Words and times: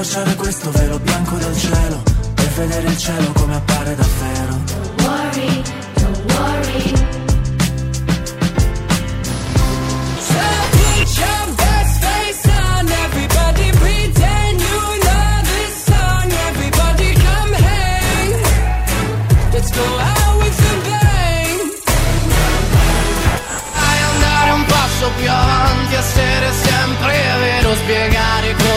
accorciare 0.00 0.34
questo 0.34 0.70
velo 0.70 0.98
bianco 0.98 1.36
del 1.36 1.56
cielo 1.58 2.02
Per 2.34 2.48
vedere 2.56 2.88
il 2.88 2.96
cielo 2.96 3.32
come 3.32 3.54
appare 3.54 3.94
davvero 3.94 4.89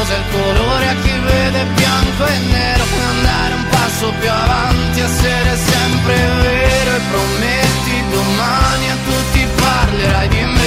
cos'è 0.04 0.18
il 0.18 0.24
colore 0.32 0.88
a 0.90 0.96
chi 0.96 1.12
vede 1.20 1.66
bianco 1.76 2.26
e 2.26 2.38
nero. 2.52 2.84
Andare 3.10 3.54
un 3.54 3.66
passo 3.70 4.14
più 4.20 4.30
avanti, 4.30 5.00
essere 5.00 5.56
sempre 5.56 6.14
vero 6.42 6.96
e 6.96 7.02
prometti 7.10 8.04
domani 8.12 8.90
a 8.90 8.98
tutti 9.06 9.48
parlerai 9.56 10.28
di 10.28 10.44
me. 10.44 10.62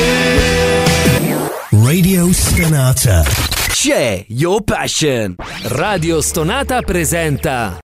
Radio 1.84 2.32
Stonata. 2.32 3.22
C'è 3.68 4.24
Your 4.28 4.62
Passion. 4.62 5.34
Radio 5.64 6.20
Stonata 6.22 6.80
presenta 6.80 7.78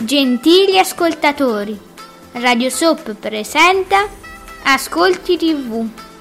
Gentili 0.00 0.78
ascoltatori, 0.78 1.78
Radio 2.32 2.70
Soap 2.70 3.14
presenta 3.14 4.06
Ascolti 4.62 5.36
TV. 5.36 6.03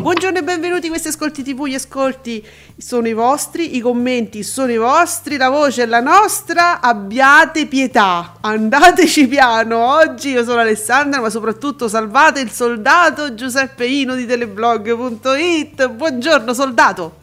Buongiorno 0.00 0.38
e 0.38 0.42
benvenuti, 0.42 0.88
questi 0.88 1.08
ascolti 1.08 1.42
TV, 1.42 1.66
gli 1.66 1.74
ascolti 1.74 2.42
sono 2.78 3.06
i 3.08 3.12
vostri, 3.12 3.76
i 3.76 3.80
commenti 3.80 4.42
sono 4.42 4.72
i 4.72 4.78
vostri, 4.78 5.36
la 5.36 5.50
voce 5.50 5.82
è 5.82 5.86
la 5.86 6.00
nostra, 6.00 6.80
abbiate 6.80 7.66
pietà, 7.66 8.36
andateci 8.40 9.28
piano, 9.28 9.94
oggi 9.94 10.30
io 10.30 10.44
sono 10.44 10.60
Alessandra 10.60 11.20
ma 11.20 11.28
soprattutto 11.28 11.88
salvate 11.88 12.40
il 12.40 12.50
soldato 12.50 13.34
Giuseppe 13.34 13.84
Ino 13.84 14.14
di 14.14 14.24
teleblog.it, 14.24 15.90
buongiorno 15.90 16.54
soldato, 16.54 17.16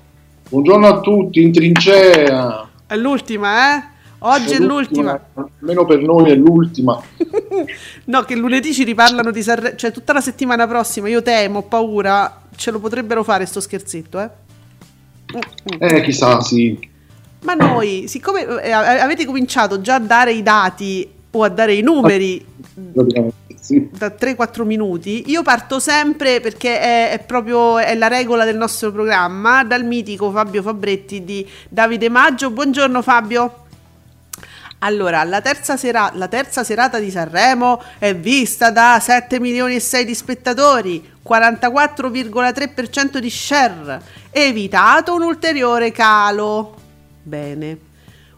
Buongiorno 0.49 0.85
a 0.85 0.99
tutti, 0.99 1.41
in 1.41 1.51
trincea. 1.51 2.69
è 2.85 2.95
l'ultima 2.95 3.77
eh? 3.77 3.83
Oggi 4.21 4.55
è 4.55 4.59
l'ultima. 4.59 5.17
Almeno 5.33 5.85
per 5.85 6.01
noi 6.01 6.31
è 6.31 6.35
l'ultima. 6.35 7.01
No, 8.05 8.21
che 8.23 8.35
lunedì 8.35 8.73
ci 8.73 8.83
riparlano 8.83 9.31
di 9.31 9.43
Sanremo, 9.43 9.75
cioè 9.75 9.91
tutta 9.91 10.13
la 10.13 10.21
settimana 10.21 10.65
prossima, 10.65 11.09
io 11.09 11.21
temo, 11.21 11.59
ho 11.59 11.61
paura, 11.63 12.41
ce 12.59 12.71
lo 12.71 12.79
potrebbero 12.79 13.23
fare 13.23 13.45
sto 13.45 13.61
scherzetto, 13.61 14.19
eh? 14.19 14.29
Mm, 15.33 15.75
mm. 15.75 15.81
Eh, 15.81 16.01
chissà, 16.01 16.41
sì. 16.41 16.77
Ma 17.43 17.53
noi, 17.53 18.09
siccome 18.09 18.61
eh, 18.61 18.71
avete 18.71 19.25
cominciato 19.25 19.79
già 19.79 19.95
a 19.95 19.99
dare 19.99 20.33
i 20.33 20.43
dati 20.43 21.09
o 21.31 21.43
a 21.43 21.47
dare 21.47 21.73
i 21.73 21.81
numeri 21.81 22.45
sì. 23.57 23.87
da 23.97 24.07
3-4 24.07 24.65
minuti, 24.65 25.29
io 25.29 25.41
parto 25.41 25.79
sempre 25.79 26.41
perché 26.41 26.81
è, 26.81 27.11
è 27.11 27.19
proprio 27.19 27.77
è 27.77 27.95
la 27.95 28.07
regola 28.07 28.43
del 28.43 28.57
nostro 28.57 28.91
programma, 28.91 29.63
dal 29.63 29.85
mitico 29.85 30.29
Fabio 30.29 30.61
Fabretti 30.61 31.23
di 31.23 31.47
Davide 31.69 32.09
Maggio. 32.09 32.51
Buongiorno 32.51 33.01
Fabio. 33.01 33.67
Allora, 34.79 35.23
la 35.23 35.41
terza, 35.41 35.75
sera- 35.75 36.11
la 36.15 36.27
terza 36.27 36.63
serata 36.63 36.99
di 36.99 37.11
Sanremo 37.11 37.81
è 37.97 38.15
vista 38.15 38.71
da 38.71 38.97
7 39.01 39.39
milioni 39.39 39.75
e 39.75 39.79
6 39.81 40.05
di 40.05 40.15
spettatori, 40.15 41.17
44,3% 41.29 43.17
di 43.19 43.29
share, 43.29 44.01
evitato 44.31 45.13
un 45.13 45.21
ulteriore 45.21 45.91
calo. 45.91 46.75
Bene. 47.21 47.77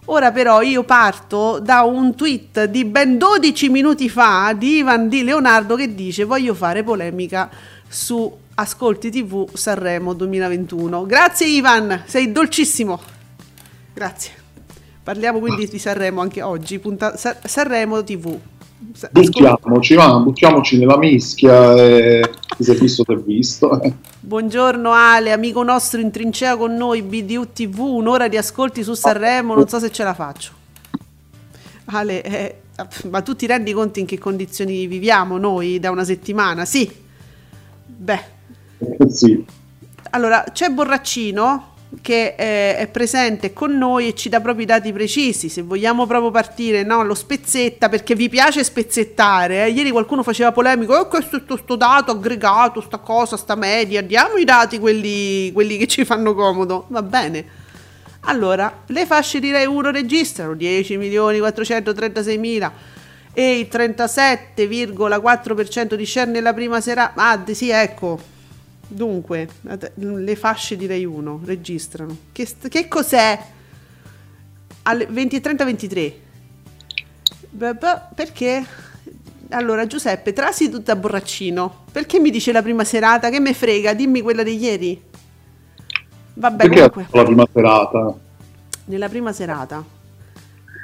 Ora 0.06 0.32
però 0.32 0.62
io 0.62 0.84
parto 0.84 1.60
da 1.60 1.84
un 1.84 2.16
tweet 2.16 2.66
di 2.66 2.84
ben 2.86 3.18
12 3.18 3.70
minuti 3.70 4.10
fa 4.10 4.52
di 4.54 4.78
Ivan 4.78 5.08
Di 5.08 5.24
Leonardo 5.24 5.76
che 5.76 5.94
dice 5.94 6.24
voglio 6.24 6.56
fare 6.56 6.84
polemica 6.84 7.50
su 7.88 8.36
Ascolti 8.56 9.10
TV 9.12 9.48
Sanremo 9.54 10.14
2021. 10.14 11.06
Grazie 11.06 11.48
Ivan, 11.48 12.04
sei 12.06 12.32
dolcissimo. 12.32 13.00
Grazie. 13.94 14.34
Parliamo 15.04 15.40
quindi 15.40 15.68
di 15.68 15.80
Sanremo 15.80 16.22
anche 16.22 16.42
oggi, 16.42 16.80
punta- 16.80 17.16
Sa- 17.16 17.38
Sanremo 17.44 18.04
TV. 18.04 18.38
Buttiamoci, 19.12 19.94
va, 19.94 20.18
buttiamoci 20.18 20.80
nella 20.80 20.98
mischia. 20.98 21.76
E... 21.76 22.32
Chi 22.58 22.64
si 22.64 22.72
è 22.72 22.76
visto, 22.76 23.04
si 23.06 23.12
è 23.12 23.16
visto. 23.16 23.80
Buongiorno 24.20 24.92
Ale, 24.92 25.32
amico 25.32 25.62
nostro 25.62 26.02
in 26.02 26.10
trincea 26.10 26.58
con 26.58 26.76
noi, 26.76 27.04
BDU 27.04 27.52
TV, 27.54 27.80
un'ora 27.80 28.28
di 28.28 28.38
ascolti 28.38 28.82
su 28.82 28.96
Sanremo, 28.96 29.54
non 29.54 29.68
so 29.68 29.78
se 29.78 29.92
ce 29.92 30.04
la 30.04 30.16
faccio. 30.16 30.52
Ale, 31.86 32.24
eh, 32.24 32.56
ma 33.10 33.22
tu 33.22 33.36
ti 33.36 33.46
rendi 33.46 33.72
conto 33.72 34.00
in 34.00 34.08
che 34.08 34.18
condizioni 34.18 34.88
viviamo 34.88 35.38
noi 35.38 35.80
da 35.80 35.92
una 35.92 36.04
settimana? 36.04 36.66
Sì. 36.66 36.92
Beh, 37.86 38.22
sì. 39.10 39.46
allora 40.10 40.44
c'è 40.52 40.70
Borraccino 40.70 41.71
che 42.02 42.36
eh, 42.38 42.78
è 42.78 42.88
presente 42.88 43.52
con 43.52 43.78
noi 43.78 44.08
e 44.08 44.16
ci 44.16 44.30
dà 44.30 44.40
proprio 44.40 44.64
i 44.64 44.68
dati 44.68 44.94
precisi. 44.94 45.50
Se 45.50 45.62
vogliamo 45.62 46.06
proprio 46.06 46.32
partire, 46.32 46.84
no, 46.84 47.04
lo 47.04 47.14
spezzetta 47.14 47.90
perché 47.90 48.16
vi 48.16 48.30
piace 48.30 48.64
spezzettare. 48.64 49.66
eh. 49.66 49.72
Ieri 49.72 49.92
qualcuno 49.92 50.24
faceva 50.24 50.54
polemico, 50.54 50.94
oh, 50.94 51.08
questo 51.08 51.36
è 51.36 51.42
sto 51.58 51.76
dato 51.76 52.12
aggregato, 52.12 52.80
sta 52.80 53.00
cosa, 53.00 53.36
sta 53.36 53.56
media. 53.56 54.02
Diamo 54.02 54.38
i 54.38 54.46
dati 54.46 54.80
quelli, 54.80 55.52
quelli 55.52 55.76
che 55.78 55.88
ci 55.88 56.06
fanno 56.06 56.34
comodo. 56.34 56.86
Va 56.88 57.02
bene. 57.02 57.60
Allora, 58.22 58.84
le 58.86 59.06
fasce 59.06 59.40
di 59.40 59.52
Rai 59.52 59.66
1 59.66 59.92
registrano 59.92 60.54
10 60.54 60.96
milioni 60.98 61.40
436 61.40 62.38
mila 62.38 62.72
e 63.34 63.60
il 63.60 63.68
37,4% 63.72 65.96
di 65.96 66.06
share 66.06 66.30
nella 66.30 66.54
prima 66.54 66.82
serata. 66.82 67.14
Ah, 67.16 67.42
sì, 67.52 67.70
ecco. 67.70 68.20
Dunque, 68.94 69.48
le 69.96 70.36
fasce 70.36 70.76
di 70.76 70.86
Rai 70.86 71.06
1 71.06 71.42
registrano. 71.46 72.18
Che, 72.34 72.46
che 72.68 72.88
cos'è? 72.90 73.40
Alle 74.84 75.06
20 75.06 75.36
e 75.38 75.40
30 75.40 75.64
23. 75.64 76.20
Beh, 77.52 77.74
beh, 77.74 78.02
perché? 78.14 78.66
Allora, 79.52 79.88
Giuseppe, 79.88 80.34
trasi 80.34 80.70
tutta 80.70 80.98
borraccino. 80.98 81.86
Perché 81.92 82.20
mi 82.20 82.32
dice 82.32 82.52
la 82.52 82.62
prima 82.62 82.84
serata? 82.84 83.30
Che 83.30 83.40
me 83.40 83.54
frega? 83.54 83.94
Dimmi 83.94 84.20
quella 84.20 84.44
di 84.44 84.58
ieri. 84.58 85.02
Vabbè, 86.34 86.68
Perché 86.68 86.90
comunque, 86.90 87.18
la 87.18 87.24
prima 87.26 87.48
serata? 87.54 88.14
nella 88.86 89.08
prima 89.10 89.32
serata 89.32 89.84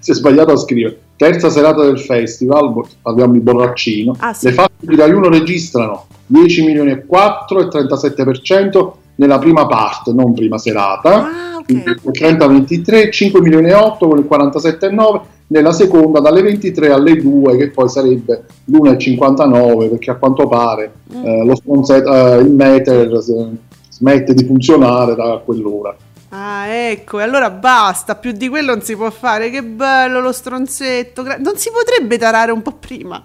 si 0.00 0.10
è 0.10 0.14
sbagliato 0.14 0.52
a 0.52 0.56
scrivere. 0.56 0.98
Terza 1.16 1.50
serata 1.50 1.84
del 1.84 2.00
festival, 2.00 2.82
parliamo 3.02 3.32
di 3.34 3.40
Borraccino. 3.40 4.16
Ah, 4.20 4.32
sì. 4.32 4.46
Le 4.46 4.52
fasce 4.54 4.70
di 4.78 4.96
Rai 4.96 5.12
1 5.12 5.28
registrano 5.28 6.06
10 6.26 6.64
milioni 6.64 6.92
e 6.92 7.04
4 7.04 7.60
e 7.60 7.64
37% 7.66 8.92
nella 9.20 9.38
prima 9.38 9.66
parte, 9.66 10.12
non 10.12 10.32
prima 10.32 10.56
serata. 10.56 11.24
Ah, 11.24 11.56
ok. 11.58 11.68
Il 11.68 12.00
30-23, 12.10 13.12
5 13.12 13.40
milioni 13.42 13.68
e 13.68 13.74
8 13.74 14.08
con 14.08 14.18
il 14.18 14.26
47,9 14.28 15.20
nella 15.48 15.72
seconda 15.72 16.20
dalle 16.20 16.40
23 16.42 16.90
alle 16.90 17.16
2 17.20 17.56
che 17.56 17.70
poi 17.70 17.88
sarebbe 17.88 18.44
l'1,59 18.64 19.90
perché 19.90 20.10
a 20.10 20.14
quanto 20.14 20.46
pare 20.48 20.92
Mm. 21.12 21.24
eh, 21.26 21.44
lo 21.44 21.56
sponset- 21.56 22.06
eh, 22.06 22.36
il 22.38 22.50
meter 22.52 23.12
eh, 23.12 23.56
smette 23.90 24.32
di 24.32 24.44
funzionare 24.44 25.14
da 25.16 25.40
quell'ora. 25.44 25.94
Ah, 26.30 26.66
ecco, 26.68 27.18
e 27.18 27.24
allora 27.24 27.50
basta, 27.50 28.14
più 28.14 28.30
di 28.30 28.48
quello 28.48 28.72
non 28.72 28.82
si 28.82 28.94
può 28.94 29.10
fare. 29.10 29.50
Che 29.50 29.62
bello 29.64 30.20
lo 30.20 30.30
stronzetto. 30.32 31.22
Non 31.24 31.56
si 31.56 31.70
potrebbe 31.72 32.16
tarare 32.16 32.52
un 32.52 32.62
po' 32.62 32.72
prima? 32.78 33.20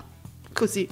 Così. 0.52 0.88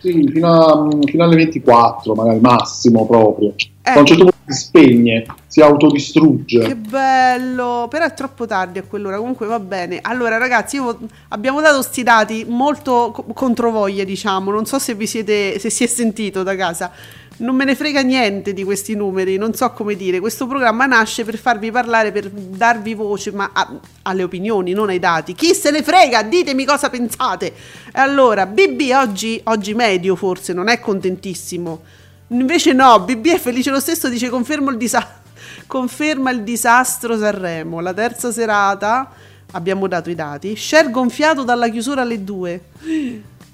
Sì, 0.00 0.28
fino, 0.32 0.48
a- 0.50 0.88
fino 1.04 1.24
alle 1.24 1.36
24, 1.36 2.14
magari 2.14 2.40
massimo 2.40 3.06
proprio. 3.06 3.54
Eh. 3.82 3.90
A 3.90 3.98
un 3.98 4.06
certo 4.06 4.22
punto 4.24 4.38
si 4.46 4.58
spegne, 4.64 5.26
si 5.46 5.60
autodistrugge. 5.60 6.60
Che 6.60 6.76
bello, 6.76 7.86
però 7.90 8.04
è 8.06 8.14
troppo 8.14 8.46
tardi 8.46 8.78
a 8.78 8.82
quell'ora, 8.82 9.18
comunque 9.18 9.46
va 9.46 9.58
bene. 9.60 9.98
Allora 10.02 10.38
ragazzi, 10.38 10.76
io- 10.76 10.98
abbiamo 11.28 11.60
dato 11.60 11.82
sti 11.82 12.02
dati 12.02 12.44
molto 12.48 13.10
co- 13.12 13.24
controvoglia, 13.34 14.04
diciamo, 14.04 14.50
non 14.50 14.64
so 14.66 14.78
se 14.78 14.94
vi 14.94 15.06
siete, 15.06 15.58
se 15.58 15.70
si 15.70 15.84
è 15.84 15.86
sentito 15.86 16.42
da 16.42 16.56
casa. 16.56 16.90
Non 17.40 17.54
me 17.54 17.64
ne 17.64 17.74
frega 17.74 18.02
niente 18.02 18.52
di 18.52 18.64
questi 18.64 18.94
numeri, 18.94 19.38
non 19.38 19.54
so 19.54 19.70
come 19.70 19.96
dire. 19.96 20.20
Questo 20.20 20.46
programma 20.46 20.84
nasce 20.84 21.24
per 21.24 21.38
farvi 21.38 21.70
parlare, 21.70 22.12
per 22.12 22.28
darvi 22.28 22.92
voce, 22.92 23.32
ma 23.32 23.50
a- 23.54 23.80
alle 24.02 24.22
opinioni, 24.22 24.72
non 24.72 24.90
ai 24.90 24.98
dati. 24.98 25.34
Chi 25.34 25.54
se 25.54 25.70
ne 25.70 25.82
frega? 25.82 26.22
Ditemi 26.22 26.66
cosa 26.66 26.90
pensate. 26.90 27.54
Allora, 27.92 28.44
BB 28.44 28.90
oggi, 28.94 29.40
oggi 29.44 29.72
medio 29.72 30.16
forse, 30.16 30.52
non 30.52 30.68
è 30.68 30.80
contentissimo. 30.80 31.80
Invece 32.28 32.74
no, 32.74 33.00
BB 33.00 33.26
è 33.28 33.38
felice 33.38 33.70
lo 33.70 33.80
stesso, 33.80 34.10
dice 34.10 34.28
confermo 34.28 34.68
il 34.70 34.76
disastro. 34.76 35.18
Conferma 35.66 36.30
il 36.30 36.42
disastro 36.42 37.16
Sanremo. 37.16 37.80
La 37.80 37.94
terza 37.94 38.30
serata, 38.30 39.10
abbiamo 39.52 39.86
dato 39.88 40.10
i 40.10 40.14
dati, 40.14 40.54
share 40.56 40.90
gonfiato 40.90 41.42
dalla 41.42 41.70
chiusura 41.70 42.02
alle 42.02 42.22
2. 42.22 42.62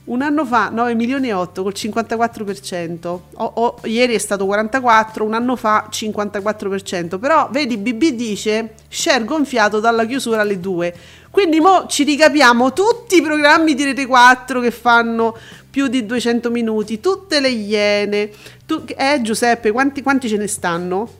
Un 0.06 0.22
anno 0.22 0.44
fa 0.46 0.68
9 0.68 0.94
milioni 0.94 1.28
e 1.28 1.32
8 1.32 1.62
col 1.64 1.72
54%. 1.74 3.22
O- 3.34 3.52
o- 3.54 3.78
ieri 3.84 4.14
è 4.14 4.18
stato 4.18 4.46
44, 4.46 5.24
un 5.24 5.34
anno 5.34 5.56
fa 5.56 5.88
54%. 5.90 7.18
Però 7.18 7.48
vedi 7.50 7.76
BB 7.76 8.02
dice 8.10 8.74
share 8.88 9.24
gonfiato 9.24 9.80
dalla 9.80 10.06
chiusura 10.06 10.42
alle 10.42 10.60
2. 10.60 10.94
Quindi 11.30 11.58
mo 11.58 11.86
ci 11.88 12.04
ricapiamo 12.04 12.72
tutti 12.72 13.16
i 13.16 13.22
programmi 13.22 13.74
di 13.74 13.82
Rete 13.84 14.06
4 14.06 14.60
che 14.60 14.70
fanno 14.70 15.36
più 15.68 15.88
di 15.88 16.06
200 16.06 16.50
minuti, 16.50 17.00
tutte 17.00 17.40
le 17.40 17.48
iene. 17.50 18.30
Tu, 18.64 18.84
eh 18.96 19.20
Giuseppe, 19.22 19.72
quanti, 19.72 20.02
quanti 20.02 20.28
ce 20.28 20.36
ne 20.36 20.46
stanno? 20.46 21.10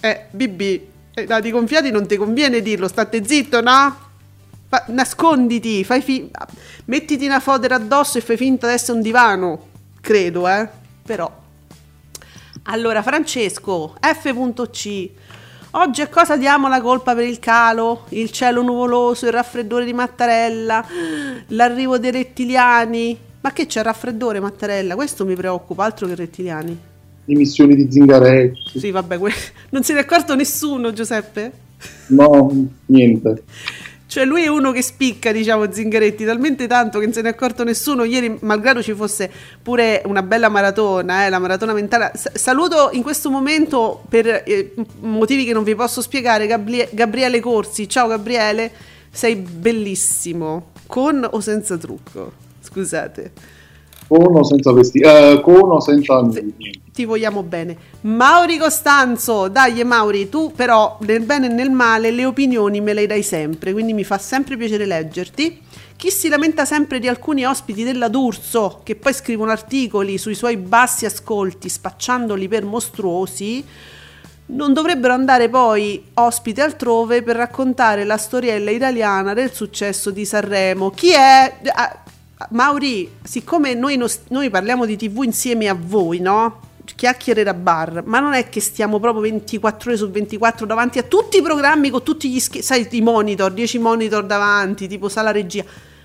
Eh, 0.00 0.26
BB, 0.30 0.60
eh, 1.14 1.24
dati 1.24 1.50
gonfiati 1.50 1.90
non 1.90 2.06
ti 2.06 2.16
conviene 2.16 2.60
dirlo, 2.60 2.86
state 2.88 3.24
zitto, 3.24 3.60
no? 3.62 4.06
Fa- 4.68 4.84
nasconditi, 4.88 5.82
fai 5.82 6.02
fi- 6.02 6.30
mettiti 6.86 7.24
una 7.24 7.40
fodera 7.40 7.76
addosso 7.76 8.18
e 8.18 8.20
fai 8.20 8.36
finta 8.36 8.66
di 8.68 8.74
essere 8.74 8.96
un 8.98 9.02
divano, 9.02 9.66
credo, 10.00 10.46
eh? 10.46 10.68
Però. 11.04 11.30
Allora, 12.64 13.02
Francesco, 13.02 13.94
F.C. 13.98 15.08
Oggi 15.72 16.00
a 16.02 16.08
cosa 16.08 16.36
diamo 16.36 16.68
la 16.68 16.80
colpa 16.82 17.14
per 17.14 17.24
il 17.24 17.38
calo? 17.38 18.04
Il 18.10 18.30
cielo 18.30 18.62
nuvoloso, 18.62 19.26
il 19.26 19.32
raffreddore 19.32 19.84
di 19.86 19.94
Mattarella, 19.94 20.84
l'arrivo 21.48 21.98
dei 21.98 22.10
rettiliani. 22.10 23.18
Ma 23.40 23.52
che 23.52 23.66
c'è 23.66 23.82
raffreddore, 23.82 24.40
Mattarella? 24.40 24.94
Questo 24.96 25.24
mi 25.24 25.34
preoccupa, 25.34 25.84
altro 25.84 26.06
che 26.08 26.14
rettiliani. 26.14 26.78
emissioni 27.26 27.74
di 27.74 27.90
zingaretti. 27.90 28.78
Sì, 28.80 28.90
vabbè, 28.90 29.16
que- 29.18 29.32
non 29.70 29.82
se 29.82 29.94
ne 29.94 30.00
è 30.00 30.02
accorto 30.02 30.34
nessuno, 30.34 30.92
Giuseppe. 30.92 31.52
No, 32.08 32.50
niente. 32.86 33.44
Cioè, 34.08 34.24
lui 34.24 34.42
è 34.42 34.48
uno 34.48 34.72
che 34.72 34.80
spicca, 34.80 35.32
diciamo, 35.32 35.70
Zingaretti, 35.70 36.24
talmente 36.24 36.66
tanto 36.66 36.98
che 36.98 37.04
non 37.04 37.12
se 37.12 37.20
ne 37.20 37.28
è 37.28 37.32
accorto 37.32 37.62
nessuno. 37.62 38.04
Ieri, 38.04 38.38
malgrado 38.40 38.82
ci 38.82 38.94
fosse 38.94 39.30
pure 39.62 40.00
una 40.06 40.22
bella 40.22 40.48
maratona, 40.48 41.26
eh, 41.26 41.28
la 41.28 41.38
maratona 41.38 41.74
mentale. 41.74 42.12
S- 42.14 42.32
saluto 42.32 42.88
in 42.92 43.02
questo 43.02 43.28
momento, 43.28 44.02
per 44.08 44.44
eh, 44.46 44.72
motivi 45.00 45.44
che 45.44 45.52
non 45.52 45.62
vi 45.62 45.74
posso 45.74 46.00
spiegare, 46.00 46.46
Gabrie- 46.46 46.88
Gabriele 46.90 47.38
Corsi. 47.40 47.86
Ciao 47.86 48.06
Gabriele, 48.08 48.72
sei 49.10 49.36
bellissimo, 49.36 50.70
con 50.86 51.28
o 51.30 51.40
senza 51.40 51.76
trucco? 51.76 52.32
Scusate. 52.62 53.32
Con 54.08 54.36
o 54.36 54.42
senza 54.42 54.72
vestiti, 54.72 55.06
eh, 55.06 55.40
con 55.42 55.70
o 55.70 55.80
senza 55.80 56.20
niente. 56.22 56.80
ti 56.92 57.04
vogliamo 57.04 57.42
bene. 57.42 57.76
Mauri 58.00 58.56
Costanzo, 58.56 59.48
dai 59.48 59.84
Mauri, 59.84 60.28
tu 60.28 60.50
però 60.50 60.96
nel 61.02 61.20
bene 61.20 61.46
e 61.46 61.50
nel 61.50 61.70
male 61.70 62.10
le 62.10 62.24
opinioni 62.24 62.80
me 62.80 62.94
le 62.94 63.06
dai 63.06 63.22
sempre, 63.22 63.72
quindi 63.72 63.92
mi 63.92 64.04
fa 64.04 64.18
sempre 64.18 64.56
piacere 64.56 64.86
leggerti. 64.86 65.60
Chi 65.94 66.10
si 66.10 66.28
lamenta 66.28 66.64
sempre 66.64 66.98
di 66.98 67.06
alcuni 67.06 67.44
ospiti 67.44 67.84
della 67.84 68.08
D'Urso, 68.08 68.80
che 68.82 68.96
poi 68.96 69.12
scrivono 69.12 69.50
articoli 69.50 70.16
sui 70.16 70.34
suoi 70.34 70.56
bassi 70.56 71.04
ascolti, 71.04 71.68
spacciandoli 71.68 72.48
per 72.48 72.64
mostruosi, 72.64 73.64
non 74.46 74.72
dovrebbero 74.72 75.12
andare 75.12 75.48
poi 75.48 76.02
ospiti 76.14 76.60
altrove 76.60 77.22
per 77.22 77.36
raccontare 77.36 78.04
la 78.04 78.16
storiella 78.16 78.70
italiana 78.70 79.34
del 79.34 79.52
successo 79.52 80.10
di 80.10 80.24
Sanremo. 80.24 80.90
Chi 80.90 81.12
è? 81.12 81.54
Mauri, 82.50 83.10
siccome 83.22 83.74
noi, 83.74 83.96
nos- 83.96 84.20
noi 84.28 84.48
parliamo 84.48 84.86
di 84.86 84.96
TV 84.96 85.22
insieme 85.24 85.68
a 85.68 85.76
voi, 85.78 86.20
no? 86.20 86.60
Chiacchiere 86.94 87.42
da 87.42 87.52
bar, 87.52 88.02
ma 88.06 88.18
non 88.20 88.32
è 88.32 88.48
che 88.48 88.60
stiamo 88.60 88.98
proprio 88.98 89.22
24 89.22 89.90
ore 89.90 89.98
su 89.98 90.08
24 90.10 90.64
davanti 90.64 90.98
a 90.98 91.02
tutti 91.02 91.38
i 91.38 91.42
programmi 91.42 91.90
con 91.90 92.02
tutti 92.02 92.30
gli 92.30 92.40
schermi, 92.40 92.62
sai, 92.62 92.88
i 92.92 93.00
monitor, 93.02 93.52
10 93.52 93.78
monitor 93.78 94.24
davanti, 94.24 94.88
tipo 94.88 95.08
sala 95.08 95.30
regia. 95.30 95.64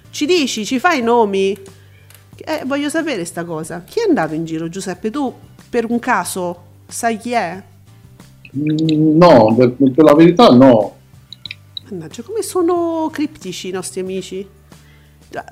Ci 0.10 0.26
dici, 0.26 0.66
ci 0.66 0.80
fai 0.80 1.00
i 1.00 1.04
nomi? 1.04 1.58
Eh, 2.36 2.64
voglio 2.66 2.90
sapere 2.90 3.24
sta 3.26 3.46
cosa. 3.46 3.84
Chi 3.88 4.00
è 4.00 4.08
andato 4.08 4.34
in 4.34 4.44
giro, 4.44 4.68
Giuseppe? 4.68 5.10
Tu, 5.10 5.34
per 5.70 5.90
un 5.90 6.00
caso, 6.00 6.64
sai 6.88 7.18
chi 7.18 7.32
è? 7.32 7.62
Mm, 8.58 9.18
No, 9.18 9.54
per, 9.56 9.72
per 9.72 10.04
la 10.04 10.14
verità 10.14 10.50
no. 10.50 10.98
Mannaggia, 11.90 12.24
come 12.24 12.42
sono 12.42 13.10
criptici 13.12 13.70
i 13.70 13.72
nostri 13.72 14.02
amici? 14.02 14.48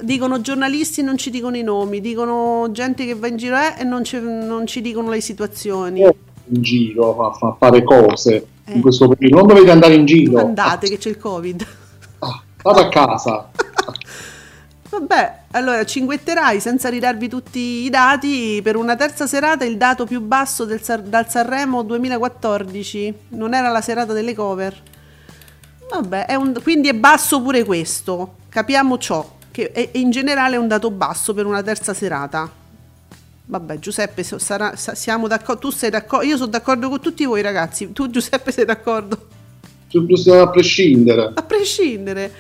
Dicono 0.01 0.42
giornalisti 0.42 1.00
e 1.00 1.04
non 1.04 1.18
ci 1.18 1.30
dicono 1.30 1.57
i 1.57 1.63
nomi, 1.63 2.01
dicono 2.01 2.68
gente 2.72 3.06
che 3.06 3.16
va 3.16 3.28
in 3.28 3.38
giro 3.38 3.56
eh, 3.57 3.75
e 3.80 3.83
non 3.83 4.04
ci, 4.04 4.19
non 4.19 4.68
ci 4.68 4.81
dicono 4.81 5.10
le 5.10 5.22
situazioni. 5.22 6.01
In 6.01 6.62
giro 6.62 7.19
a, 7.25 7.38
a 7.48 7.56
fare 7.57 7.83
cose 7.83 8.45
Eh. 8.66 8.74
in 8.74 8.81
questo 8.81 9.07
periodo. 9.07 9.38
Non 9.38 9.48
dovete 9.48 9.72
andare 9.72 9.95
in 9.95 10.06
giro. 10.06 10.39
Andate 10.39 10.88
che 10.88 10.98
c'è 10.98 11.10
il 11.10 11.18
Covid. 11.18 11.66
Ah, 12.19 12.42
state 12.57 12.80
a 12.80 12.89
casa. 12.89 13.50
Vabbè, 14.92 15.39
allora 15.51 15.86
cinguetterai 15.86 16.60
senza 16.60 16.89
ridarvi 16.89 17.30
tutti 17.30 17.60
i 17.60 17.89
dati 17.89 18.60
per 18.62 18.75
una 18.75 18.98
terza 18.98 19.25
serata 19.25 19.63
il 19.63 19.77
dato 19.77 20.06
più 20.06 20.19
basso 20.22 20.66
del 20.66 20.81
Sar- 20.81 21.01
dal 21.01 21.30
Sanremo 21.30 21.81
2014. 21.84 23.13
Non 23.30 23.54
era 23.54 23.69
la 23.72 23.80
serata 23.81 24.12
delle 24.12 24.36
cover. 24.36 24.75
Vabbè, 25.89 26.25
è 26.25 26.36
un- 26.36 26.60
quindi 26.62 26.89
è 26.89 26.94
basso 26.94 27.42
pure 27.42 27.63
questo. 27.63 28.36
Capiamo 28.50 28.98
ciò, 28.98 29.25
che 29.51 29.71
è- 29.71 29.89
in 29.94 30.09
generale 30.12 30.56
è 30.56 30.57
un 30.57 30.68
dato 30.68 30.89
basso 30.92 31.33
per 31.33 31.45
una 31.45 31.62
terza 31.62 31.94
serata. 31.94 32.50
Vabbè, 33.45 33.80
Giuseppe, 33.80 34.24
sarà- 34.24 34.75
sa- 34.77 34.96
siamo 34.96 35.27
d'accordo. 35.27 35.60
Tu 35.62 35.72
sei 35.72 35.89
d'accordo? 35.89 36.25
Io 36.25 36.38
sono 36.38 36.50
d'accordo 36.50 36.88
con 36.89 37.01
tutti 37.01 37.25
voi, 37.25 37.41
ragazzi. 37.41 37.91
Tu, 37.91 38.10
Giuseppe, 38.10 38.51
sei 38.51 38.63
d'accordo? 38.65 39.27
Su- 39.88 40.05
su- 40.15 40.29
A 40.31 40.50
prescindere. 40.50 41.31
A 41.36 41.43
prescindere. 41.43 42.31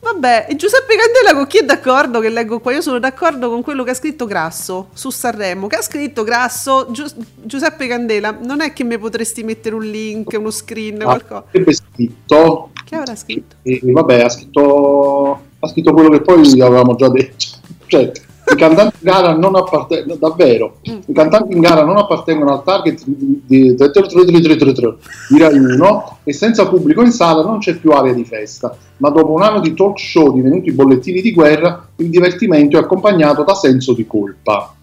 Vabbè, 0.00 0.46
e 0.50 0.56
Giuseppe 0.56 0.96
Candela 0.96 1.34
con 1.34 1.46
chi 1.46 1.58
è 1.58 1.64
d'accordo 1.64 2.20
che 2.20 2.28
leggo 2.28 2.60
qua? 2.60 2.72
Io 2.72 2.82
sono 2.82 2.98
d'accordo 2.98 3.48
con 3.48 3.62
quello 3.62 3.84
che 3.84 3.90
ha 3.90 3.94
scritto 3.94 4.26
Grasso 4.26 4.88
su 4.92 5.08
Sanremo. 5.10 5.66
Che 5.66 5.76
ha 5.76 5.82
scritto 5.82 6.24
Grasso 6.24 6.88
Gius- 6.90 7.14
Giuseppe 7.42 7.86
Candela. 7.86 8.30
Non 8.30 8.60
è 8.60 8.72
che 8.74 8.84
mi 8.84 8.98
potresti 8.98 9.42
mettere 9.42 9.74
un 9.74 9.82
link, 9.84 10.34
uno 10.38 10.50
screen, 10.50 11.00
Ah, 11.00 11.04
qualcosa. 11.04 11.44
Avrebbe 11.48 11.72
scritto. 11.74 12.70
Che 12.84 12.94
avrà 12.96 13.16
scritto? 13.16 13.56
E 13.62 13.80
vabbè, 13.82 14.22
ha 14.22 14.28
scritto, 14.28 15.42
ha 15.64 15.68
scritto 15.68 15.92
quello 15.92 16.10
che 16.10 16.20
poi 16.20 16.60
avevamo 16.60 16.94
già 16.94 17.08
detto. 17.08 17.46
Cioè, 17.86 18.10
i 18.46 18.56
cantanti 18.56 18.96
in 19.00 19.10
gara 19.10 19.34
non 19.34 19.56
appartengono, 19.56 20.16
davvero, 20.16 20.76
i 20.82 21.12
cantanti 21.12 21.54
in 21.54 21.60
gara 21.60 21.84
non 21.84 21.96
appartengono 21.96 22.52
al 22.52 22.62
target 22.62 23.02
di, 23.06 23.42
di, 23.46 23.74
di, 23.74 23.76
di 23.76 25.38
Rai 25.38 25.58
1 25.58 26.18
e 26.24 26.32
senza 26.32 26.68
pubblico 26.68 27.02
in 27.02 27.10
sala 27.10 27.42
non 27.42 27.58
c'è 27.58 27.76
più 27.76 27.90
area 27.90 28.12
di 28.12 28.24
festa. 28.24 28.76
Ma 28.98 29.08
dopo 29.10 29.32
un 29.32 29.42
anno 29.42 29.60
di 29.60 29.74
talk 29.74 29.98
show 29.98 30.32
divenuti 30.32 30.72
bollettini 30.72 31.22
di 31.22 31.32
guerra, 31.32 31.88
il 31.96 32.10
divertimento 32.10 32.76
è 32.76 32.80
accompagnato 32.80 33.44
da 33.44 33.54
senso 33.54 33.94
di 33.94 34.06
colpa. 34.06 34.74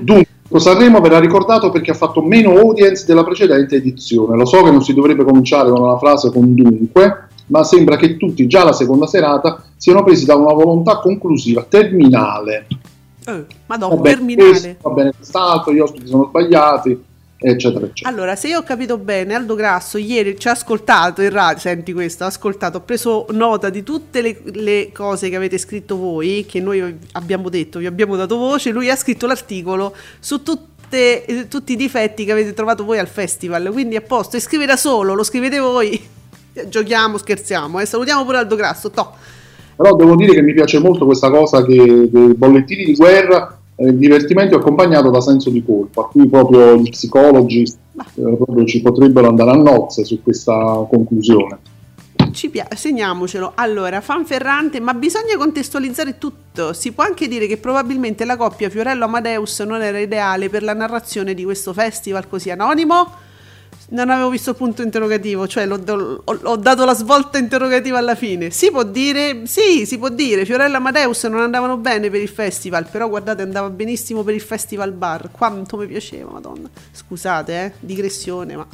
Dunque, 0.00 0.26
Sanremo 0.58 1.00
verrà 1.00 1.18
ricordato 1.18 1.70
perché 1.70 1.92
ha 1.92 1.94
fatto 1.94 2.22
meno 2.22 2.58
audience 2.58 3.04
della 3.06 3.24
precedente 3.24 3.76
edizione. 3.76 4.36
Lo 4.36 4.44
so 4.44 4.62
che 4.62 4.70
non 4.70 4.82
si 4.82 4.92
dovrebbe 4.92 5.24
cominciare 5.24 5.70
con 5.70 5.80
una 5.80 5.98
frase 5.98 6.30
con 6.30 6.54
dunque, 6.54 7.23
ma 7.46 7.62
sembra 7.64 7.96
che 7.96 8.16
tutti 8.16 8.46
già 8.46 8.64
la 8.64 8.72
seconda 8.72 9.06
serata 9.06 9.62
siano 9.76 10.02
presi 10.04 10.24
da 10.24 10.34
una 10.36 10.52
volontà 10.52 10.98
conclusiva, 10.98 11.64
terminale. 11.68 12.66
Eh, 13.26 13.44
ma 13.66 13.76
dopo, 13.76 13.96
Va 13.96 14.00
bene 14.02 14.16
terminale. 14.16 14.50
questo, 14.50 14.76
va 14.82 14.90
bene 14.90 15.12
quest'altro, 15.16 15.72
gli 15.72 15.78
ospiti 15.78 16.06
sono 16.06 16.26
sbagliati, 16.28 17.02
eccetera, 17.38 17.86
eccetera. 17.86 18.14
Allora, 18.14 18.36
se 18.36 18.48
io 18.48 18.58
ho 18.58 18.62
capito 18.62 18.98
bene, 18.98 19.34
Aldo 19.34 19.54
Grasso 19.54 19.98
ieri 19.98 20.38
ci 20.38 20.48
ha 20.48 20.52
ascoltato 20.52 21.22
in 21.22 21.30
radio, 21.30 21.58
senti 21.58 21.92
questo, 21.92 22.24
ha 22.24 22.28
ascoltato, 22.28 22.78
ho 22.78 22.80
preso 22.82 23.26
nota 23.30 23.70
di 23.70 23.82
tutte 23.82 24.20
le, 24.22 24.40
le 24.52 24.90
cose 24.92 25.28
che 25.28 25.36
avete 25.36 25.58
scritto 25.58 25.96
voi, 25.96 26.44
che 26.48 26.60
noi 26.60 26.98
abbiamo 27.12 27.48
detto, 27.48 27.78
vi 27.78 27.86
abbiamo 27.86 28.16
dato 28.16 28.36
voce, 28.36 28.70
lui 28.70 28.90
ha 28.90 28.96
scritto 28.96 29.26
l'articolo 29.26 29.94
su 30.20 30.42
tutte- 30.42 31.24
eh, 31.24 31.48
tutti 31.48 31.72
i 31.72 31.76
difetti 31.76 32.24
che 32.24 32.32
avete 32.32 32.52
trovato 32.52 32.84
voi 32.84 32.98
al 32.98 33.08
festival, 33.08 33.70
quindi 33.72 33.96
a 33.96 34.00
posto, 34.02 34.36
e 34.36 34.40
scrive 34.40 34.66
da 34.66 34.76
solo, 34.76 35.14
lo 35.14 35.22
scrivete 35.24 35.58
voi, 35.58 36.00
giochiamo, 36.68 37.18
scherziamo, 37.18 37.80
eh. 37.80 37.86
salutiamo 37.86 38.24
pure 38.24 38.38
Aldo 38.38 38.56
Grasso, 38.56 38.90
toh. 38.90 39.12
Però 39.76 39.96
devo 39.96 40.14
dire 40.14 40.34
che 40.34 40.42
mi 40.42 40.54
piace 40.54 40.78
molto 40.78 41.04
questa 41.04 41.30
cosa 41.30 41.64
che 41.64 42.08
dei 42.10 42.34
bollettini 42.34 42.84
di 42.84 42.94
guerra, 42.94 43.58
eh, 43.76 43.86
il 43.86 43.96
divertimento 43.96 44.56
accompagnato 44.56 45.10
da 45.10 45.20
senso 45.20 45.50
di 45.50 45.64
colpa, 45.64 46.02
a 46.02 46.04
cui 46.04 46.28
proprio 46.28 46.76
gli 46.76 46.90
psicologi 46.90 47.62
eh, 47.62 48.36
proprio 48.36 48.64
ci 48.64 48.80
potrebbero 48.80 49.28
andare 49.28 49.50
a 49.50 49.56
nozze 49.56 50.04
su 50.04 50.22
questa 50.22 50.86
conclusione. 50.88 51.58
Ci 52.30 52.50
pia- 52.50 52.68
segniamocelo. 52.74 53.52
Allora, 53.54 54.00
fanferrante, 54.00 54.80
ma 54.80 54.94
bisogna 54.94 55.36
contestualizzare 55.36 56.18
tutto. 56.18 56.72
Si 56.72 56.92
può 56.92 57.04
anche 57.04 57.28
dire 57.28 57.46
che 57.46 57.56
probabilmente 57.56 58.24
la 58.24 58.36
coppia 58.36 58.70
Fiorello-Amadeus 58.70 59.60
non 59.60 59.82
era 59.82 59.98
ideale 59.98 60.48
per 60.48 60.62
la 60.62 60.74
narrazione 60.74 61.34
di 61.34 61.44
questo 61.44 61.72
festival 61.72 62.28
così 62.28 62.50
anonimo? 62.50 63.23
Non 63.86 64.08
avevo 64.08 64.30
visto 64.30 64.50
il 64.50 64.56
punto 64.56 64.82
interrogativo, 64.82 65.46
cioè 65.46 65.66
l'ho, 65.66 65.78
ho, 66.24 66.38
ho 66.42 66.56
dato 66.56 66.84
la 66.84 66.94
svolta 66.94 67.38
interrogativa 67.38 67.98
alla 67.98 68.14
fine. 68.14 68.50
Si 68.50 68.70
può 68.70 68.82
dire, 68.82 69.42
sì, 69.46 69.84
si 69.86 69.98
può 69.98 70.08
dire, 70.08 70.44
Fiorello 70.44 70.74
e 70.74 70.76
Amadeus 70.76 71.24
non 71.24 71.40
andavano 71.40 71.76
bene 71.76 72.08
per 72.10 72.20
il 72.20 72.28
festival, 72.28 72.88
però 72.90 73.08
guardate 73.08 73.42
andava 73.42 73.68
benissimo 73.68 74.22
per 74.22 74.34
il 74.34 74.40
festival 74.40 74.92
bar, 74.92 75.30
quanto 75.30 75.76
mi 75.76 75.86
piaceva, 75.86 76.30
madonna. 76.30 76.68
Scusate, 76.92 77.64
eh, 77.64 77.72
digressione, 77.78 78.56
ma... 78.56 78.66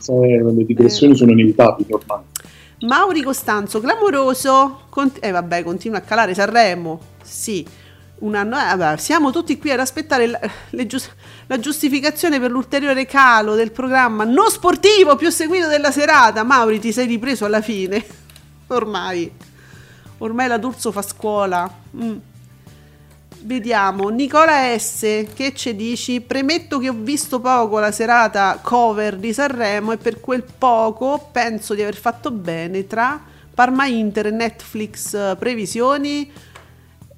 Se 0.00 0.12
le 0.12 0.64
digressioni 0.64 1.16
sono 1.16 1.32
inevitabili 1.32 1.92
ormai. 1.92 2.22
Mauri 2.80 3.22
Costanzo, 3.22 3.80
clamoroso. 3.80 4.82
Cont- 4.88 5.18
eh 5.20 5.32
vabbè, 5.32 5.62
continua 5.62 5.98
a 5.98 6.02
calare 6.02 6.34
Sanremo. 6.34 7.00
Sì. 7.22 7.66
Un 8.20 8.34
anno, 8.34 8.56
eh, 8.56 8.76
vabbè, 8.76 8.98
siamo 8.98 9.30
tutti 9.32 9.58
qui 9.58 9.70
ad 9.70 9.80
aspettare 9.80 10.26
la, 10.26 10.40
le 10.70 10.86
gius- 10.86 11.10
la 11.50 11.58
giustificazione 11.58 12.38
per 12.38 12.52
l'ulteriore 12.52 13.06
calo 13.06 13.56
del 13.56 13.72
programma 13.72 14.22
non 14.22 14.50
sportivo 14.50 15.16
più 15.16 15.30
seguito 15.30 15.66
della 15.66 15.90
serata. 15.90 16.44
Mauri, 16.44 16.78
ti 16.78 16.92
sei 16.92 17.08
ripreso 17.08 17.44
alla 17.44 17.60
fine. 17.60 18.04
Ormai. 18.68 19.28
Ormai 20.18 20.46
la 20.46 20.58
D'Urso 20.58 20.92
fa 20.92 21.02
scuola. 21.02 21.68
Mm. 21.96 22.16
Vediamo, 23.42 24.10
Nicola 24.10 24.78
S. 24.78 25.26
Che 25.34 25.52
ci 25.56 25.74
dici? 25.74 26.20
Premetto 26.20 26.78
che 26.78 26.88
ho 26.88 26.96
visto 26.96 27.40
poco 27.40 27.80
la 27.80 27.90
serata 27.90 28.60
cover 28.62 29.16
di 29.16 29.32
Sanremo 29.32 29.90
e 29.90 29.96
per 29.96 30.20
quel 30.20 30.44
poco 30.56 31.30
penso 31.32 31.74
di 31.74 31.82
aver 31.82 31.96
fatto 31.96 32.30
bene 32.30 32.86
tra 32.86 33.20
Parma 33.52 33.86
Inter 33.86 34.26
e 34.26 34.30
Netflix 34.30 35.14
eh, 35.14 35.34
previsioni. 35.36 36.30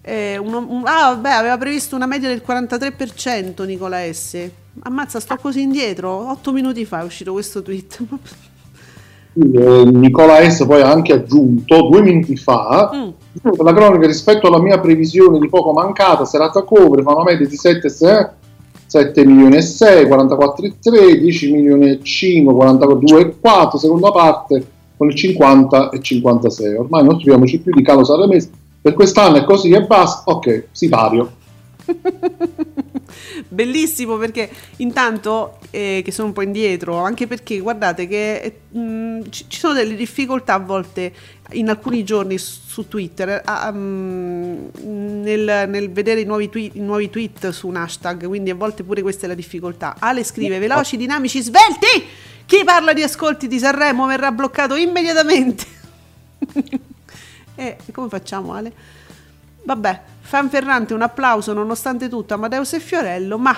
Eh, 0.02 0.37
uno- 0.37 0.66
un- 0.68 0.82
ah, 0.85 1.14
vabbè, 1.14 1.30
aveva 1.30 1.56
previsto 1.56 1.94
una 1.97 2.06
media 2.06 2.28
del 2.28 2.42
43% 2.44 3.64
Nicola 3.64 3.99
S. 4.12 4.50
Ammazza, 4.82 5.21
sto 5.21 5.37
così 5.40 5.62
indietro. 5.62 6.30
Otto 6.30 6.52
minuti 6.52 6.85
fa 6.85 7.00
è 7.00 7.04
uscito 7.04 7.32
questo 7.32 7.62
tweet. 7.62 7.99
Eh, 9.35 9.85
Nicola 9.87 10.47
S. 10.49 10.64
poi 10.66 10.82
ha 10.82 10.90
anche 10.90 11.14
aggiunto 11.14 11.88
due 11.88 12.02
minuti 12.02 12.37
fa 12.37 12.90
Mm. 12.94 13.09
la 13.64 13.73
cronaca 13.73 14.06
rispetto 14.06 14.47
alla 14.47 14.61
mia 14.61 14.78
previsione 14.78 15.38
di 15.38 15.49
poco 15.49 15.73
mancata 15.73 16.26
serata 16.26 16.61
cover 16.64 17.02
fa 17.02 17.14
una 17.14 17.25
media 17.25 17.47
di 17.47 17.56
7, 17.56 17.88
7 17.88 19.25
milioni 19.25 19.56
e 19.56 19.62
6 19.62 20.06
44 20.06 20.66
e 20.66 20.75
3 20.78 21.18
10 21.18 21.50
milioni 21.50 21.88
e 21.92 22.00
5 22.02 22.52
42 22.52 23.21
e 23.23 23.35
4 23.40 23.78
seconda 23.78 24.11
parte 24.11 24.66
con 24.99 25.09
il 25.09 25.14
50 25.14 25.88
e 25.88 26.00
56 26.02 26.75
ormai 26.75 27.02
non 27.02 27.14
troviamoci 27.16 27.59
più 27.61 27.73
di 27.73 27.82
calo 27.82 28.04
sanremese 28.04 28.50
per 28.82 28.94
quest'anno 28.94 29.36
è 29.36 29.44
così 29.44 29.70
e 29.70 29.82
basta 29.82 30.30
ok 30.30 30.66
sipario 30.72 31.40
Bellissimo 33.48 34.16
perché 34.16 34.50
intanto 34.76 35.58
eh, 35.70 36.02
che 36.04 36.10
sono 36.10 36.28
un 36.28 36.34
po' 36.34 36.42
indietro, 36.42 36.96
anche 36.96 37.26
perché 37.26 37.58
guardate 37.58 38.06
che 38.06 38.36
eh, 38.36 38.78
mh, 38.78 39.28
ci, 39.30 39.44
ci 39.48 39.58
sono 39.58 39.74
delle 39.74 39.94
difficoltà 39.94 40.54
a 40.54 40.58
volte 40.58 41.12
in 41.52 41.68
alcuni 41.68 42.04
giorni 42.04 42.38
su 42.38 42.88
Twitter 42.88 43.42
a- 43.44 43.70
mm, 43.72 44.68
nel, 45.22 45.64
nel 45.68 45.90
vedere 45.90 46.20
i 46.20 46.24
nuovi, 46.24 46.48
tweet, 46.48 46.74
i 46.76 46.80
nuovi 46.80 47.10
tweet 47.10 47.50
su 47.50 47.68
un 47.68 47.76
hashtag, 47.76 48.26
quindi 48.26 48.50
a 48.50 48.54
volte 48.54 48.82
pure 48.82 49.02
questa 49.02 49.26
è 49.26 49.28
la 49.28 49.34
difficoltà. 49.34 49.96
Ale 49.98 50.24
scrive 50.24 50.58
veloci, 50.58 50.96
dinamici, 50.96 51.42
svelti! 51.42 52.04
Chi 52.44 52.64
parla 52.64 52.92
di 52.92 53.02
ascolti 53.02 53.46
di 53.46 53.58
Sanremo 53.58 54.06
verrà 54.06 54.32
bloccato 54.32 54.74
immediatamente. 54.74 55.64
e 57.69 57.92
come 57.92 58.09
facciamo 58.09 58.52
Ale? 58.52 58.73
Vabbè, 59.64 60.00
fanferrante 60.21 60.95
un 60.95 61.02
applauso 61.02 61.52
nonostante 61.52 62.09
tutto 62.09 62.35
a 62.35 62.37
Amadeus 62.37 62.73
e 62.73 62.81
Fiorello, 62.81 63.38
ma 63.38 63.57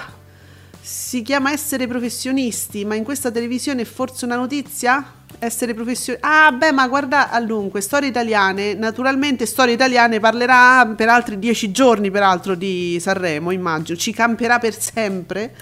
si 0.80 1.22
chiama 1.22 1.50
essere 1.50 1.86
professionisti, 1.86 2.84
ma 2.84 2.94
in 2.94 3.04
questa 3.04 3.30
televisione 3.30 3.82
è 3.82 3.84
forse 3.86 4.26
una 4.26 4.36
notizia? 4.36 5.22
Essere 5.38 5.72
professionisti. 5.72 6.26
Ah, 6.28 6.52
beh, 6.52 6.72
ma 6.72 6.86
guarda, 6.88 7.30
allunque, 7.30 7.80
storie 7.80 8.10
italiane, 8.10 8.74
naturalmente 8.74 9.46
storie 9.46 9.72
italiane 9.72 10.20
parlerà 10.20 10.86
per 10.94 11.08
altri 11.08 11.38
dieci 11.38 11.70
giorni, 11.70 12.10
peraltro, 12.10 12.54
di 12.54 12.98
Sanremo, 13.00 13.50
immagino, 13.50 13.96
ci 13.96 14.12
camperà 14.12 14.58
per 14.58 14.78
sempre, 14.78 15.54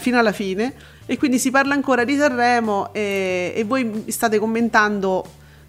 fino 0.00 0.18
alla 0.18 0.32
fine, 0.32 0.72
e 1.04 1.18
quindi 1.18 1.38
si 1.38 1.50
parla 1.50 1.74
ancora 1.74 2.04
di 2.04 2.16
Sanremo 2.16 2.92
e, 2.94 3.52
e 3.54 3.64
voi 3.64 4.04
state 4.08 4.38
commentando, 4.38 5.26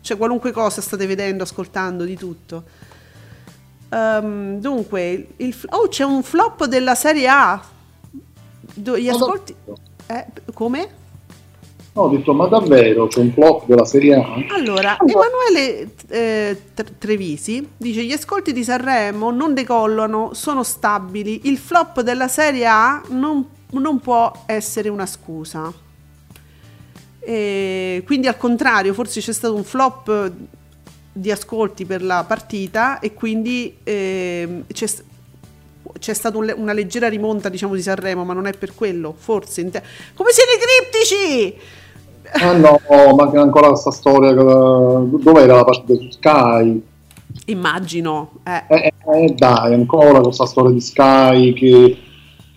cioè 0.09 0.17
qualunque 0.17 0.51
cosa 0.51 0.81
state 0.81 1.05
vedendo, 1.05 1.43
ascoltando, 1.43 2.03
di 2.03 2.15
tutto. 2.15 2.63
Ehm, 3.89 4.59
dunque, 4.59 5.27
il, 5.37 5.55
oh, 5.69 5.87
c'è 5.87 6.03
un 6.03 6.23
flop 6.23 6.65
della 6.65 6.95
Serie 6.95 7.27
A. 7.27 7.61
Do- 8.73 8.97
gli 8.97 9.07
ascolti. 9.07 9.53
Eh, 10.07 10.25
come? 10.53 10.97
No, 11.93 12.01
ho 12.01 12.09
detto, 12.09 12.33
ma 12.33 12.47
davvero 12.47 13.05
c'è 13.05 13.19
un 13.19 13.31
flop 13.31 13.67
della 13.67 13.85
Serie 13.85 14.15
A? 14.15 14.55
Allora, 14.55 14.97
Emanuele 14.97 15.91
eh, 16.07 16.61
Tre- 16.73 16.97
Trevisi 16.97 17.69
dice: 17.77 18.03
Gli 18.03 18.11
ascolti 18.11 18.51
di 18.51 18.63
Sanremo 18.63 19.29
non 19.29 19.53
decollano, 19.53 20.33
sono 20.33 20.63
stabili. 20.63 21.41
Il 21.43 21.59
flop 21.59 22.01
della 22.01 22.27
Serie 22.27 22.65
A 22.65 22.99
non, 23.09 23.47
non 23.73 23.99
può 23.99 24.31
essere 24.47 24.89
una 24.89 25.05
scusa. 25.05 25.71
E 27.29 28.01
quindi, 28.07 28.25
al 28.25 28.37
contrario, 28.37 28.91
forse 28.95 29.19
c'è 29.21 29.31
stato 29.31 29.53
un 29.53 29.63
flop 29.63 30.31
di 31.13 31.29
ascolti 31.29 31.85
per 31.85 32.01
la 32.01 32.23
partita 32.27 32.97
e 32.97 33.13
quindi 33.13 33.77
ehm, 33.83 34.63
c'è, 34.73 34.87
c'è 35.99 36.13
stata 36.15 36.39
un 36.39 36.51
una 36.57 36.73
leggera 36.73 37.07
rimonta, 37.07 37.49
diciamo, 37.49 37.75
di 37.75 37.83
Sanremo, 37.83 38.25
ma 38.25 38.33
non 38.33 38.47
è 38.47 38.53
per 38.53 38.73
quello. 38.73 39.13
Forse. 39.15 39.69
te- 39.69 39.83
Come 40.15 40.31
siete 40.31 40.53
criptici! 40.59 41.55
Ah 42.31 42.53
no, 42.53 42.79
manca 43.15 43.39
ancora 43.41 43.67
questa 43.67 43.91
storia. 43.91 44.29
che- 44.33 45.21
Dov'era 45.23 45.57
la 45.57 45.63
partita 45.63 45.99
su 46.01 46.09
Sky? 46.09 46.81
Immagino. 47.45 48.39
Eh. 48.43 48.63
Eh, 48.69 48.93
eh, 49.25 49.33
dai, 49.37 49.75
ancora 49.75 50.19
questa 50.21 50.47
storia 50.47 50.71
di 50.71 50.81
Sky 50.81 51.53
che, 51.53 51.97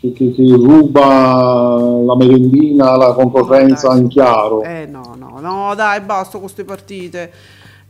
che- 0.02 0.12
che- 0.12 0.32
che 0.34 0.42
ruba 0.56 1.76
la 2.04 2.16
merendina, 2.16 2.96
la 2.96 3.12
concorrenza 3.12 3.88
Dai. 3.88 4.00
in 4.00 4.08
chiaro. 4.08 4.62
Eh 4.64 4.86
no, 4.86 5.14
no, 5.16 5.38
no, 5.40 5.74
dai, 5.76 6.00
basta 6.00 6.32
con 6.32 6.40
queste 6.42 6.64
partite. 6.64 7.32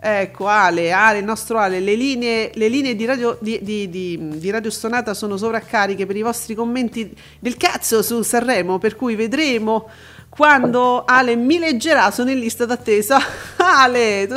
Ecco, 0.05 0.47
Ale, 0.47 0.91
Ale, 0.93 1.19
il 1.21 1.25
nostro 1.25 1.59
Ale, 1.59 1.79
le 1.81 1.95
linee, 1.95 2.51
le 2.55 2.69
linee 2.69 2.95
di, 2.97 3.05
radio, 3.05 3.39
di, 3.41 3.61
di- 3.63 3.89
di- 3.89 4.19
di 4.37 4.51
Radio 4.51 4.69
Stonata 4.71 5.15
sono 5.15 5.37
sovraccariche 5.37 6.07
per 6.07 6.17
i 6.17 6.23
vostri 6.23 6.55
commenti 6.57 7.15
del 7.39 7.57
cazzo 7.57 8.03
su 8.03 8.21
Sanremo, 8.23 8.79
per 8.79 8.97
cui 8.97 9.15
vedremo 9.15 9.89
quando 10.29 11.05
Ale 11.07 11.37
mi 11.37 11.59
leggerà, 11.59 12.11
sono 12.11 12.31
in 12.31 12.41
lista 12.41 12.67
d'attesa. 12.67 13.19
Ale, 13.59 14.29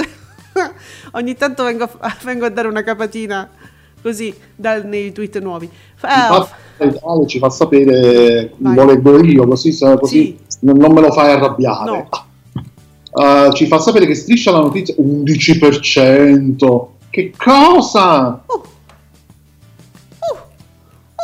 ogni 1.13 1.35
tanto 1.35 1.63
vengo 1.63 1.89
a, 1.99 2.15
vengo 2.23 2.45
a 2.45 2.49
dare 2.49 2.67
una 2.67 2.83
capatina 2.83 3.49
così 4.01 4.33
dal- 4.55 4.85
nei 4.85 5.11
tweet 5.11 5.39
nuovi. 5.39 5.69
Fa- 5.95 6.47
Ale 6.77 7.27
ci 7.27 7.39
fa 7.39 7.49
sapere 7.49 8.53
volevo 8.57 9.23
io, 9.23 9.47
così, 9.47 9.77
così 9.77 10.37
Sì. 10.47 10.57
non 10.61 10.91
me 10.91 11.01
lo 11.01 11.11
fai 11.11 11.31
arrabbiare. 11.31 11.89
No. 11.91 12.09
Uh, 13.11 13.51
ci 13.53 13.65
fa 13.67 13.79
sapere 13.79 14.05
che 14.05 14.13
striscia 14.15 14.51
la 14.51 14.59
notizia 14.59 14.93
11%. 14.97 16.87
Che 17.09 17.33
cosa? 17.37 18.43
Uh, 18.45 18.61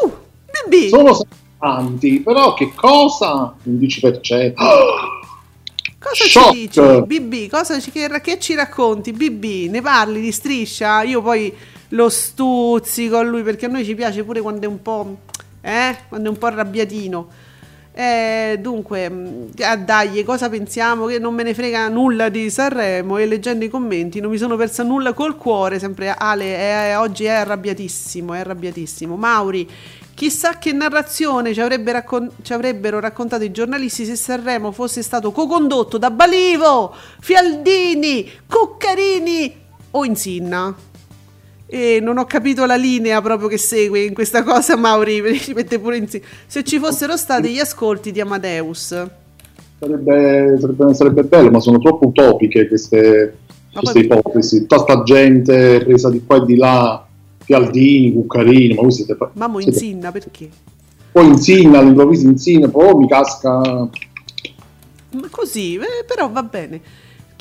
uh, 0.05 0.07
uh, 0.07 0.11
Bibi. 0.69 0.87
Sono 0.87 1.19
tanti, 1.59 2.21
però 2.21 2.53
che 2.53 2.71
cosa? 2.73 3.53
11%. 3.67 4.53
Cosa 5.99 6.23
Shock. 6.25 6.51
ci 6.53 6.59
dici? 6.59 6.81
BB, 6.81 7.49
cosa 7.49 7.79
ci, 7.79 7.91
che, 7.91 8.09
che 8.23 8.39
ci 8.39 8.55
racconti? 8.55 9.11
BB, 9.11 9.69
ne 9.69 9.81
parli 9.81 10.19
di 10.19 10.31
striscia? 10.31 11.03
Io 11.03 11.21
poi 11.21 11.53
lo 11.89 12.09
stuzzico 12.09 13.17
a 13.17 13.21
lui 13.21 13.43
perché 13.43 13.65
a 13.67 13.69
noi 13.69 13.85
ci 13.85 13.93
piace 13.93 14.23
pure 14.23 14.41
quando 14.41 14.65
è 14.65 14.67
un 14.67 14.81
po', 14.81 15.17
eh? 15.61 15.95
Quando 16.09 16.27
è 16.29 16.31
un 16.31 16.37
po' 16.37 16.47
arrabbiatino. 16.47 17.27
Eh, 17.93 18.57
dunque, 18.61 19.09
mh, 19.09 19.49
ah, 19.59 19.75
dai, 19.75 20.23
cosa 20.23 20.49
pensiamo? 20.49 21.07
Che 21.07 21.19
non 21.19 21.33
me 21.33 21.43
ne 21.43 21.53
frega 21.53 21.89
nulla 21.89 22.29
di 22.29 22.49
Sanremo 22.49 23.17
e 23.17 23.25
leggendo 23.25 23.65
i 23.65 23.69
commenti 23.69 24.21
non 24.21 24.31
mi 24.31 24.37
sono 24.37 24.55
persa 24.55 24.83
nulla 24.83 25.13
col 25.13 25.35
cuore. 25.35 25.77
Sempre 25.77 26.13
Ale 26.17 26.55
è- 26.55 26.97
oggi 26.97 27.25
è 27.25 27.31
arrabbiatissimo, 27.31 28.33
è 28.33 28.39
arrabbiatissimo. 28.39 29.17
Mauri, 29.17 29.69
chissà 30.13 30.57
che 30.57 30.71
narrazione 30.71 31.53
ci, 31.53 31.59
avrebbe 31.59 31.91
raccon- 31.91 32.31
ci 32.41 32.53
avrebbero 32.53 32.99
raccontato 33.01 33.43
i 33.43 33.51
giornalisti 33.51 34.05
se 34.05 34.15
Sanremo 34.15 34.71
fosse 34.71 35.03
stato 35.03 35.31
co-condotto 35.31 35.97
da 35.97 36.11
Balivo, 36.11 36.95
Fialdini, 37.19 38.29
Cuccarini 38.47 39.53
o 39.91 40.05
Insinna. 40.05 40.73
E 41.73 41.99
non 42.01 42.17
ho 42.17 42.25
capito 42.25 42.65
la 42.65 42.75
linea 42.75 43.21
proprio 43.21 43.47
che 43.47 43.57
segue 43.57 44.03
in 44.03 44.13
questa 44.13 44.43
cosa 44.43 44.75
Mauri 44.75 45.21
ci 45.39 45.53
mette 45.53 45.79
pure 45.79 45.95
in 45.95 46.07
si- 46.09 46.21
se 46.45 46.65
ci 46.65 46.77
fossero 46.79 47.15
stati 47.15 47.49
gli 47.49 47.59
ascolti 47.59 48.11
di 48.11 48.19
Amadeus 48.19 49.09
Sarebbe, 49.81 50.57
sarebbe, 50.59 50.93
sarebbe 50.93 51.23
bello, 51.23 51.49
ma 51.49 51.59
sono 51.59 51.79
troppo 51.79 52.09
utopiche 52.09 52.67
queste, 52.67 53.37
queste 53.73 53.99
ipotesi. 53.99 54.67
Tanta 54.67 55.01
gente 55.01 55.83
presa 55.83 56.11
di 56.11 56.23
qua 56.23 56.35
e 56.35 56.45
di 56.45 56.55
là, 56.55 57.03
Fialdini, 57.39 58.13
Cuccarini, 58.13 58.75
ma 58.75 58.83
voi 58.83 58.91
siete... 58.91 59.17
mammo 59.33 59.59
siete- 59.59 59.71
insinna 59.71 60.11
perché? 60.11 60.47
Poi 61.11 61.25
insinna, 61.25 61.79
all'improvviso 61.79 62.27
insinna, 62.27 62.69
poi 62.69 62.89
oh, 62.89 62.97
mi 62.97 63.07
casca... 63.07 63.49
Ma 65.13 65.27
così, 65.31 65.77
eh, 65.77 66.05
però 66.05 66.29
va 66.29 66.43
bene. 66.43 66.79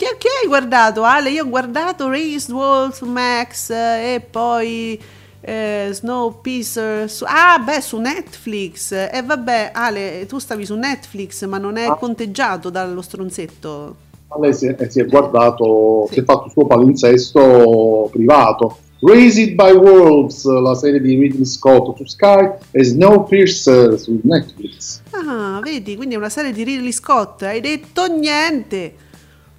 Che, 0.00 0.16
che 0.16 0.28
hai 0.42 0.49
guardato, 0.49 1.02
Ale? 1.02 1.28
Io 1.30 1.45
ho 1.45 1.49
guardato 1.50 2.09
Raised 2.09 2.50
Wolf 2.54 3.02
Max 3.02 3.69
eh, 3.69 4.14
e 4.14 4.21
poi 4.21 4.99
eh, 5.42 5.88
Snowpiercer. 5.92 7.11
Su, 7.11 7.25
ah, 7.26 7.59
beh, 7.59 7.83
su 7.83 7.99
Netflix. 7.99 8.92
E 8.92 9.23
vabbè, 9.23 9.73
Ale, 9.75 10.25
tu 10.26 10.38
stavi 10.38 10.64
su 10.64 10.75
Netflix, 10.75 11.45
ma 11.45 11.59
non 11.59 11.76
è 11.76 11.85
Ah. 11.85 11.97
conteggiato 11.97 12.71
dallo 12.71 13.02
stronzetto. 13.02 13.97
Ma 14.28 14.38
lei 14.38 14.54
si 14.54 14.69
è, 14.69 14.88
si 14.88 15.00
è 15.00 15.04
guardato, 15.04 16.07
Sì. 16.09 16.14
si 16.14 16.21
è 16.21 16.25
fatto 16.25 16.47
il 16.47 16.52
suo 16.52 16.64
palinsesto 16.66 18.09
privato. 18.11 18.78
Raised 19.02 19.52
by 19.52 19.73
Wolves, 19.73 20.47
la 20.47 20.75
serie 20.76 21.02
di 21.02 21.14
Ridley 21.14 21.45
Scott 21.45 21.95
su 21.99 22.07
Sky, 22.07 22.52
e 22.71 22.85
Snowpiercer 22.85 23.99
su 23.99 24.19
Netflix. 24.23 25.02
Ah, 25.11 25.61
vedi, 25.62 25.95
quindi 25.97 26.14
è 26.14 26.19
una 26.19 26.30
serie 26.30 26.52
di 26.52 26.62
Ridley 26.62 26.92
Scott. 26.92 27.42
Hai 27.42 27.61
detto 27.61 28.07
niente. 28.07 29.09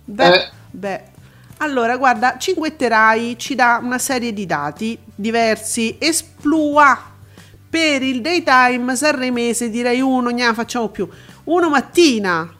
Beh, 0.05 0.33
Eh. 0.33 0.49
beh. 0.71 1.01
Allora, 1.57 1.95
guarda, 1.97 2.37
Cinguetterai 2.37 3.35
ci 3.37 3.53
dà 3.53 3.79
una 3.81 3.99
serie 3.99 4.33
di 4.33 4.45
dati 4.47 4.97
diversi. 5.13 5.95
Esplua 5.99 6.99
per 7.69 8.01
il 8.01 8.21
daytime 8.21 8.95
sanremese, 8.95 9.69
direi 9.69 10.01
uno, 10.01 10.29
ne 10.29 10.53
facciamo 10.53 10.89
più. 10.89 11.07
Uno 11.45 11.69
mattina, 11.69 12.51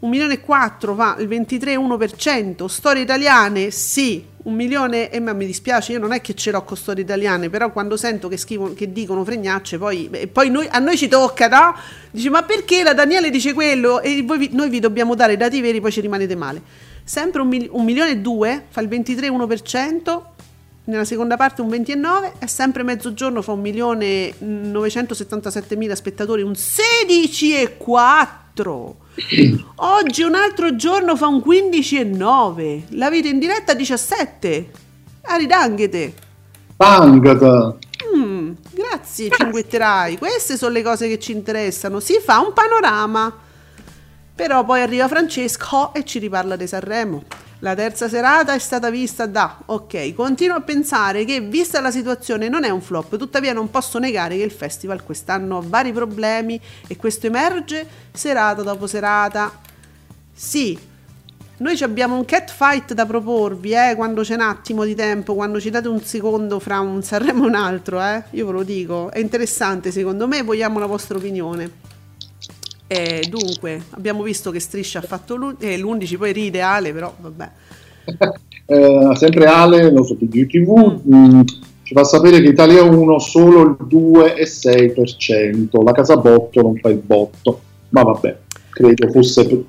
1 0.00 0.10
milione 0.10 0.34
e 0.34 0.40
4 0.40 0.94
fa 0.94 1.16
il 1.18 1.28
23,1%. 1.28 2.66
Storie 2.66 3.02
italiane, 3.02 3.70
sì, 3.70 4.24
un 4.44 4.54
milione 4.54 5.10
e 5.10 5.20
ma 5.20 5.32
mi 5.32 5.46
dispiace, 5.46 5.92
io 5.92 5.98
non 5.98 6.12
è 6.12 6.20
che 6.20 6.34
ce 6.34 6.50
l'ho 6.50 6.62
con 6.64 6.76
storie 6.76 7.02
italiane, 7.02 7.48
però 7.50 7.72
quando 7.72 7.96
sento 7.96 8.28
che, 8.28 8.36
scrivono, 8.36 8.74
che 8.74 8.92
dicono 8.92 9.24
fregnacce, 9.24 9.78
poi, 9.78 10.08
e 10.10 10.26
poi 10.26 10.50
noi- 10.50 10.68
a 10.70 10.78
noi 10.78 10.96
ci 10.96 11.08
tocca, 11.08 11.48
no? 11.48 11.74
Dici, 12.10 12.28
ma 12.28 12.42
perché 12.42 12.82
la 12.82 12.94
Daniele 12.94 13.30
dice 13.30 13.52
quello 13.52 14.00
e 14.00 14.22
voi 14.22 14.48
noi 14.52 14.68
vi 14.68 14.80
dobbiamo 14.80 15.14
dare 15.14 15.34
i 15.34 15.36
dati 15.36 15.60
veri, 15.60 15.80
poi 15.80 15.92
ci 15.92 16.00
rimanete 16.00 16.34
male. 16.36 16.62
Sempre 17.04 17.42
un, 17.42 17.48
mil- 17.48 17.68
un 17.70 17.84
milione 17.84 18.10
e 18.10 18.18
due, 18.18 18.64
fa 18.68 18.80
il 18.80 18.88
23,1%, 18.88 20.22
nella 20.84 21.04
seconda 21.04 21.36
parte 21.36 21.62
un 21.62 21.68
29 21.68 22.34
e 22.38 22.46
sempre 22.46 22.82
mezzogiorno 22.82 23.40
fa 23.40 23.52
un 23.52 23.60
milione 23.60 24.34
977 24.38 25.76
mila 25.76 25.94
spettatori, 25.94 26.42
un 26.42 26.52
16,4. 26.52 29.02
Oggi 29.76 30.22
un 30.22 30.34
altro 30.34 30.74
giorno 30.76 31.16
fa 31.16 31.26
un 31.28 31.42
15,9. 31.44 32.84
La 32.90 33.10
vita 33.10 33.28
in 33.28 33.38
diretta 33.38 33.74
17. 33.74 34.70
Aridanghete. 35.22 36.14
Tangata! 36.76 37.76
Mm, 38.16 38.52
grazie, 38.72 39.30
cinguetterai. 39.30 40.18
Queste 40.18 40.56
sono 40.56 40.72
le 40.72 40.82
cose 40.82 41.08
che 41.08 41.18
ci 41.18 41.32
interessano. 41.32 42.00
Si 42.00 42.20
fa 42.22 42.40
un 42.40 42.52
panorama. 42.52 43.32
Però 44.34 44.64
poi 44.64 44.80
arriva 44.80 45.06
Francesco 45.06 45.94
e 45.94 46.04
ci 46.04 46.18
riparla 46.18 46.56
di 46.56 46.66
Sanremo. 46.66 47.22
La 47.64 47.74
terza 47.74 48.10
serata 48.10 48.52
è 48.52 48.58
stata 48.58 48.90
vista 48.90 49.24
da... 49.24 49.58
Ok, 49.64 50.12
continuo 50.12 50.54
a 50.54 50.60
pensare 50.60 51.24
che 51.24 51.40
vista 51.40 51.80
la 51.80 51.90
situazione 51.90 52.50
non 52.50 52.62
è 52.62 52.68
un 52.68 52.82
flop, 52.82 53.16
tuttavia 53.16 53.54
non 53.54 53.70
posso 53.70 53.98
negare 53.98 54.36
che 54.36 54.42
il 54.42 54.50
festival 54.50 55.02
quest'anno 55.02 55.56
ha 55.56 55.62
vari 55.64 55.90
problemi 55.90 56.60
e 56.86 56.96
questo 56.96 57.26
emerge 57.26 57.88
serata 58.12 58.60
dopo 58.60 58.86
serata. 58.86 59.50
Sì, 60.30 60.78
noi 61.56 61.80
abbiamo 61.80 62.16
un 62.16 62.26
cat 62.26 62.50
fight 62.50 62.92
da 62.92 63.06
proporvi, 63.06 63.72
eh, 63.72 63.94
quando 63.96 64.20
c'è 64.20 64.34
un 64.34 64.42
attimo 64.42 64.84
di 64.84 64.94
tempo, 64.94 65.34
quando 65.34 65.58
ci 65.58 65.70
date 65.70 65.88
un 65.88 66.02
secondo 66.02 66.58
fra 66.58 66.80
un 66.80 67.02
Sanremo 67.02 67.44
e 67.44 67.46
un 67.46 67.54
altro, 67.54 67.98
eh, 67.98 68.24
io 68.32 68.44
ve 68.44 68.52
lo 68.52 68.62
dico, 68.62 69.10
è 69.10 69.20
interessante 69.20 69.90
secondo 69.90 70.28
me, 70.28 70.42
vogliamo 70.42 70.78
la 70.78 70.86
vostra 70.86 71.16
opinione. 71.16 71.93
E 72.94 73.26
dunque, 73.28 73.82
abbiamo 73.90 74.22
visto 74.22 74.52
che 74.52 74.60
Striscia 74.60 75.00
ha 75.00 75.02
fatto 75.02 75.34
l'u- 75.34 75.56
eh, 75.58 75.76
l'11, 75.76 76.16
poi 76.16 76.32
ride 76.32 76.60
Ale, 76.60 76.92
però 76.92 77.12
vabbè. 77.20 77.50
Eh, 78.66 79.10
sempre 79.16 79.44
Ale, 79.44 79.92
lo 79.92 80.02
so, 80.04 80.16
di 80.18 80.46
TV, 80.46 80.98
mm, 81.06 81.40
ci 81.82 81.92
fa 81.92 82.02
sapere 82.02 82.40
che 82.40 82.48
Italia 82.48 82.82
1 82.82 83.18
solo 83.18 83.60
il 83.60 83.76
2,6%, 83.86 85.82
la 85.82 85.92
Casabotto 85.92 86.62
non 86.62 86.74
fa 86.76 86.88
il 86.88 87.02
botto, 87.04 87.60
ma 87.90 88.00
vabbè, 88.00 88.38
credo 88.70 89.10
fosse 89.10 89.64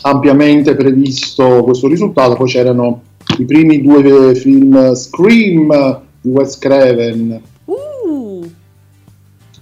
ampiamente 0.00 0.74
previsto 0.74 1.62
questo 1.62 1.88
risultato, 1.88 2.36
poi 2.36 2.48
c'erano 2.48 3.02
i 3.36 3.44
primi 3.44 3.82
due 3.82 4.34
film 4.34 4.94
Scream 4.94 6.00
di 6.22 6.30
Wes 6.30 6.56
Craven, 6.56 7.42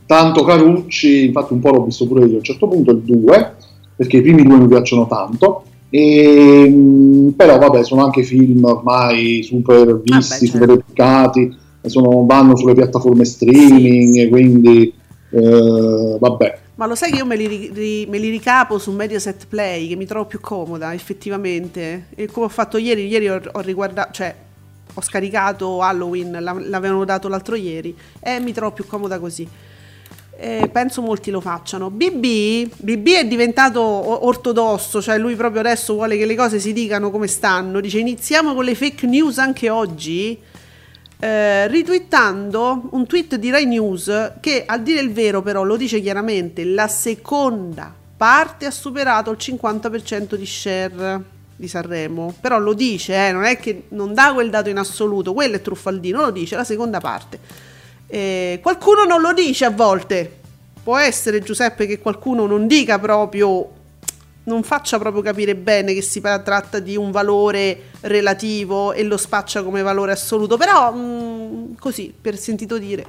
tanto 0.06 0.44
Carucci, 0.44 1.26
infatti 1.26 1.52
un 1.52 1.60
po' 1.60 1.70
l'ho 1.70 1.84
visto 1.84 2.06
pure 2.06 2.26
io 2.26 2.34
a 2.34 2.36
un 2.38 2.42
certo 2.42 2.68
punto, 2.68 2.90
il 2.92 2.98
2, 3.02 3.56
perché 3.96 4.18
i 4.18 4.22
primi 4.22 4.42
due 4.42 4.58
mi 4.58 4.68
piacciono 4.68 5.06
tanto. 5.06 5.64
E, 5.90 6.68
mh, 6.68 7.30
però 7.36 7.58
vabbè 7.58 7.84
sono 7.84 8.04
anche 8.04 8.22
film 8.22 8.64
ormai 8.64 9.42
super 9.42 10.00
visti, 10.00 10.46
certo. 10.46 10.64
super 10.64 10.70
educati 10.70 11.56
sono, 11.88 12.24
vanno 12.26 12.56
sulle 12.56 12.74
piattaforme 12.74 13.24
streaming 13.24 14.12
Sì, 14.12 14.20
sì. 14.22 14.28
quindi 14.28 14.92
eh, 15.30 16.16
vabbè 16.18 16.58
ma 16.76 16.84
lo 16.86 16.94
sai 16.94 17.10
che 17.10 17.16
io 17.16 17.24
me 17.24 17.36
li, 17.36 17.70
ri- 17.72 18.06
me 18.06 18.18
li 18.18 18.28
ricapo 18.28 18.78
su 18.78 18.92
Mediaset 18.92 19.46
Play, 19.46 19.88
che 19.88 19.96
mi 19.96 20.04
trovo 20.04 20.26
più 20.26 20.40
comoda 20.40 20.92
effettivamente. 20.92 22.08
E 22.14 22.26
come 22.26 22.46
ho 22.46 22.48
fatto 22.50 22.76
ieri, 22.76 23.06
ieri 23.06 23.30
ho, 23.30 23.40
ho 23.52 23.60
riguardato, 23.60 24.12
cioè 24.12 24.34
ho 24.92 25.00
scaricato 25.00 25.80
Halloween, 25.80 26.36
la- 26.40 26.52
l'avevano 26.52 27.06
dato 27.06 27.28
l'altro 27.28 27.54
ieri, 27.54 27.96
e 28.20 28.40
mi 28.40 28.52
trovo 28.52 28.72
più 28.72 28.86
comoda 28.86 29.18
così. 29.18 29.48
Eh, 30.38 30.68
penso 30.70 31.00
molti 31.00 31.30
lo 31.30 31.40
facciano. 31.40 31.90
BB, 31.90 32.70
BB 32.76 33.06
è 33.14 33.26
diventato 33.26 33.80
ortodosso, 33.80 35.00
cioè 35.00 35.16
lui 35.16 35.34
proprio 35.34 35.60
adesso 35.60 35.94
vuole 35.94 36.18
che 36.18 36.26
le 36.26 36.34
cose 36.34 36.58
si 36.58 36.72
dicano 36.72 37.10
come 37.10 37.26
stanno. 37.26 37.80
Dice 37.80 37.98
iniziamo 37.98 38.54
con 38.54 38.64
le 38.64 38.74
fake 38.74 39.06
news 39.06 39.38
anche 39.38 39.70
oggi. 39.70 40.38
eh, 41.18 41.66
ritwittando 41.68 42.88
un 42.90 43.06
tweet 43.06 43.36
di 43.36 43.50
Rai 43.50 43.64
News 43.66 44.32
che 44.40 44.64
a 44.66 44.76
dire 44.78 45.00
il 45.00 45.12
vero 45.12 45.40
però 45.40 45.62
lo 45.62 45.76
dice 45.76 46.00
chiaramente 46.00 46.64
la 46.64 46.88
seconda 46.88 47.92
parte 48.16 48.66
ha 48.66 48.70
superato 48.70 49.30
il 49.30 49.38
50% 49.40 50.34
di 50.34 50.46
share 50.46 51.22
di 51.56 51.68
Sanremo 51.68 52.34
però 52.38 52.58
lo 52.58 52.74
dice 52.74 53.28
eh, 53.28 53.32
non 53.32 53.44
è 53.44 53.58
che 53.58 53.84
non 53.88 54.12
dà 54.12 54.32
quel 54.34 54.50
dato 54.50 54.68
in 54.68 54.76
assoluto 54.76 55.32
quello 55.32 55.56
è 55.56 55.62
truffaldino 55.62 56.20
lo 56.20 56.30
dice 56.30 56.54
la 56.54 56.64
seconda 56.64 57.00
parte 57.00 57.38
Eh, 58.06 58.60
qualcuno 58.62 59.04
non 59.04 59.20
lo 59.20 59.32
dice 59.32 59.64
a 59.64 59.70
volte 59.70 60.40
può 60.82 60.96
essere 60.96 61.40
Giuseppe 61.40 61.86
che 61.86 61.98
qualcuno 61.98 62.46
non 62.46 62.68
dica 62.68 63.00
proprio 63.00 63.72
non 64.46 64.62
faccia 64.62 64.98
proprio 64.98 65.22
capire 65.22 65.56
bene 65.56 65.92
che 65.92 66.02
si 66.02 66.20
tratta 66.20 66.78
di 66.78 66.96
un 66.96 67.10
valore 67.10 67.90
relativo 68.02 68.92
e 68.92 69.02
lo 69.02 69.16
spaccia 69.16 69.62
come 69.62 69.82
valore 69.82 70.12
assoluto, 70.12 70.56
però 70.56 70.92
mm, 70.94 71.74
così, 71.78 72.14
per 72.18 72.36
sentito 72.38 72.78
dire. 72.78 73.04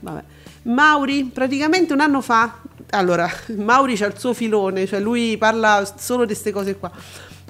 Vabbè. 0.00 0.22
Mauri, 0.62 1.24
praticamente 1.24 1.92
un 1.92 2.00
anno 2.00 2.20
fa, 2.20 2.60
allora, 2.90 3.28
Mauri 3.56 3.96
c'ha 3.96 4.06
il 4.06 4.18
suo 4.18 4.32
filone, 4.34 4.86
cioè 4.86 5.00
lui 5.00 5.36
parla 5.36 5.84
solo 5.96 6.22
di 6.22 6.32
queste 6.32 6.52
cose 6.52 6.76
qua. 6.76 6.90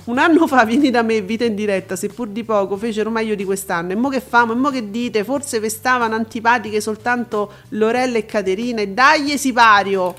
Un 0.06 0.18
anno 0.18 0.46
fa 0.46 0.64
vieni 0.64 0.90
da 0.90 1.02
me, 1.02 1.20
vita 1.20 1.44
in 1.44 1.56
diretta, 1.56 1.96
seppur 1.96 2.28
di 2.28 2.44
poco, 2.44 2.76
fecero 2.76 3.10
meglio 3.10 3.34
di 3.34 3.44
quest'anno. 3.44 3.90
E 3.90 3.96
mo 3.96 4.08
che 4.08 4.20
famo? 4.20 4.52
E 4.52 4.54
mo 4.54 4.70
che 4.70 4.88
dite? 4.88 5.24
Forse 5.24 5.58
vestavano 5.58 6.14
antipatiche 6.14 6.80
soltanto 6.80 7.50
Lorella 7.70 8.18
e 8.18 8.24
Caterina 8.24 8.80
e 8.80 8.88
dagli 8.88 9.36
sipario. 9.36 10.14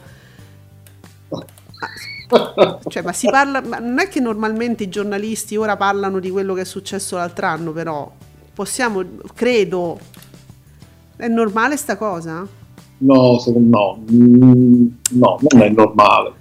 Cioè, 2.89 3.02
ma 3.04 3.13
si 3.13 3.30
parla. 3.30 3.62
Ma 3.62 3.80
non 3.80 4.00
è 4.00 4.10
che 4.10 4.19
normalmente 4.19 4.84
i 4.84 4.89
giornalisti 4.89 5.56
ora 5.56 5.78
parlano 5.78 6.19
di 6.19 6.30
quello 6.30 6.54
che 6.54 6.62
è 6.62 6.65
successo 6.65 7.15
l'altro 7.15 7.45
anno, 7.45 7.71
però 7.71 8.12
possiamo, 8.54 9.02
credo. 9.34 9.97
È 11.15 11.28
normale 11.30 11.78
sta 11.78 11.95
cosa? 11.95 12.45
no, 13.00 13.38
no, 13.45 14.04
mm, 14.12 14.88
no 15.12 15.39
non 15.50 15.62
è 15.62 15.69
normale 15.69 16.34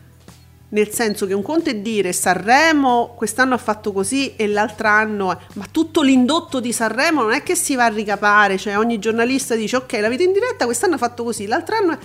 Nel 0.68 0.90
senso 0.90 1.26
che 1.26 1.32
un 1.32 1.42
conto 1.42 1.70
è 1.70 1.76
dire 1.76 2.12
Sanremo 2.12 3.14
quest'anno 3.16 3.54
ha 3.54 3.58
fatto 3.58 3.92
così 3.92 4.34
e 4.34 4.48
l'altro 4.48 4.88
anno. 4.88 5.40
Ma 5.54 5.66
tutto 5.70 6.02
l'indotto 6.02 6.58
di 6.58 6.72
Sanremo 6.72 7.22
non 7.22 7.32
è 7.32 7.42
che 7.42 7.54
si 7.54 7.76
va 7.76 7.84
a 7.84 7.88
ricapare, 7.88 8.58
cioè 8.58 8.76
ogni 8.76 8.98
giornalista 8.98 9.54
dice 9.54 9.76
ok, 9.76 9.92
la 10.00 10.08
vita 10.08 10.24
in 10.24 10.32
diretta 10.32 10.64
quest'anno 10.64 10.96
ha 10.96 10.98
fatto 10.98 11.22
così, 11.22 11.46
l'altro 11.46 11.76
anno 11.76 11.98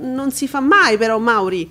non 0.00 0.30
si 0.32 0.48
fa 0.48 0.60
mai, 0.60 0.96
però 0.96 1.18
Mauri. 1.18 1.70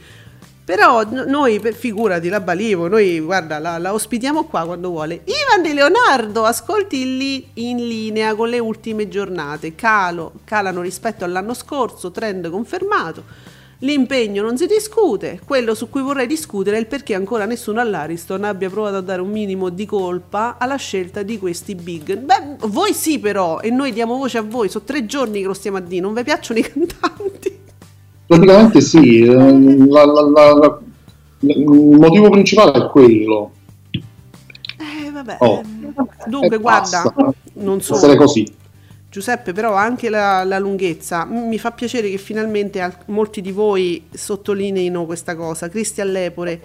Però 0.66 1.04
noi, 1.04 1.62
figurati, 1.74 2.28
la 2.28 2.40
Balivo, 2.40 2.88
noi 2.88 3.20
guarda, 3.20 3.60
la, 3.60 3.78
la 3.78 3.94
ospitiamo 3.94 4.46
qua 4.46 4.66
quando 4.66 4.90
vuole. 4.90 5.22
Ivan 5.24 5.62
De 5.62 5.74
Leonardo, 5.76 6.44
ascolti 6.44 7.18
lì 7.18 7.50
in 7.54 7.78
linea 7.88 8.34
con 8.34 8.50
le 8.50 8.58
ultime 8.58 9.08
giornate. 9.08 9.76
Calo, 9.76 10.34
calano 10.44 10.82
rispetto 10.82 11.24
all'anno 11.24 11.54
scorso, 11.54 12.10
trend 12.10 12.50
confermato. 12.50 13.54
L'impegno 13.80 14.42
non 14.42 14.58
si 14.58 14.68
discute, 14.68 15.42
quello 15.46 15.76
su 15.76 15.90
cui 15.90 16.02
vorrei 16.02 16.28
discutere 16.28 16.78
è 16.78 16.80
il 16.80 16.88
perché 16.88 17.14
ancora 17.14 17.46
nessuno 17.46 17.82
all'Ariston 17.82 18.46
abbia 18.46 18.70
provato 18.70 18.96
a 18.96 19.02
dare 19.02 19.22
un 19.22 19.30
minimo 19.30 19.70
di 19.70 19.86
colpa 19.86 20.56
alla 20.58 20.78
scelta 20.78 21.24
di 21.24 21.38
questi 21.38 21.76
big. 21.76 22.18
Beh, 22.18 22.68
voi 22.68 22.94
sì 22.94 23.20
però, 23.20 23.60
e 23.60 23.70
noi 23.72 23.92
diamo 23.92 24.16
voce 24.18 24.38
a 24.38 24.44
voi, 24.44 24.70
sono 24.70 24.86
tre 24.86 25.06
giorni 25.06 25.42
che 25.42 25.48
lo 25.48 25.54
stiamo 25.54 25.78
a 25.78 25.82
dire, 25.82 26.02
non 26.02 26.14
vi 26.14 26.24
piacciono 26.24 26.60
i 26.60 26.64
cantanti? 26.64 27.60
Praticamente 28.26 28.82
sì, 28.82 29.20
eh, 29.20 29.88
la- 29.88 30.06
la- 30.06 30.54
la- 30.54 30.80
il 31.40 31.70
motivo 31.70 32.30
principale 32.30 32.86
è 32.86 32.90
quello. 32.90 33.52
Eh, 33.92 35.12
vabbè. 35.12 35.38
Oh. 35.40 35.62
Dunque, 36.28 36.58
guarda, 36.58 37.14
non 37.56 37.82
so. 37.82 37.96
Essere 37.96 38.16
così. 38.16 38.64
Giuseppe, 39.15 39.54
però 39.54 39.73
anche 39.75 40.10
la, 40.10 40.43
la 40.43 40.60
lunghezza. 40.60 41.23
Mi 41.23 41.58
fa 41.58 41.71
piacere 41.71 42.10
che 42.10 42.17
finalmente 42.17 42.82
al- 42.82 42.93
molti 43.06 43.39
di 43.39 43.54
voi 43.54 44.04
sottolineino 44.12 45.06
questa 45.06 45.38
cosa. 45.38 45.69
Cristian 45.69 46.12
Lepore. 46.12 46.60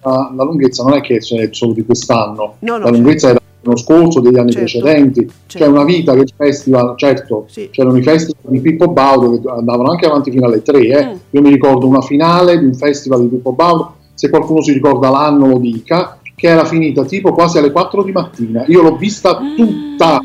La, 0.00 0.32
la 0.34 0.44
lunghezza 0.44 0.82
non 0.82 0.94
è 0.94 1.02
che 1.02 1.16
è 1.16 1.48
solo 1.50 1.74
di 1.74 1.84
quest'anno, 1.84 2.56
No, 2.60 2.78
no, 2.78 2.84
la 2.84 2.88
lunghezza 2.90 3.28
era 3.28 3.38
dell'anno 3.60 3.76
scorso, 3.78 4.20
degli 4.20 4.38
anni 4.38 4.52
Certo, 4.52 4.78
precedenti. 4.80 5.26
C'è 5.46 5.58
certo. 5.58 5.70
una 5.74 5.84
vita 5.84 6.14
che 6.14 6.20
il 6.20 6.32
festival, 6.34 6.94
certo, 6.96 7.44
Sì. 7.50 7.68
c'erano 7.70 7.98
i 7.98 8.02
festival 8.02 8.50
di 8.50 8.60
Pippo 8.60 8.88
Baudo 8.88 9.38
che 9.42 9.48
andavano 9.50 9.90
anche 9.90 10.06
avanti 10.06 10.30
fino 10.30 10.46
alle 10.46 10.62
3. 10.62 10.78
eh. 10.86 11.04
Mm. 11.06 11.16
Io 11.32 11.40
mi 11.42 11.50
ricordo 11.50 11.86
una 11.86 12.00
finale 12.00 12.58
di 12.58 12.64
un 12.64 12.74
festival 12.74 13.20
di 13.20 13.26
Pippo 13.28 13.52
Baudo, 13.52 13.96
se 14.14 14.30
qualcuno 14.30 14.62
si 14.62 14.72
ricorda 14.72 15.10
l'anno 15.10 15.48
lo 15.48 15.58
dica, 15.58 16.18
che 16.34 16.46
era 16.48 16.64
finita 16.64 17.04
tipo 17.04 17.34
quasi 17.34 17.58
alle 17.58 17.70
4 17.70 18.02
di 18.02 18.12
mattina. 18.12 18.64
Io 18.68 18.80
l'ho 18.80 18.96
vista 18.96 19.38
tutta, 19.54 20.18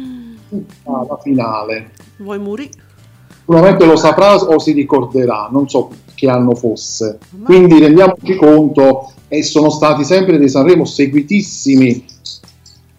tutta 0.49 1.05
la 1.07 1.17
finale. 1.21 1.91
Vuoi 2.17 2.39
muri? 2.39 2.69
Sicuramente 3.37 3.85
lo 3.85 3.95
saprà 3.95 4.35
o 4.35 4.59
si 4.59 4.73
ricorderà, 4.73 5.47
non 5.51 5.69
so 5.69 5.89
che 6.13 6.29
anno 6.29 6.53
fosse. 6.55 7.19
Quindi 7.43 7.79
rendiamoci 7.79 8.35
conto, 8.35 9.13
e 9.29 9.43
sono 9.43 9.69
stati 9.69 10.03
sempre 10.03 10.37
dei 10.37 10.49
Sanremo 10.49 10.83
seguitissimi. 10.83 12.05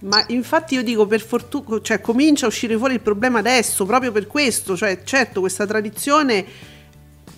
Ma 0.00 0.24
infatti 0.28 0.74
io 0.74 0.82
dico 0.82 1.06
per 1.06 1.20
fortuna, 1.20 1.80
cioè 1.82 2.00
comincia 2.00 2.46
a 2.46 2.48
uscire 2.48 2.78
fuori 2.78 2.94
il 2.94 3.00
problema 3.00 3.40
adesso, 3.40 3.84
proprio 3.84 4.12
per 4.12 4.26
questo, 4.26 4.76
cioè 4.76 5.02
certo 5.04 5.40
questa 5.40 5.66
tradizione 5.66 6.44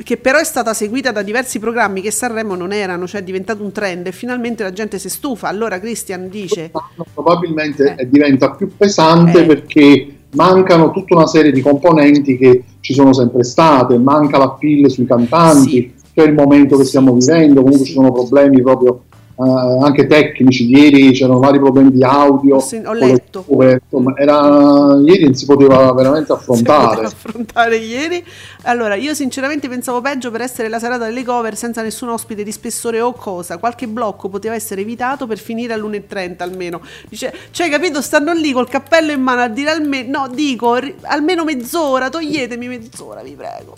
che 0.02 0.16
però 0.16 0.38
è 0.38 0.44
stata 0.44 0.74
seguita 0.74 1.12
da 1.12 1.22
diversi 1.22 1.59
programmi 1.59 2.00
che 2.00 2.11
Sanremo 2.11 2.55
non 2.55 2.72
erano, 2.72 3.07
cioè 3.07 3.20
è 3.20 3.24
diventato 3.24 3.62
un 3.62 3.72
trend 3.72 4.07
e 4.07 4.12
finalmente 4.12 4.62
la 4.62 4.72
gente 4.72 4.98
si 4.98 5.09
stufa. 5.09 5.48
Allora 5.48 5.78
Christian 5.78 6.28
dice 6.28 6.70
Probabilmente 7.14 7.94
Eh. 7.98 8.09
diventa 8.09 8.50
più 8.52 8.70
pesante 8.76 9.42
Eh. 9.42 9.46
perché 9.46 10.16
mancano 10.35 10.90
tutta 10.90 11.14
una 11.14 11.26
serie 11.26 11.52
di 11.52 11.61
componenti 11.61 12.37
che 12.38 12.64
ci 12.81 12.94
sono 12.94 13.12
sempre 13.12 13.44
state, 13.44 13.98
manca 13.98 14.38
la 14.38 14.50
pill 14.50 14.87
sui 14.87 15.05
cantanti, 15.07 15.70
Sì. 15.70 15.92
c'è 16.14 16.24
il 16.26 16.35
momento 16.35 16.76
che 16.76 16.85
stiamo 16.85 17.12
vivendo, 17.12 17.57
comunque 17.62 17.85
Sì. 17.85 17.90
ci 17.90 17.92
sono 17.92 18.12
problemi 18.12 18.61
proprio 18.62 19.02
eh, 19.35 19.85
anche 19.85 20.07
tecnici, 20.07 20.68
ieri 20.68 21.12
c'erano 21.12 21.38
vari 21.38 21.59
problemi 21.59 21.90
di 21.90 22.05
audio, 22.05 22.57
Ho 22.57 22.61
sen- 22.61 22.87
ho 22.87 22.92
letto. 22.92 23.42
cuve, 23.42 23.81
insomma, 23.83 24.14
era- 24.16 24.99
ieri 25.05 25.25
non 25.25 25.35
si 25.35 25.47
poteva 25.47 25.92
veramente 25.92 26.27
si 26.33 26.33
affrontare. 26.33 26.88
poteva 26.88 27.07
affrontare 27.09 27.77
ieri. 27.77 28.25
Allora, 28.64 28.95
io 28.95 29.14
sinceramente 29.14 29.68
pensavo 29.68 30.01
peggio 30.01 30.31
per 30.31 30.42
essere 30.42 30.68
la 30.68 30.79
serata 30.79 31.05
delle 31.07 31.25
cover 31.25 31.57
senza 31.57 31.83
nessun 31.83 32.09
ospite 32.11 32.42
di 32.42 32.53
spessore 32.53 33.01
o 33.01 33.12
cosa. 33.12 33.59
Qualche 33.59 33.88
blocco 33.88 34.29
poteva 34.29 34.55
essere 34.55 34.83
evitato 34.83 35.27
per 35.27 35.38
finire 35.38 35.73
all'1.30 35.73 36.42
almeno. 36.42 36.81
Dice, 37.09 37.33
cioè, 37.51 37.68
capito, 37.71 38.01
stanno 38.03 38.33
lì 38.33 38.53
col 38.53 38.68
cappello 38.68 39.12
in 39.12 39.21
mano 39.23 39.42
a 39.42 39.49
dire 39.49 39.71
almeno, 39.71 40.21
no, 40.27 40.29
dico, 40.29 40.79
almeno 41.03 41.45
mezz'ora, 41.45 42.09
toglietemi 42.09 42.68
mezz'ora, 42.68 43.23
vi 43.23 43.33
prego. 43.35 43.77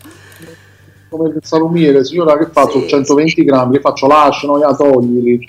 Come 1.09 1.29
il 1.29 1.38
salumiere, 1.43 2.05
signora 2.05 2.37
che 2.37 2.49
faccio? 2.51 2.81
Sì, 2.81 2.88
120 2.88 3.45
grammi, 3.45 3.75
che 3.75 3.81
faccio? 3.81 4.07
Lasciano, 4.07 4.59
ya 4.59 4.75
toglili, 4.75 5.45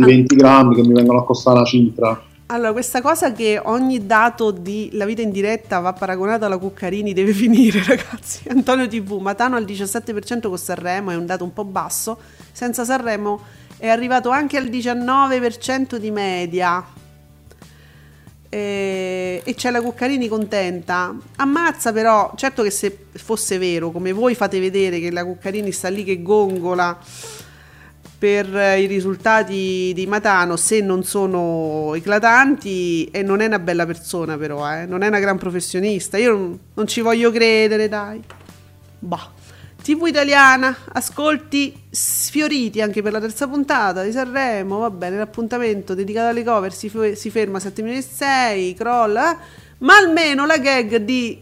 Ah. 0.00 0.04
20 0.06 0.34
grammi 0.34 0.74
che 0.76 0.82
mi 0.82 0.94
vengono 0.94 1.18
a 1.20 1.24
costare 1.24 1.56
una 1.58 1.66
cifra. 1.66 2.22
Allora, 2.46 2.72
questa 2.72 3.00
cosa 3.00 3.32
che 3.32 3.60
ogni 3.62 4.06
dato 4.06 4.50
di 4.50 4.90
La 4.94 5.04
vita 5.04 5.22
in 5.22 5.30
diretta 5.30 5.78
va 5.80 5.92
paragonato 5.92 6.44
alla 6.44 6.58
Cuccarini 6.58 7.12
deve 7.12 7.32
finire, 7.32 7.82
ragazzi. 7.86 8.48
Antonio 8.48 8.88
TV, 8.88 9.18
Matano 9.20 9.56
al 9.56 9.64
17% 9.64 10.48
con 10.48 10.58
Sanremo, 10.58 11.10
è 11.10 11.16
un 11.16 11.26
dato 11.26 11.44
un 11.44 11.52
po' 11.52 11.64
basso. 11.64 12.18
Senza 12.50 12.84
Sanremo 12.84 13.40
è 13.78 13.88
arrivato 13.88 14.30
anche 14.30 14.56
al 14.56 14.64
19% 14.64 15.96
di 15.96 16.10
media. 16.10 16.84
E, 18.52 19.40
e 19.44 19.54
c'è 19.54 19.70
la 19.70 19.80
Cuccarini 19.80 20.28
contenta. 20.28 21.16
Ammazza 21.36 21.92
però, 21.92 22.32
certo 22.36 22.62
che 22.62 22.70
se 22.70 23.06
fosse 23.12 23.58
vero, 23.58 23.90
come 23.90 24.12
voi 24.12 24.34
fate 24.34 24.58
vedere 24.58 24.98
che 24.98 25.10
la 25.10 25.24
Cuccarini 25.24 25.70
sta 25.70 25.88
lì 25.88 26.04
che 26.04 26.20
gongola 26.20 26.98
per 28.20 28.54
eh, 28.54 28.82
i 28.82 28.86
risultati 28.86 29.92
di 29.94 30.06
Matano, 30.06 30.56
se 30.56 30.82
non 30.82 31.04
sono 31.04 31.94
eclatanti, 31.94 33.06
e 33.06 33.22
non 33.22 33.40
è 33.40 33.46
una 33.46 33.58
bella 33.58 33.86
persona 33.86 34.36
però, 34.36 34.70
eh, 34.70 34.84
non 34.84 35.00
è 35.00 35.06
una 35.06 35.20
gran 35.20 35.38
professionista, 35.38 36.18
io 36.18 36.32
non, 36.32 36.58
non 36.74 36.86
ci 36.86 37.00
voglio 37.00 37.30
credere, 37.30 37.88
dai. 37.88 38.22
Bah. 38.98 39.38
TV 39.82 40.06
italiana, 40.06 40.76
ascolti 40.92 41.74
sfioriti 41.90 42.80
anche 42.80 43.02
per 43.02 43.12
la 43.12 43.20
terza 43.20 43.48
puntata 43.48 44.02
di 44.02 44.12
Sanremo, 44.12 44.78
va 44.78 44.90
bene, 44.90 45.16
l'appuntamento 45.16 45.94
dedicato 45.94 46.28
alle 46.28 46.44
cover 46.44 46.72
si, 46.72 46.88
fe- 46.88 47.14
si 47.14 47.30
ferma 47.30 47.58
a 47.58 47.60
7 47.60 47.82
minuti 47.82 48.00
e 48.00 48.02
6, 48.02 48.74
crolla, 48.74 49.36
ma 49.78 49.96
almeno 49.96 50.44
la 50.44 50.58
gag 50.58 50.96
di, 50.96 51.38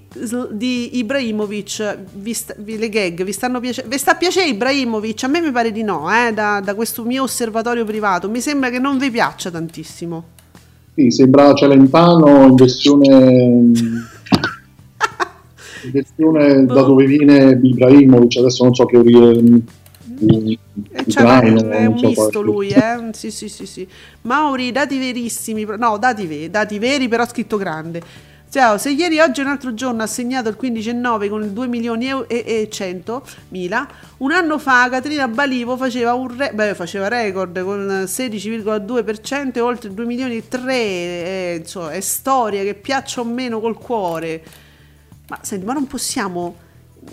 di 0.53 0.99
Ibrahimovic, 0.99 1.99
vi 2.15 2.33
sta- 2.33 2.55
vi- 2.59 2.79
le 2.79 2.89
gag 2.89 3.25
vi 3.25 3.33
stanno 3.33 3.61
piacendo, 3.61 3.91
vi 3.91 3.99
sta 3.99 4.15
piacendo 4.15 4.51
Ibrahimovic? 4.51 5.25
A 5.25 5.29
me 5.29 5.41
mi 5.41 5.51
pare 5.51 5.73
di 5.73 5.83
no, 5.83 6.09
eh, 6.11 6.33
da, 6.33 6.61
da 6.63 6.75
questo 6.75 7.05
mio 7.05 7.25
osservatorio 7.25 7.85
privato, 7.85 8.31
mi 8.31 8.41
sembra 8.41 8.71
che 8.71 8.79
non 8.79 8.99
vi 8.99 9.11
piaccia 9.11 9.51
tantissimo. 9.51 10.37
Sì, 10.95 11.11
sembra 11.11 11.55
Celentano 11.55 12.47
in 12.47 12.55
versione, 12.57 13.73
in 15.83 15.91
versione 15.91 16.65
da 16.67 16.83
dove 16.83 17.05
viene 17.07 17.59
Ibrahimovic, 17.63 18.37
adesso 18.39 18.65
non 18.65 18.75
so 18.75 18.85
che 18.87 18.97
origine 18.97 19.63
E 20.21 21.05
c'è 21.07 21.23
ucraino, 21.23 21.69
è 21.71 21.87
un 21.87 21.99
so 21.99 22.07
misto 22.07 22.41
lui, 22.41 22.69
eh? 22.71 23.11
Sì, 23.13 23.31
sì, 23.31 23.49
sì, 23.49 23.67
sì. 23.67 23.87
Mauri, 24.23 24.73
dati 24.73 24.99
verissimi, 24.99 25.65
no, 25.77 25.97
dati, 25.99 26.27
ve- 26.27 26.51
dati 26.51 26.79
veri, 26.79 27.09
però 27.09 27.27
scritto 27.27 27.57
grande. 27.57 28.27
Ciao, 28.51 28.79
se 28.79 28.91
ieri 28.93 29.21
oggi 29.21 29.43
un 29.43 29.49
altro 29.49 29.75
giorno 29.75 30.03
assegnato 30.03 30.49
il 30.49 30.57
15 30.57 30.89
e 30.89 30.93
9 30.95 31.29
con 31.29 31.43
il 31.43 31.51
2 31.51 31.67
milioni 31.67 32.09
e, 32.09 32.25
e, 32.29 32.45
e 32.63 32.69
100 32.71 33.23
mila, 33.49 33.87
un 34.19 34.33
anno 34.33 34.59
fa 34.59 34.89
Caterina 34.89 35.29
Balivo 35.29 35.77
faceva 35.77 36.15
un 36.15 36.35
re- 36.35 36.53
beh, 36.55 36.75
faceva 36.75 37.09
record 37.09 37.63
con 37.63 37.81
il 37.81 38.05
16,2% 38.09 39.53
e 39.53 39.61
oltre 39.61 39.93
2 39.93 40.05
milioni 40.07 40.39
e 40.39 40.49
3, 40.49 40.75
eh, 40.75 41.57
insomma, 41.61 41.91
è 41.91 42.01
storia 42.01 42.63
che 42.63 42.73
piaccia 42.73 43.21
o 43.21 43.25
meno 43.25 43.61
col 43.61 43.77
cuore. 43.77 44.43
Ma 45.29 45.39
senti, 45.43 45.65
ma 45.67 45.73
non 45.75 45.87
possiamo 45.87 46.55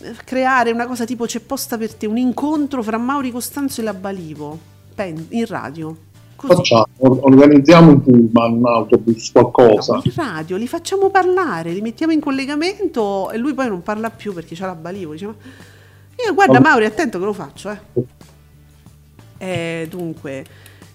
eh, 0.02 0.14
creare 0.24 0.72
una 0.72 0.88
cosa 0.88 1.06
tipo 1.06 1.26
c'è 1.26 1.40
posta 1.42 1.78
per 1.78 1.94
te, 1.94 2.06
un 2.06 2.18
incontro 2.18 2.82
fra 2.82 2.98
Mauri 2.98 3.32
Costanzo 3.32 3.82
e 3.82 3.84
la 3.84 3.94
Balivo 3.94 4.58
Pen- 4.96 5.28
in 5.30 5.46
radio. 5.46 5.96
Così. 6.36 6.54
Facciamo, 6.56 6.86
or- 6.98 7.20
organizziamo 7.24 7.92
un 7.92 8.02
pullman, 8.02 8.54
un 8.54 8.68
autobus, 8.68 9.32
qualcosa. 9.32 10.02
In 10.04 10.14
radio, 10.16 10.58
li 10.58 10.68
facciamo 10.68 11.10
parlare, 11.10 11.72
li 11.72 11.82
mettiamo 11.82 12.14
in 12.14 12.20
collegamento 12.20 13.32
e 13.32 13.38
lui 13.38 13.54
poi 13.54 13.68
non 13.68 13.82
parla 13.84 14.10
più 14.10 14.34
perché 14.34 14.56
c'ha 14.56 14.66
la 14.68 14.76
Balivo. 14.76 15.12
Dice, 15.14 15.26
ma... 15.26 15.36
Io 16.26 16.34
guarda 16.34 16.60
Ma- 16.60 16.70
Mauri, 16.70 16.86
attento 16.86 17.20
che 17.20 17.26
lo 17.26 17.34
faccio, 17.34 17.70
eh. 17.70 18.04
Eh, 19.38 19.88
dunque, 19.90 20.46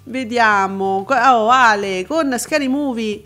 vediamo. 0.05 1.05
Oh, 1.07 1.49
Ale, 1.49 2.07
con 2.07 2.35
Scary 2.39 2.69
Movie 2.69 3.23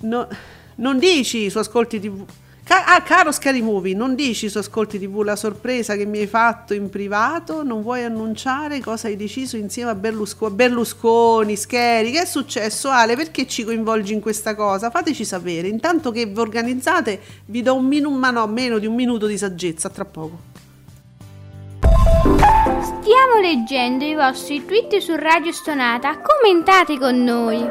no- 0.00 0.28
non 0.76 0.98
dici 0.98 1.50
su 1.50 1.58
ascolti 1.58 1.98
TV. 2.00 2.24
Ah, 2.72 3.02
caro 3.02 3.32
Scary 3.32 3.62
Movie, 3.62 3.96
non 3.96 4.14
dici 4.14 4.48
su 4.48 4.58
ascolti 4.58 5.00
TV 5.00 5.22
la 5.22 5.34
sorpresa 5.34 5.96
che 5.96 6.06
mi 6.06 6.18
hai 6.18 6.28
fatto 6.28 6.72
in 6.72 6.88
privato? 6.88 7.64
Non 7.64 7.82
vuoi 7.82 8.04
annunciare 8.04 8.78
cosa 8.78 9.08
hai 9.08 9.16
deciso 9.16 9.56
insieme 9.56 9.90
a 9.90 9.96
Berlusco- 9.96 10.50
Berlusconi? 10.50 11.56
Scary, 11.56 12.12
che 12.12 12.22
è 12.22 12.24
successo 12.24 12.88
Ale? 12.88 13.16
Perché 13.16 13.48
ci 13.48 13.64
coinvolgi 13.64 14.12
in 14.12 14.20
questa 14.20 14.54
cosa? 14.54 14.88
Fateci 14.88 15.24
sapere. 15.24 15.66
Intanto 15.66 16.12
che 16.12 16.26
vi 16.26 16.38
organizzate, 16.38 17.20
vi 17.46 17.60
do 17.62 17.74
un 17.74 17.86
minuto, 17.86 18.16
ma 18.16 18.30
no, 18.30 18.46
meno 18.46 18.78
di 18.78 18.86
un 18.86 18.94
minuto 18.94 19.26
di 19.26 19.36
saggezza, 19.36 19.88
tra 19.88 20.04
poco. 20.04 20.38
Stiamo 21.80 23.40
leggendo 23.42 24.04
i 24.04 24.14
vostri 24.14 24.64
tweet 24.64 24.98
su 24.98 25.16
Radio 25.16 25.50
Stonata. 25.50 26.20
Commentate 26.20 26.98
con 26.98 27.24
noi. 27.24 27.66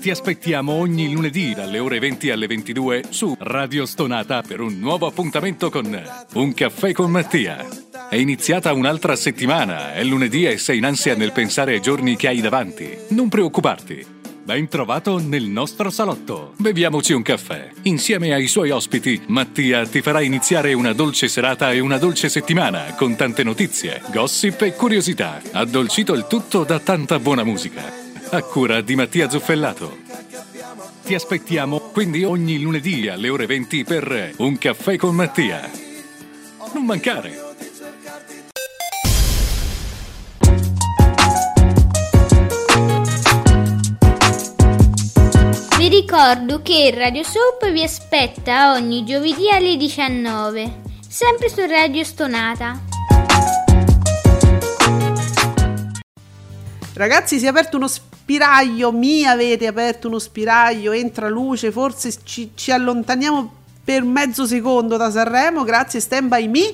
Ti 0.00 0.10
aspettiamo 0.10 0.72
ogni 0.72 1.12
lunedì 1.12 1.54
dalle 1.54 1.78
ore 1.78 2.00
20 2.00 2.30
alle 2.30 2.48
22 2.48 3.04
su 3.10 3.36
Radio 3.38 3.86
Stonata 3.86 4.42
per 4.42 4.60
un 4.60 4.80
nuovo 4.80 5.06
appuntamento 5.06 5.70
con 5.70 6.02
Un 6.32 6.54
caffè 6.54 6.92
con 6.92 7.08
Mattia. 7.08 7.64
È 8.08 8.16
iniziata 8.16 8.72
un'altra 8.72 9.14
settimana, 9.14 9.94
è 9.94 10.02
lunedì 10.02 10.44
e 10.44 10.58
sei 10.58 10.78
in 10.78 10.86
ansia 10.86 11.14
nel 11.14 11.30
pensare 11.30 11.74
ai 11.74 11.80
giorni 11.80 12.16
che 12.16 12.26
hai 12.26 12.40
davanti. 12.40 12.98
Non 13.10 13.28
preoccuparti. 13.28 14.04
Ben 14.42 14.66
trovato 14.66 15.18
nel 15.18 15.44
nostro 15.44 15.90
salotto. 15.90 16.54
Beviamoci 16.56 17.12
un 17.12 17.22
caffè. 17.22 17.68
Insieme 17.82 18.34
ai 18.34 18.48
suoi 18.48 18.70
ospiti, 18.70 19.22
Mattia 19.26 19.86
ti 19.86 20.02
farà 20.02 20.20
iniziare 20.20 20.72
una 20.72 20.92
dolce 20.92 21.28
serata 21.28 21.70
e 21.70 21.78
una 21.78 21.98
dolce 21.98 22.28
settimana 22.28 22.94
con 22.96 23.14
tante 23.14 23.44
notizie, 23.44 24.02
gossip 24.10 24.62
e 24.62 24.74
curiosità. 24.74 25.40
Addolcito 25.52 26.14
il 26.14 26.26
tutto 26.26 26.64
da 26.64 26.80
tanta 26.80 27.20
buona 27.20 27.44
musica. 27.44 28.09
A 28.32 28.42
cura 28.42 28.80
di 28.80 28.94
Mattia 28.94 29.28
Zuffellato. 29.28 29.98
Ti 31.02 31.14
aspettiamo 31.14 31.80
quindi 31.92 32.22
ogni 32.22 32.60
lunedì 32.60 33.08
alle 33.08 33.28
ore 33.28 33.46
20 33.46 33.82
per 33.82 34.34
Un 34.36 34.56
caffè 34.56 34.96
con 34.96 35.16
Mattia. 35.16 35.68
Non 36.72 36.84
mancare! 36.84 37.48
Vi 45.76 45.88
ricordo 45.88 46.62
che 46.62 46.92
Radio 46.94 47.24
Soap 47.24 47.68
vi 47.72 47.82
aspetta 47.82 48.74
ogni 48.74 49.04
giovedì 49.04 49.50
alle 49.50 49.76
19, 49.76 50.82
sempre 51.08 51.48
su 51.48 51.66
Radio 51.66 52.04
Stonata. 52.04 52.80
Ragazzi, 56.92 57.38
si 57.38 57.46
è 57.46 57.48
aperto 57.48 57.76
uno 57.76 57.88
spiraglio, 58.30 58.92
mi 58.92 59.26
avete 59.26 59.66
aperto 59.66 60.06
uno 60.06 60.20
spiraglio, 60.20 60.92
entra 60.92 61.28
luce, 61.28 61.72
forse 61.72 62.14
ci, 62.22 62.52
ci 62.54 62.70
allontaniamo 62.70 63.54
per 63.82 64.04
mezzo 64.04 64.46
secondo 64.46 64.96
da 64.96 65.10
Sanremo, 65.10 65.64
grazie 65.64 65.98
Stand 65.98 66.28
By 66.28 66.46
Me. 66.46 66.72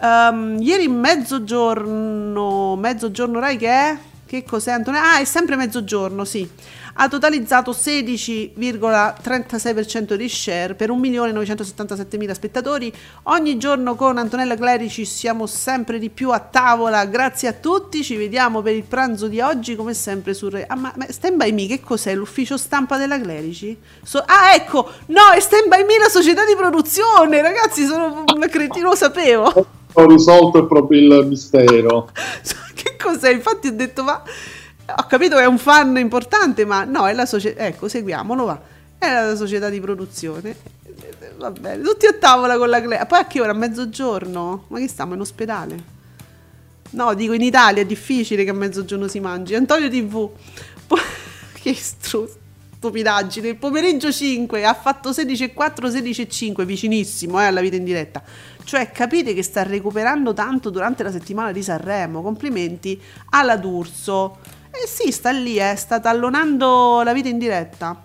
Ehm, 0.00 0.58
ieri 0.60 0.86
mezzogiorno, 0.86 2.76
mezzogiorno 2.76 3.40
Rai 3.40 3.56
che 3.56 3.68
è? 3.68 3.98
Che 4.24 4.44
cos'è 4.44 4.70
Antonio? 4.70 5.00
Ah, 5.00 5.18
è 5.18 5.24
sempre 5.24 5.56
mezzogiorno, 5.56 6.24
sì. 6.24 6.48
Ha 6.96 7.08
totalizzato 7.08 7.72
16,36% 7.72 10.14
di 10.14 10.28
share 10.28 10.74
per 10.74 10.90
1.977.000 10.90 12.32
spettatori. 12.32 12.92
Ogni 13.24 13.58
giorno 13.58 13.96
con 13.96 14.16
Antonella 14.16 14.54
Clerici 14.54 15.04
siamo 15.04 15.46
sempre 15.46 15.98
di 15.98 16.10
più 16.10 16.30
a 16.30 16.38
tavola. 16.38 17.04
Grazie 17.06 17.48
a 17.48 17.52
tutti, 17.52 18.04
ci 18.04 18.14
vediamo 18.14 18.62
per 18.62 18.76
il 18.76 18.84
pranzo 18.84 19.26
di 19.26 19.40
oggi 19.40 19.74
come 19.74 19.92
sempre 19.92 20.34
su 20.34 20.48
Re. 20.48 20.66
Ah, 20.68 20.76
ma, 20.76 20.92
ma 20.96 21.06
Stand 21.08 21.34
By 21.36 21.50
Me 21.52 21.66
che 21.66 21.80
cos'è? 21.80 22.14
L'ufficio 22.14 22.56
stampa 22.56 22.96
della 22.96 23.20
Clerici? 23.20 23.76
So- 24.02 24.22
ah, 24.24 24.54
ecco! 24.54 24.88
No, 25.06 25.32
è 25.34 25.40
Stand 25.40 25.66
By 25.68 25.84
Me 25.84 25.98
la 25.98 26.08
società 26.08 26.44
di 26.44 26.54
produzione! 26.56 27.42
Ragazzi, 27.42 27.86
sono 27.86 28.22
una 28.34 28.46
cretina, 28.46 28.86
lo 28.88 28.94
sapevo! 28.94 29.66
Ho 29.96 30.06
risolto 30.06 30.58
il, 30.58 30.66
pro- 30.66 30.88
il 30.90 31.24
mistero. 31.26 32.10
che 32.74 32.96
cos'è? 33.00 33.32
Infatti 33.32 33.68
ho 33.68 33.72
detto, 33.72 34.02
ma 34.02 34.20
ho 34.86 35.06
capito 35.06 35.36
che 35.36 35.42
è 35.42 35.46
un 35.46 35.58
fan 35.58 35.96
importante, 35.96 36.64
ma 36.64 36.84
no, 36.84 37.06
è 37.08 37.12
la 37.12 37.26
società. 37.26 37.66
Ecco, 37.66 37.88
seguiamolo, 37.88 38.44
va. 38.44 38.60
È 38.98 39.12
la 39.12 39.36
società 39.36 39.68
di 39.68 39.80
produzione. 39.80 40.56
Va 41.36 41.50
bene, 41.50 41.82
tutti 41.82 42.06
a 42.06 42.12
tavola 42.12 42.56
con 42.56 42.68
la 42.68 42.80
Clea. 42.80 43.06
Poi 43.06 43.18
a 43.18 43.26
che 43.26 43.40
ora? 43.40 43.50
A 43.50 43.54
mezzogiorno? 43.54 44.64
Ma 44.68 44.78
che 44.78 44.88
stiamo 44.88 45.14
in 45.14 45.20
ospedale? 45.20 45.92
No, 46.90 47.14
dico 47.14 47.32
in 47.32 47.42
Italia 47.42 47.82
è 47.82 47.86
difficile 47.86 48.44
che 48.44 48.50
a 48.50 48.54
mezzogiorno 48.54 49.08
si 49.08 49.20
mangi. 49.20 49.54
Antonio 49.54 49.88
TV. 49.88 50.30
Che 51.64 51.74
stru- 51.74 52.28
stupidaggine. 52.84 53.48
Il 53.48 53.56
pomeriggio 53.56 54.12
5 54.12 54.64
ha 54.64 54.74
fatto 54.74 55.10
16,4, 55.10 55.88
16,5, 55.88 56.64
vicinissimo 56.64 57.40
eh, 57.40 57.46
alla 57.46 57.62
vita 57.62 57.76
in 57.76 57.84
diretta. 57.84 58.22
Cioè, 58.62 58.90
capite 58.90 59.32
che 59.32 59.42
sta 59.42 59.62
recuperando 59.62 60.34
tanto 60.34 60.68
durante 60.68 61.02
la 61.02 61.10
settimana 61.10 61.52
di 61.52 61.62
Sanremo. 61.62 62.22
Complimenti 62.22 63.00
alla 63.30 63.56
D'Urso. 63.56 64.38
Eh 64.76 64.88
sì, 64.88 65.12
sta 65.12 65.30
lì, 65.30 65.56
eh, 65.56 65.76
sta 65.76 66.00
tallonando 66.00 67.02
la 67.04 67.12
vita 67.12 67.28
in 67.28 67.38
diretta. 67.38 68.02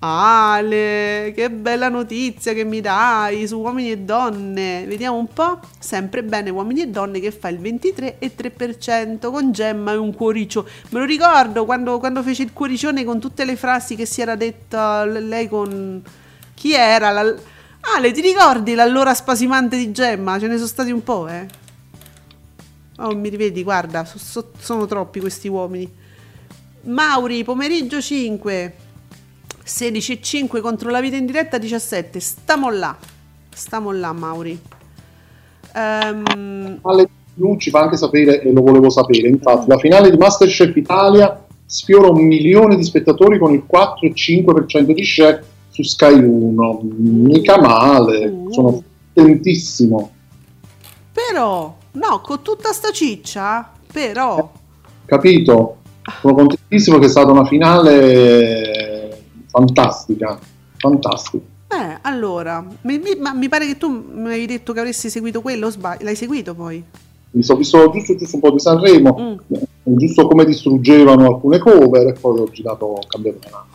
Ale, 0.00 1.32
che 1.34 1.48
bella 1.50 1.88
notizia 1.88 2.52
che 2.52 2.64
mi 2.64 2.80
dai 2.82 3.46
su 3.46 3.58
uomini 3.58 3.92
e 3.92 3.98
donne. 3.98 4.84
Vediamo 4.86 5.16
un 5.16 5.28
po'. 5.28 5.60
Sempre 5.78 6.22
bene 6.22 6.50
uomini 6.50 6.82
e 6.82 6.88
donne 6.88 7.18
che 7.18 7.30
fa 7.30 7.48
il 7.48 7.58
23,3% 7.60 9.30
con 9.30 9.52
Gemma 9.52 9.92
e 9.92 9.96
un 9.96 10.12
cuoriccio. 10.12 10.68
Me 10.90 10.98
lo 10.98 11.04
ricordo 11.06 11.64
quando, 11.64 11.98
quando 11.98 12.22
fece 12.22 12.42
il 12.42 12.52
cuoricione 12.52 13.04
con 13.04 13.18
tutte 13.18 13.44
le 13.44 13.56
frasi 13.56 13.96
che 13.96 14.04
si 14.04 14.20
era 14.20 14.34
detta 14.34 15.04
lei 15.06 15.48
con... 15.48 16.02
Chi 16.54 16.74
era? 16.74 17.10
La... 17.10 17.34
Ale, 17.96 18.12
ti 18.12 18.20
ricordi 18.20 18.74
l'allora 18.74 19.14
spasimante 19.14 19.76
di 19.76 19.92
Gemma? 19.92 20.38
Ce 20.38 20.46
ne 20.46 20.56
sono 20.56 20.68
stati 20.68 20.90
un 20.90 21.02
po', 21.02 21.26
eh? 21.28 21.46
Oh, 22.98 23.14
mi 23.16 23.28
rivedi, 23.30 23.62
guarda, 23.62 24.04
so- 24.04 24.18
so- 24.18 24.50
sono 24.58 24.86
troppi 24.86 25.20
questi 25.20 25.48
uomini. 25.48 26.00
Mauri, 26.84 27.44
pomeriggio 27.44 28.00
5, 28.00 28.74
16,5 29.64 30.60
contro 30.60 30.90
la 30.90 31.00
vita 31.00 31.16
in 31.16 31.26
diretta 31.26 31.58
17. 31.58 32.18
Stiamo 32.18 32.70
là, 32.70 32.96
stiamo 33.52 33.92
là, 33.92 34.12
Mauri. 34.12 34.60
Ehm, 35.74 36.78
Ale 36.82 37.08
Più 37.34 37.56
ci 37.56 37.70
fa 37.70 37.80
anche 37.80 37.96
sapere, 37.96 38.42
e 38.42 38.52
lo 38.52 38.60
volevo 38.60 38.90
sapere, 38.90 39.26
infatti, 39.28 39.66
la 39.68 39.78
finale 39.78 40.10
di 40.10 40.18
Masterchef 40.18 40.76
Italia 40.76 41.46
sfiora 41.64 42.08
un 42.08 42.26
milione 42.26 42.76
di 42.76 42.84
spettatori 42.84 43.38
con 43.38 43.52
il 43.54 43.64
4,5% 43.66 44.92
di 44.92 45.04
share 45.04 45.42
su 45.70 45.82
Sky 45.82 46.12
1. 46.22 46.80
Mica 46.82 47.58
male, 47.58 48.26
Uh. 48.26 48.52
sono 48.52 48.82
contentissimo. 49.14 50.10
però, 51.12 51.74
no, 51.92 52.20
con 52.20 52.42
tutta 52.42 52.72
sta 52.72 52.90
ciccia, 52.90 53.70
però, 53.90 54.52
Capito? 55.06 55.76
Sono 56.20 56.34
contentissimo 56.34 56.98
che 56.98 57.06
è 57.06 57.08
stata 57.08 57.30
una 57.30 57.44
finale 57.44 59.24
fantastica, 59.48 60.38
fantastica. 60.76 61.44
eh, 61.68 61.98
allora, 62.02 62.64
mi, 62.82 62.98
mi- 62.98 63.18
ma 63.20 63.32
mi 63.32 63.48
pare 63.48 63.66
che 63.66 63.76
tu 63.76 63.88
mi 63.88 64.26
avevi 64.26 64.46
detto 64.46 64.72
che 64.72 64.80
avresti 64.80 65.08
seguito 65.10 65.40
quello, 65.40 65.66
o 65.66 65.70
sbaglio? 65.70 66.04
L'hai 66.04 66.16
seguito 66.16 66.54
poi? 66.54 66.82
Mi 67.34 67.42
sono 67.42 67.58
visto 67.58 67.90
giusto, 67.90 68.14
giusto 68.16 68.36
un 68.36 68.42
po' 68.42 68.50
di 68.50 68.58
Sanremo, 68.60 69.16
Mm. 69.18 69.56
giusto 69.96 70.26
come 70.26 70.44
distruggevano 70.44 71.26
alcune 71.26 71.58
cover 71.58 72.08
e 72.08 72.12
poi 72.12 72.38
ho 72.40 72.50
girato 72.50 72.98
cambiato 73.06 73.38
canale. 73.40 73.66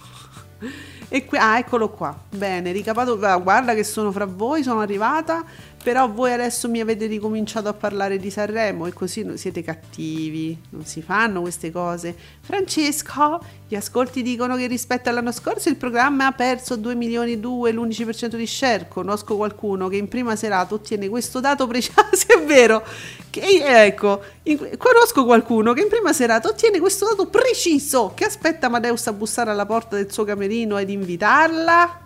E 1.09 1.25
qui, 1.25 1.37
ah, 1.37 1.57
eccolo 1.57 1.89
qua. 1.89 2.13
Bene, 2.29 2.71
ricapato. 2.73 3.17
Guarda 3.17 3.73
che 3.73 3.83
sono 3.85 4.11
fra 4.11 4.25
voi, 4.25 4.61
sono 4.61 4.81
arrivata. 4.81 5.43
Però 5.87 6.11
voi 6.11 6.33
adesso 6.33 6.67
mi 6.67 6.81
avete 6.81 7.05
ricominciato 7.05 7.69
a 7.69 7.73
parlare 7.73 8.17
di 8.17 8.29
Sanremo 8.29 8.87
e 8.87 8.91
così 8.91 9.37
siete 9.37 9.63
cattivi. 9.63 10.59
Non 10.71 10.83
si 10.83 11.01
fanno 11.01 11.39
queste 11.39 11.71
cose. 11.71 12.13
Francesco, 12.41 13.39
gli 13.69 13.75
ascolti 13.75 14.21
dicono 14.21 14.57
che 14.57 14.67
rispetto 14.67 15.07
all'anno 15.07 15.31
scorso 15.31 15.69
il 15.69 15.77
programma 15.77 16.25
ha 16.25 16.33
perso 16.33 16.75
2 16.75 16.93
milioni 16.93 17.31
e 17.31 17.37
2, 17.37 17.71
l'11% 17.71 18.35
di 18.35 18.45
share. 18.45 18.89
Conosco 18.89 19.37
qualcuno 19.37 19.87
che 19.87 19.95
in 19.95 20.09
prima 20.09 20.35
serata 20.35 20.73
ottiene 20.73 21.07
questo 21.07 21.39
dato 21.39 21.65
preciso. 21.67 21.93
Sì, 22.11 22.33
è 22.35 22.43
vero. 22.43 22.83
Che, 23.29 23.85
ecco, 23.85 24.21
in- 24.43 24.71
conosco 24.77 25.23
qualcuno 25.23 25.71
che 25.71 25.83
in 25.83 25.87
prima 25.87 26.11
serata 26.11 26.49
ottiene 26.49 26.81
questo 26.81 27.05
dato 27.05 27.27
preciso. 27.27 28.11
Che 28.13 28.25
aspetta 28.25 28.65
Amadeus 28.65 29.07
a 29.07 29.13
bussare 29.13 29.51
alla 29.51 29.65
porta 29.65 29.95
del 29.95 30.11
suo 30.11 30.25
camerino 30.25 30.77
ed 30.77 30.89
invitarla? 30.89 32.01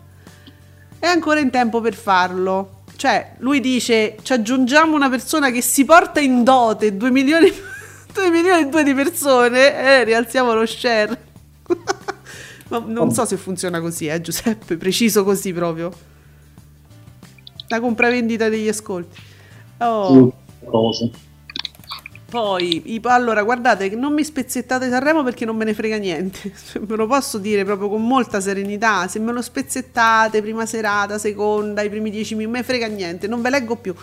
È 0.99 1.07
ancora 1.07 1.39
in 1.39 1.49
tempo 1.49 1.81
per 1.81 1.95
farlo. 1.95 2.80
Cioè, 3.01 3.33
lui 3.39 3.61
dice: 3.61 4.15
ci 4.21 4.31
aggiungiamo 4.31 4.95
una 4.95 5.09
persona 5.09 5.49
che 5.49 5.63
si 5.63 5.85
porta 5.85 6.19
in 6.19 6.43
dote 6.43 6.95
2 6.95 7.09
milioni, 7.09 7.51
2 8.13 8.29
milioni 8.29 8.61
e 8.61 8.69
2 8.69 8.83
di 8.83 8.93
persone, 8.93 9.75
e 9.75 10.03
rialziamo 10.03 10.53
lo 10.53 10.63
share. 10.67 11.19
Ma 12.69 12.77
non 12.85 13.11
so 13.11 13.25
se 13.25 13.37
funziona 13.37 13.81
così, 13.81 14.05
eh, 14.05 14.21
Giuseppe, 14.21 14.77
preciso 14.77 15.23
così 15.23 15.51
proprio. 15.51 15.91
La 17.69 17.79
compravendita 17.79 18.49
degli 18.49 18.67
ascolti. 18.67 19.19
Oh. 19.79 20.31
Cose. 20.63 21.11
Poi, 22.31 22.93
i- 22.93 23.01
allora, 23.03 23.43
guardate, 23.43 23.89
non 23.89 24.13
mi 24.13 24.23
spezzettate 24.23 24.87
Sanremo 24.89 25.21
perché 25.21 25.43
non 25.43 25.57
me 25.57 25.65
ne 25.65 25.73
frega 25.73 25.97
niente. 25.97 26.53
Ve 26.79 26.95
lo 26.95 27.05
posso 27.05 27.37
dire 27.37 27.65
proprio 27.65 27.89
con 27.89 28.07
molta 28.07 28.39
serenità. 28.39 29.05
Se 29.09 29.19
me 29.19 29.33
lo 29.33 29.41
spezzettate, 29.41 30.41
prima 30.41 30.65
serata, 30.65 31.17
seconda, 31.17 31.81
i 31.81 31.89
primi 31.89 32.09
dieci 32.09 32.35
minuti, 32.35 32.57
me 32.57 32.63
frega 32.63 32.87
niente, 32.87 33.27
non 33.27 33.41
ve 33.41 33.49
leggo 33.49 33.75
più. 33.75 33.93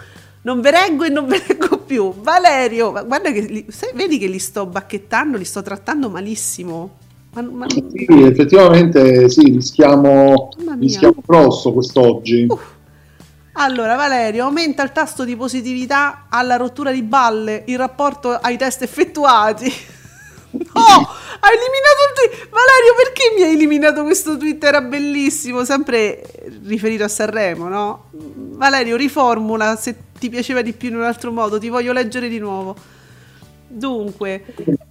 Non 0.43 0.61
ve 0.61 0.71
leggo 0.71 1.05
e 1.05 1.09
non 1.09 1.27
ve 1.27 1.43
leggo 1.49 1.79
più. 1.79 2.12
Valerio, 2.21 2.93
ma 2.93 3.03
guarda 3.03 3.33
che 3.33 3.41
li- 3.41 3.64
sai, 3.71 3.93
vedi 3.95 4.19
che 4.19 4.27
li 4.27 4.38
sto 4.38 4.67
bacchettando, 4.67 5.38
li 5.38 5.45
sto 5.47 5.62
trattando 5.62 6.11
malissimo. 6.11 6.97
Ma, 7.33 7.41
ma- 7.41 7.67
Sì, 7.71 8.07
effettivamente 8.25 9.31
sì, 9.31 9.45
rischiamo, 9.53 10.51
rischiamo 10.79 11.14
grosso 11.25 11.73
quest'oggi. 11.73 12.45
Uff. 12.51 12.77
Allora, 13.61 13.97
Valerio, 13.97 14.44
aumenta 14.44 14.85
il 14.85 14.92
tasso 14.92 15.25
di 15.25 15.35
positività 15.35 16.27
alla 16.29 16.55
rottura 16.55 16.92
di 16.92 17.03
balle 17.03 17.64
in 17.66 17.77
rapporto 17.77 18.31
ai 18.31 18.57
test 18.57 18.83
effettuati. 18.83 19.64
hai 19.66 21.55
eliminato 21.57 22.05
il 22.07 22.14
tweet. 22.14 22.49
Valerio, 22.51 22.94
perché 22.97 23.35
mi 23.37 23.42
hai 23.42 23.55
eliminato 23.55 24.05
questo 24.05 24.37
tweet? 24.37 24.62
Era 24.62 24.81
bellissimo, 24.81 25.64
sempre 25.64 26.23
riferito 26.62 27.03
a 27.03 27.09
Sanremo, 27.09 27.66
no? 27.66 28.05
Valerio, 28.12 28.94
riformula 28.94 29.75
se 29.75 29.97
ti 30.16 30.29
piaceva 30.29 30.62
di 30.62 30.73
più 30.73 30.90
in 30.90 30.97
un 30.97 31.03
altro 31.03 31.33
modo, 31.33 31.59
ti 31.59 31.68
voglio 31.68 31.92
leggere 31.92 32.29
di 32.29 32.38
nuovo. 32.38 32.77
Dunque, 33.66 34.44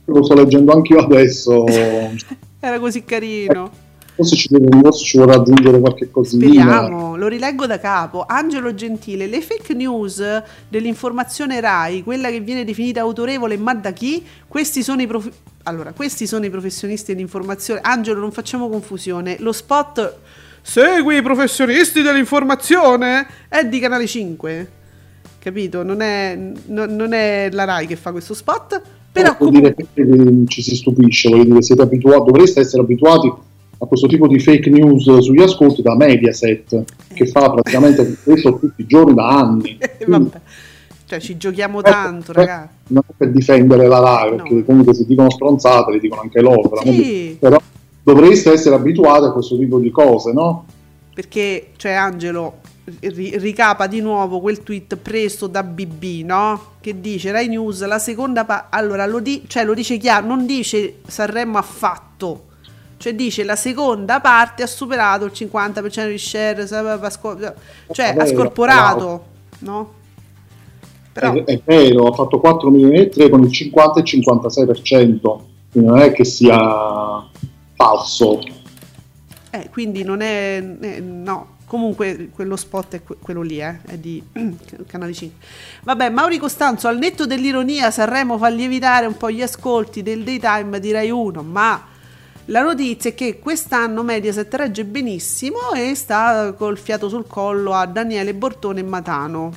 Lo 0.06 0.24
sto 0.26 0.34
leggendo 0.34 0.74
anche 0.74 0.92
io 0.92 1.00
adesso. 1.00 1.66
era 2.60 2.80
così 2.80 3.06
carino. 3.06 3.86
Forse 4.18 4.36
ci, 4.36 4.50
forse 4.82 5.06
ci 5.06 5.18
vorrà 5.18 5.36
aggiungere 5.36 5.80
qualche 5.80 6.10
cosina. 6.10 6.46
Speriamo, 6.46 7.16
lo 7.16 7.28
rileggo 7.28 7.68
da 7.68 7.80
capo. 7.80 8.26
Angelo 8.28 8.74
Gentile, 8.74 9.28
le 9.28 9.42
fake 9.42 9.76
news 9.76 10.24
dell'informazione 10.68 11.60
RAI, 11.62 12.02
quella 12.02 12.30
che 12.30 12.40
viene 12.40 12.66
definita 12.66 13.02
autorevole, 13.02 13.58
ma 13.58 13.76
da 13.76 13.92
chi? 13.92 14.26
Questi 14.48 14.82
sono 14.82 15.04
i 15.04 15.08
prof- 15.08 15.32
allora, 15.64 15.94
questi 15.94 16.26
sono 16.26 16.46
i 16.46 16.50
professionisti 16.50 17.14
dell'informazione. 17.14 17.80
Angelo, 17.84 18.20
non 18.20 18.32
facciamo 18.32 18.68
confusione. 18.70 19.36
Lo 19.40 19.52
spot 19.52 20.16
Segui 20.68 21.16
i 21.16 21.22
professionisti 21.22 22.02
dell'informazione 22.02 23.26
è 23.48 23.64
di 23.64 23.80
Canale 23.80 24.06
5. 24.06 24.72
Capito? 25.40 25.82
Non 25.82 26.02
è, 26.02 26.38
non- 26.66 26.94
non 26.94 27.14
è 27.14 27.48
la 27.54 27.64
RAI 27.64 27.88
che 27.88 27.96
fa 27.96 28.12
questo 28.12 28.34
spot. 28.34 28.82
Però 29.10 29.34
vuol 29.40 29.52
comunque 29.52 29.74
dire 29.74 29.88
che 29.94 30.48
ci 30.48 30.62
si 30.62 30.76
stupisce, 30.76 31.30
voglio 31.30 31.46
dire, 31.46 31.62
siete 31.62 31.84
abituati, 31.84 32.32
dovreste 32.32 32.60
essere 32.60 32.82
abituati 32.82 33.32
a 33.80 33.86
questo 33.86 34.08
tipo 34.08 34.28
di 34.28 34.40
fake 34.40 34.70
news 34.70 35.18
sugli 35.20 35.42
ascolti 35.42 35.82
da 35.82 35.96
Mediaset, 35.96 36.84
che 37.14 37.26
fa 37.28 37.52
praticamente 37.52 38.18
questo 38.24 38.58
tutti 38.58 38.82
i 38.82 38.86
giorni 38.86 39.14
da 39.14 39.28
anni. 39.30 39.78
Eh, 39.80 40.06
vabbè. 40.08 40.40
Cioè, 41.06 41.20
ci 41.20 41.38
giochiamo 41.38 41.82
tanto, 41.82 42.32
Eh, 42.32 42.36
ragazzi. 42.36 42.70
Non 42.88 43.04
è 43.08 43.14
per 43.16 43.30
difendere 43.32 43.88
la 43.88 44.00
RAI, 44.00 44.36
perché 44.36 44.54
No. 44.56 44.64
comunque 44.64 44.94
se 44.94 45.06
dicono 45.06 45.30
stronzate 45.30 45.92
le 45.92 46.00
dicono 46.00 46.22
anche 46.22 46.42
loro. 46.42 46.70
Sì. 46.84 47.38
però 47.40 47.58
dovreste 48.04 48.52
essere 48.52 48.76
abituati 48.76 49.26
a 49.26 49.32
questo 49.32 49.58
tipo 49.58 49.80
di 49.80 49.90
cose, 49.92 50.32
no? 50.34 50.66
perché 51.14 51.70
cioè 51.78 51.94
Angelo 51.94 52.58
ri- 53.00 53.38
ricapa 53.40 53.88
di 53.88 54.02
nuovo 54.02 54.40
quel 54.40 54.62
tweet 54.62 54.98
preso 54.98 55.48
da 55.48 55.64
BB, 55.64 56.24
no? 56.24 56.62
Che 56.80 57.02
dice 57.02 57.32
Rai 57.32 57.48
News 57.48 57.84
la 57.86 57.98
seconda 58.00 58.46
pa- 58.46 58.68
allora 58.70 59.06
lo, 59.08 59.20
di- 59.20 59.44
cioè, 59.48 59.64
lo 59.66 59.74
dice 59.74 59.98
chiaro, 59.98 60.28
non 60.28 60.46
dice 60.46 60.98
Sanremo 61.08 61.58
affatto. 61.58 62.44
Cioè 62.98 63.14
dice 63.14 63.44
la 63.44 63.56
seconda 63.56 64.20
parte 64.20 64.64
ha 64.64 64.68
superato 64.68 65.26
il 65.26 65.32
50% 65.34 66.10
di 66.10 66.18
share, 66.18 66.68
cioè 66.68 68.16
ha 68.18 68.26
scorporato, 68.26 69.26
no? 69.60 69.94
Però 71.14 71.34
È, 71.34 71.44
è 71.44 71.62
vero, 71.64 72.08
ha 72.08 72.14
fatto 72.14 72.40
4 72.40 72.70
milioni 72.70 72.98
e 72.98 73.10
3 73.10 73.30
con 73.30 73.44
il 73.44 73.52
50 73.52 74.00
e 74.00 74.04
il 74.04 74.22
56%, 74.24 75.40
quindi 75.72 75.90
non 75.90 76.00
è 76.00 76.12
che 76.12 76.26
sia 76.26 76.58
falso. 77.76 78.40
Eh, 79.52 79.70
quindi 79.72 80.04
non 80.04 80.22
è, 80.22 80.64
eh, 80.82 81.00
no, 81.00 81.56
comunque 81.66 82.30
quello 82.34 82.56
spot 82.56 82.96
è 82.96 83.04
que- 83.04 83.18
quello 83.22 83.42
lì, 83.42 83.62
eh, 83.62 83.80
è 83.86 83.98
di 83.98 84.22
Canale 84.88 85.14
5. 85.14 85.46
Vabbè, 85.84 86.10
Mauri 86.10 86.38
Costanzo, 86.38 86.88
al 86.88 86.98
netto 86.98 87.26
dell'ironia, 87.26 87.92
Sanremo 87.92 88.38
fa 88.38 88.50
lievitare 88.50 89.06
un 89.06 89.18
po' 89.18 89.32
gli 89.32 89.42
ascolti 89.42 90.04
del 90.04 90.24
daytime 90.24 90.80
di 90.80 90.92
Rai 90.92 91.10
1, 91.10 91.44
ma 91.44 91.96
la 92.50 92.62
notizia 92.62 93.10
è 93.10 93.14
che 93.14 93.40
quest'anno 93.40 94.04
Mediaset 94.04 94.54
regge 94.56 94.86
benissimo 94.86 95.74
e 95.76 95.96
sta 95.96 96.54
col 96.54 96.78
fiato 96.78 97.10
sul 97.10 97.26
collo 97.28 97.74
a 97.74 97.86
Daniele 97.86 98.34
Bortone 98.34 98.80
e 98.80 98.84
Matano. 98.84 99.52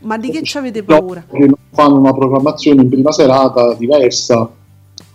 Ma 0.00 0.18
di 0.18 0.30
che 0.30 0.42
ci 0.42 0.58
avete 0.58 0.82
paura? 0.82 1.24
Fanno 1.72 1.98
una 1.98 2.12
programmazione 2.12 2.82
in 2.82 2.88
prima 2.88 3.12
serata 3.12 3.74
diversa, 3.74 4.48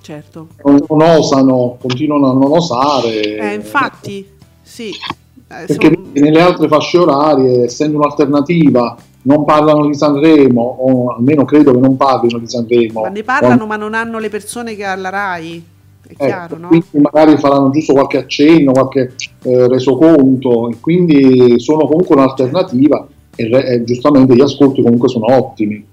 Certo. 0.01 0.47
non, 0.63 0.79
non 0.87 1.01
osano, 1.01 1.77
continuano 1.79 2.29
a 2.31 2.33
non 2.33 2.51
osare. 2.53 3.37
Eh, 3.37 3.53
infatti, 3.53 4.25
sì. 4.61 4.89
Eh, 4.89 5.65
Perché 5.65 5.91
son- 5.93 6.09
nelle 6.13 6.41
altre 6.41 6.67
fasce 6.69 6.97
orarie, 6.97 7.65
essendo 7.65 7.97
un'alternativa, 7.97 8.95
non 9.23 9.43
parlano 9.43 9.85
di 9.87 9.93
Sanremo, 9.93 10.61
o 10.61 11.15
almeno 11.15 11.43
credo 11.43 11.73
che 11.73 11.79
non 11.79 11.97
parlino 11.97 12.37
di 12.37 12.47
Sanremo. 12.47 13.01
Ma 13.01 13.09
ne 13.09 13.23
parlano, 13.23 13.65
ma 13.65 13.75
non 13.75 13.93
hanno 13.93 14.19
le 14.19 14.29
persone 14.29 14.75
che 14.75 14.85
ha 14.85 14.95
la 14.95 15.09
RAI. 15.09 15.65
È 16.07 16.23
Eh, 16.23 16.25
chiaro, 16.25 16.57
no? 16.57 16.67
Quindi 16.67 16.87
magari 16.99 17.37
faranno 17.37 17.69
giusto 17.69 17.93
qualche 17.93 18.17
accenno, 18.17 18.71
qualche 18.71 19.13
eh, 19.43 19.67
resoconto, 19.67 20.69
e 20.69 20.77
quindi 20.79 21.59
sono 21.59 21.85
comunque 21.87 22.15
un'alternativa 22.15 23.07
e, 23.35 23.47
re- 23.49 23.67
e 23.67 23.83
giustamente 23.83 24.33
gli 24.35 24.41
ascolti 24.41 24.81
comunque 24.81 25.09
sono 25.09 25.25
ottimi. 25.35 25.85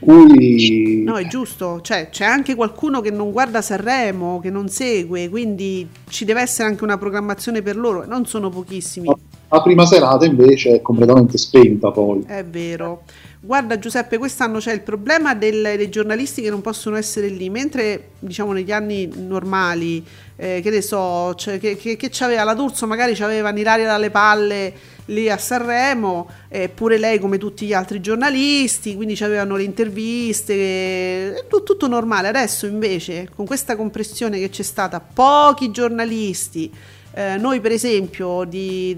Cui 0.00 1.02
No, 1.04 1.16
è 1.16 1.26
giusto. 1.26 1.80
Cioè, 1.80 2.08
c'è 2.10 2.24
anche 2.24 2.54
qualcuno 2.54 3.00
che 3.00 3.10
non 3.10 3.30
guarda 3.30 3.62
Sanremo, 3.62 4.38
che 4.40 4.50
non 4.50 4.68
segue, 4.68 5.28
quindi 5.28 5.88
ci 6.08 6.24
deve 6.24 6.42
essere 6.42 6.68
anche 6.68 6.84
una 6.84 6.98
programmazione 6.98 7.62
per 7.62 7.76
loro. 7.76 8.04
Non 8.06 8.26
sono 8.26 8.50
pochissimi. 8.50 9.08
la 9.48 9.62
prima 9.62 9.86
serata 9.86 10.26
invece 10.26 10.76
è 10.76 10.82
completamente 10.82 11.38
spenta 11.38 11.90
poi. 11.90 12.22
È 12.26 12.44
vero. 12.44 13.02
Guarda 13.40 13.78
Giuseppe, 13.78 14.18
quest'anno 14.18 14.58
c'è 14.58 14.72
il 14.72 14.80
problema 14.80 15.32
del- 15.32 15.76
dei 15.76 15.88
giornalisti 15.90 16.42
che 16.42 16.50
non 16.50 16.60
possono 16.60 16.96
essere 16.96 17.28
lì, 17.28 17.48
mentre 17.50 18.08
diciamo 18.18 18.50
negli 18.50 18.72
anni 18.72 19.08
normali, 19.14 20.04
eh, 20.34 20.60
che 20.60 20.70
ne 20.70 20.82
so, 20.82 21.36
cioè, 21.36 21.60
che, 21.60 21.76
che, 21.76 21.94
che 21.94 22.08
c'aveva 22.10 22.42
la 22.42 22.54
D'Urso, 22.54 22.88
magari 22.88 23.14
c'aveva 23.14 23.50
Ilaria 23.56 23.86
dalle 23.86 24.10
palle 24.10 24.72
lì 25.06 25.30
a 25.30 25.38
Sanremo, 25.38 26.28
eh, 26.48 26.68
lei 26.98 27.20
come 27.20 27.38
tutti 27.38 27.64
gli 27.64 27.72
altri 27.72 28.00
giornalisti, 28.00 28.96
quindi 28.96 29.14
c'avevano 29.14 29.54
le 29.54 29.62
interviste, 29.62 30.52
eh, 30.54 31.44
tu- 31.48 31.62
tutto 31.62 31.86
normale. 31.86 32.26
Adesso 32.26 32.66
invece 32.66 33.28
con 33.32 33.46
questa 33.46 33.76
compressione 33.76 34.40
che 34.40 34.48
c'è 34.50 34.64
stata, 34.64 34.98
pochi 35.00 35.70
giornalisti, 35.70 36.72
eh, 37.14 37.36
noi 37.38 37.60
per 37.60 37.72
esempio, 37.72 38.44
di, 38.44 38.96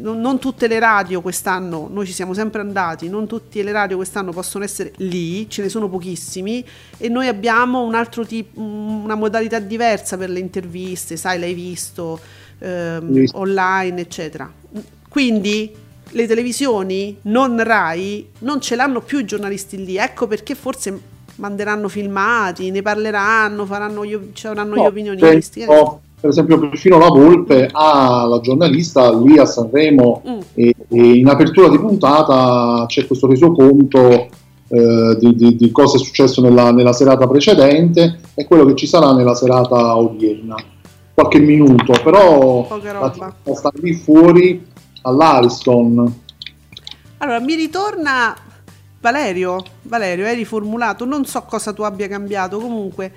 non, 0.00 0.20
non 0.20 0.38
tutte 0.38 0.66
le 0.66 0.78
radio 0.78 1.20
quest'anno, 1.20 1.88
noi 1.92 2.06
ci 2.06 2.12
siamo 2.12 2.32
sempre 2.32 2.60
andati, 2.60 3.08
non 3.08 3.26
tutte 3.26 3.62
le 3.62 3.72
radio 3.72 3.96
quest'anno 3.96 4.32
possono 4.32 4.64
essere 4.64 4.92
lì, 4.98 5.48
ce 5.50 5.62
ne 5.62 5.68
sono 5.68 5.88
pochissimi 5.88 6.64
e 6.96 7.08
noi 7.08 7.26
abbiamo 7.26 7.82
un 7.82 7.94
altro 7.94 8.24
tipo, 8.24 8.60
una 8.60 9.14
modalità 9.14 9.58
diversa 9.58 10.16
per 10.16 10.30
le 10.30 10.38
interviste, 10.38 11.16
sai, 11.16 11.38
l'hai 11.38 11.54
visto, 11.54 12.18
ehm, 12.60 13.10
Visto. 13.12 13.38
online, 13.38 14.00
eccetera. 14.00 14.50
Quindi 15.08 15.74
le 16.12 16.26
televisioni 16.26 17.16
non 17.22 17.62
RAI 17.62 18.30
non 18.40 18.60
ce 18.60 18.74
l'hanno 18.76 19.00
più 19.00 19.18
i 19.18 19.24
giornalisti 19.24 19.84
lì, 19.84 19.96
ecco 19.96 20.26
perché 20.26 20.54
forse 20.54 20.98
manderanno 21.36 21.88
filmati, 21.88 22.70
ne 22.70 22.82
parleranno, 22.82 23.64
faranno 23.66 24.04
gli, 24.04 24.18
ci 24.34 24.46
avranno 24.46 24.74
gli 24.74 24.78
No, 24.78 24.86
opinionisti. 24.86 25.60
che 25.60 25.66
ne 25.66 25.74
so. 25.76 25.82
penso, 25.84 26.00
per 26.20 26.30
esempio, 26.30 26.58
perfino 26.58 26.98
la 26.98 27.08
Volpe 27.08 27.68
ha 27.72 28.26
la 28.26 28.40
giornalista 28.40 29.12
lì 29.18 29.38
a 29.38 29.46
Sanremo 29.46 30.22
Mm. 30.28 30.38
e, 30.54 30.74
e 30.88 31.02
in 31.14 31.28
apertura 31.28 31.68
di 31.68 31.78
puntata 31.78 32.84
c'è 32.86 33.06
questo 33.06 33.26
resoconto 33.26 34.28
eh, 34.68 35.16
di, 35.18 35.34
di- 35.34 35.56
di 35.56 35.70
cosa 35.72 35.96
è 35.96 35.98
successo 35.98 36.40
nella, 36.40 36.70
nella 36.70 36.92
serata 36.92 37.26
precedente 37.26 38.20
e 38.34 38.46
quello 38.46 38.64
che 38.66 38.74
ci 38.76 38.86
sarà 38.86 39.12
nella 39.12 39.34
serata 39.34 39.96
odierna. 39.96 40.54
Qualche 41.14 41.38
minuto, 41.40 41.92
però 42.04 42.66
sta 43.52 43.72
lì 43.80 43.94
fuori 43.94 44.64
all'Ariston. 45.02 46.14
Allora, 47.18 47.40
mi 47.40 47.54
ritorna 47.54 48.34
Valerio, 49.00 49.62
Valerio, 49.82 50.26
hai 50.26 50.36
riformulato, 50.36 51.04
non 51.04 51.24
so 51.24 51.42
cosa 51.48 51.72
tu 51.72 51.82
abbia 51.82 52.06
cambiato, 52.08 52.58
comunque 52.58 53.12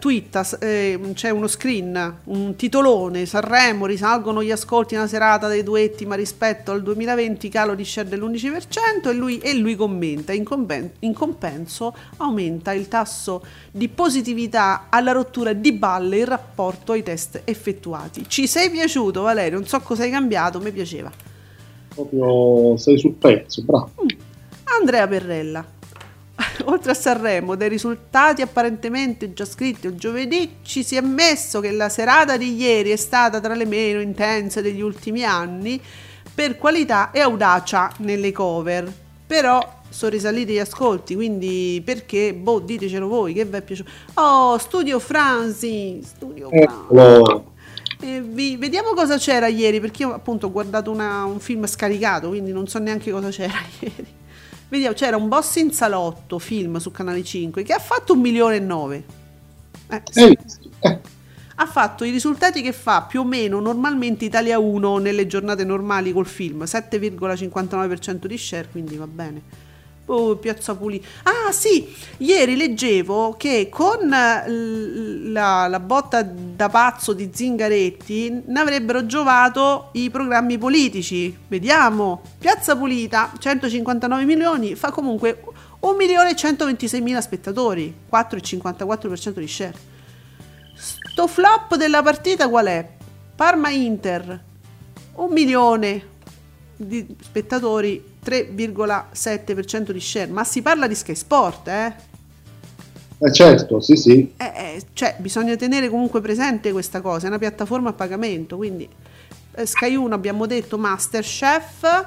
twitta, 0.00 0.42
s- 0.42 0.56
eh, 0.60 0.98
c'è 1.14 1.30
uno 1.30 1.46
screen, 1.46 2.16
un 2.24 2.56
titolone, 2.56 3.24
Sanremo, 3.24 3.86
risalgono 3.86 4.42
gli 4.42 4.50
ascolti 4.50 4.94
una 4.96 5.06
serata 5.06 5.46
dei 5.46 5.62
duetti, 5.62 6.06
ma 6.06 6.16
rispetto 6.16 6.72
al 6.72 6.82
2020 6.82 7.48
calo 7.48 7.74
di 7.74 7.84
share 7.84 8.08
dell'11% 8.08 9.10
e 9.10 9.12
lui, 9.12 9.38
e 9.38 9.54
lui 9.54 9.76
commenta, 9.76 10.32
in, 10.32 10.42
compen- 10.42 10.90
in 11.00 11.14
compenso 11.14 11.94
aumenta 12.16 12.72
il 12.72 12.88
tasso 12.88 13.44
di 13.70 13.88
positività 13.88 14.86
alla 14.90 15.12
rottura 15.12 15.52
di 15.52 15.72
balle 15.72 16.18
in 16.18 16.24
rapporto 16.24 16.92
ai 16.92 17.02
test 17.04 17.42
effettuati. 17.44 18.24
Ci 18.28 18.46
sei 18.48 18.70
piaciuto 18.70 19.22
Valerio? 19.22 19.58
Non 19.58 19.68
so 19.68 19.78
cosa 19.80 20.02
hai 20.02 20.10
cambiato, 20.10 20.58
mi 20.60 20.72
piaceva. 20.72 21.10
Proprio 21.94 22.76
sei 22.76 22.98
sul 22.98 23.12
pezzo, 23.12 23.62
bravo. 23.62 23.92
Andrea 24.80 25.06
Perrella. 25.06 25.64
Oltre 26.64 26.90
a 26.90 26.94
Sanremo, 26.94 27.54
dai 27.54 27.68
risultati 27.68 28.42
apparentemente 28.42 29.32
già 29.32 29.44
scritti 29.44 29.86
il 29.86 29.94
giovedì, 29.94 30.56
ci 30.62 30.82
si 30.82 30.96
è 30.96 31.00
messo 31.00 31.60
che 31.60 31.70
la 31.70 31.88
serata 31.88 32.36
di 32.36 32.54
ieri 32.56 32.90
è 32.90 32.96
stata 32.96 33.40
tra 33.40 33.54
le 33.54 33.64
meno 33.66 34.00
intense 34.00 34.62
degli 34.62 34.80
ultimi 34.80 35.24
anni 35.24 35.80
per 36.34 36.58
qualità 36.58 37.10
e 37.12 37.20
audacia 37.20 37.92
nelle 37.98 38.32
cover. 38.32 38.92
Però 39.26 39.82
sono 39.88 40.10
risaliti 40.10 40.54
gli 40.54 40.58
ascolti, 40.58 41.14
quindi 41.14 41.80
perché? 41.84 42.34
Boh, 42.34 42.58
ditecelo 42.58 43.06
voi, 43.06 43.32
che 43.32 43.44
vi 43.44 43.56
è 43.56 43.62
piaciuto. 43.62 43.90
Oh, 44.14 44.58
Studio 44.58 44.98
Franzi, 44.98 46.00
Studio 46.04 46.48
Franzi. 46.48 47.42
Vi- 48.22 48.56
vediamo 48.56 48.92
cosa 48.92 49.16
c'era 49.18 49.46
ieri, 49.46 49.80
perché 49.80 50.02
io 50.02 50.12
appunto 50.12 50.46
ho 50.46 50.50
guardato 50.50 50.90
una- 50.90 51.24
un 51.24 51.38
film 51.38 51.64
scaricato, 51.66 52.28
quindi 52.28 52.50
non 52.52 52.66
so 52.66 52.78
neanche 52.80 53.10
cosa 53.12 53.28
c'era 53.28 53.54
ieri. 53.80 54.06
Vediamo, 54.74 54.96
c'era 54.96 55.16
un 55.16 55.28
boss 55.28 55.54
in 55.54 55.70
salotto, 55.70 56.40
film 56.40 56.78
su 56.78 56.90
Canale 56.90 57.22
5, 57.22 57.62
che 57.62 57.72
ha 57.72 57.78
fatto 57.78 58.14
un 58.14 58.18
milione 58.18 58.56
e 58.56 58.58
nove. 58.58 59.04
Eh, 59.88 60.02
sì. 60.10 60.36
Eh, 60.80 61.00
Ha 61.56 61.66
fatto 61.66 62.02
i 62.02 62.10
risultati 62.10 62.62
che 62.62 62.72
fa 62.72 63.02
più 63.02 63.20
o 63.20 63.24
meno 63.24 63.60
normalmente 63.60 64.24
Italia 64.24 64.58
1 64.58 64.98
nelle 64.98 65.28
giornate 65.28 65.62
normali 65.62 66.10
col 66.10 66.26
film, 66.26 66.64
7,59% 66.64 68.26
di 68.26 68.36
share, 68.36 68.66
quindi 68.72 68.96
va 68.96 69.06
bene. 69.06 69.40
Oh, 70.06 70.36
Piazza 70.36 70.74
Pulita. 70.74 71.06
Ah 71.22 71.50
sì, 71.50 71.90
ieri 72.18 72.56
leggevo 72.56 73.36
che 73.38 73.68
con 73.70 74.12
eh, 74.12 75.30
la, 75.30 75.66
la 75.66 75.80
botta 75.80 76.22
da 76.22 76.68
pazzo 76.68 77.14
di 77.14 77.30
Zingaretti 77.32 78.42
ne 78.44 78.60
avrebbero 78.60 79.06
giovato 79.06 79.88
i 79.92 80.10
programmi 80.10 80.58
politici. 80.58 81.34
Vediamo. 81.48 82.20
Piazza 82.38 82.76
Pulita, 82.76 83.32
159 83.38 84.24
milioni, 84.24 84.74
fa 84.74 84.90
comunque 84.90 85.40
1 85.80 85.96
milione 85.96 86.30
e 86.30 86.36
126 86.36 87.00
mila 87.00 87.22
spettatori, 87.22 87.94
4,54% 88.10 89.38
di 89.38 89.48
share. 89.48 89.74
Sto 90.74 91.26
flop 91.26 91.76
della 91.76 92.02
partita 92.02 92.48
qual 92.48 92.66
è? 92.66 92.86
Parma 93.34 93.70
Inter, 93.70 94.42
un 95.14 95.32
milione 95.32 96.12
di 96.76 97.06
spettatori, 97.22 98.13
3,7% 98.24 99.90
di 99.90 100.00
share, 100.00 100.30
ma 100.30 100.44
si 100.44 100.62
parla 100.62 100.86
di 100.86 100.94
Sky 100.94 101.14
Sport, 101.14 101.68
eh? 101.68 101.94
eh, 103.18 103.32
certo, 103.32 103.80
sì, 103.80 103.96
sì. 103.96 104.32
Eh, 104.36 104.44
eh, 104.44 104.82
cioè, 104.92 105.16
bisogna 105.18 105.56
tenere 105.56 105.88
comunque 105.88 106.20
presente 106.20 106.72
questa 106.72 107.00
cosa, 107.00 107.26
è 107.26 107.28
una 107.28 107.38
piattaforma 107.38 107.90
a 107.90 107.92
pagamento, 107.92 108.56
quindi 108.56 108.88
eh, 109.56 109.66
Sky 109.66 109.94
1 109.94 110.14
abbiamo 110.14 110.46
detto 110.46 110.78
Masterchef, 110.78 112.06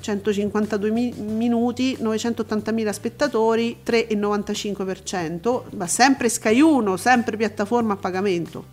152 0.00 0.90
mi- 0.90 1.14
minuti, 1.16 1.96
980.000 2.00 2.90
spettatori, 2.90 3.78
3,95%, 3.84 5.62
ma 5.76 5.86
sempre 5.86 6.28
Sky 6.28 6.60
1, 6.60 6.96
sempre 6.96 7.36
piattaforma 7.36 7.94
a 7.94 7.96
pagamento. 7.96 8.72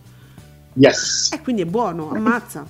Yes. 0.74 1.32
E 1.34 1.42
quindi 1.42 1.64
è 1.64 1.66
buono, 1.66 2.12
ammazza. 2.12 2.66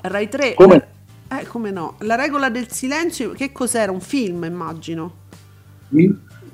Rai 0.00 0.28
3. 0.28 0.54
Come? 0.54 0.86
Eh, 1.30 1.46
come 1.46 1.70
no? 1.70 1.96
La 2.00 2.14
regola 2.14 2.48
del 2.48 2.70
silenzio, 2.70 3.32
che 3.32 3.52
cos'era? 3.52 3.92
Un 3.92 4.00
film, 4.00 4.44
immagino. 4.44 5.26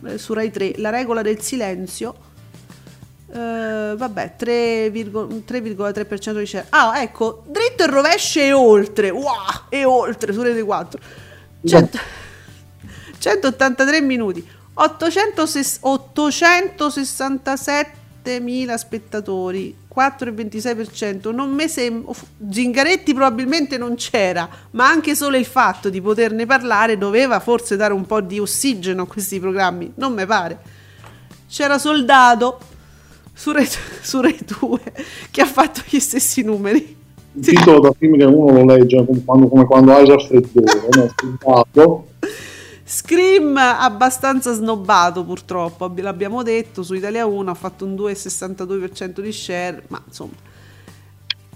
Eh, 0.04 0.18
su 0.18 0.32
Rai 0.32 0.50
3, 0.50 0.74
La 0.78 0.90
regola 0.90 1.22
del 1.22 1.40
silenzio. 1.40 2.32
Eh, 3.32 3.94
vabbè, 3.96 4.34
3,- 4.36 5.44
3,3% 5.44 6.38
di 6.38 6.46
share. 6.46 6.66
Ah, 6.70 7.00
ecco, 7.00 7.44
dritto 7.46 7.84
e 7.84 7.86
rovescio 7.86 8.40
e 8.40 8.52
oltre. 8.52 9.10
Wow, 9.10 9.66
e 9.68 9.84
oltre 9.84 10.32
su 10.32 10.42
Rete 10.42 10.62
4. 10.62 11.00
Cento- 11.64 11.98
183 13.18 14.00
minuti. 14.02 14.46
806 14.74 15.78
867.000 15.82 18.74
spettatori, 18.76 19.76
4,26%. 19.94 21.32
Non 21.32 21.50
mi 21.50 21.68
sembra. 21.68 22.12
Zingaretti 22.50 23.12
probabilmente 23.14 23.78
non 23.78 23.94
c'era, 23.94 24.48
ma 24.72 24.88
anche 24.88 25.14
solo 25.14 25.36
il 25.36 25.44
fatto 25.44 25.88
di 25.88 26.00
poterne 26.00 26.46
parlare 26.46 26.98
doveva 26.98 27.40
forse 27.40 27.76
dare 27.76 27.92
un 27.92 28.06
po' 28.06 28.20
di 28.20 28.38
ossigeno 28.38 29.02
a 29.02 29.06
questi 29.06 29.38
programmi. 29.38 29.92
Non 29.96 30.12
mi 30.12 30.26
pare. 30.26 30.58
C'era 31.48 31.78
Soldato 31.78 32.58
su 33.32 33.52
Rai, 33.52 33.66
su 34.02 34.20
Rai 34.20 34.38
2 34.60 34.80
che 35.30 35.40
ha 35.40 35.46
fatto 35.46 35.82
gli 35.88 36.00
stessi 36.00 36.42
numeri. 36.42 37.02
Un 37.32 37.40
titolo 37.40 37.80
da 37.80 37.92
film 37.98 38.16
che 38.16 38.24
uno 38.24 38.52
lo 38.52 38.64
legge 38.64 39.04
come 39.04 39.22
quando, 39.24 39.48
come 39.48 39.64
quando 39.64 39.92
hai 39.92 40.04
già 40.04 40.16
freddore, 40.18 40.88
no? 41.72 42.06
Scream 42.86 43.56
abbastanza 43.56 44.52
snobbato 44.52 45.24
purtroppo, 45.24 45.84
abbi- 45.86 46.02
l'abbiamo 46.02 46.42
detto, 46.42 46.82
su 46.82 46.92
Italia 46.94 47.24
1 47.24 47.50
ha 47.50 47.54
fatto 47.54 47.84
un 47.86 47.94
2,62% 47.94 49.20
di 49.20 49.32
share, 49.32 49.82
ma 49.88 50.02
insomma... 50.06 50.32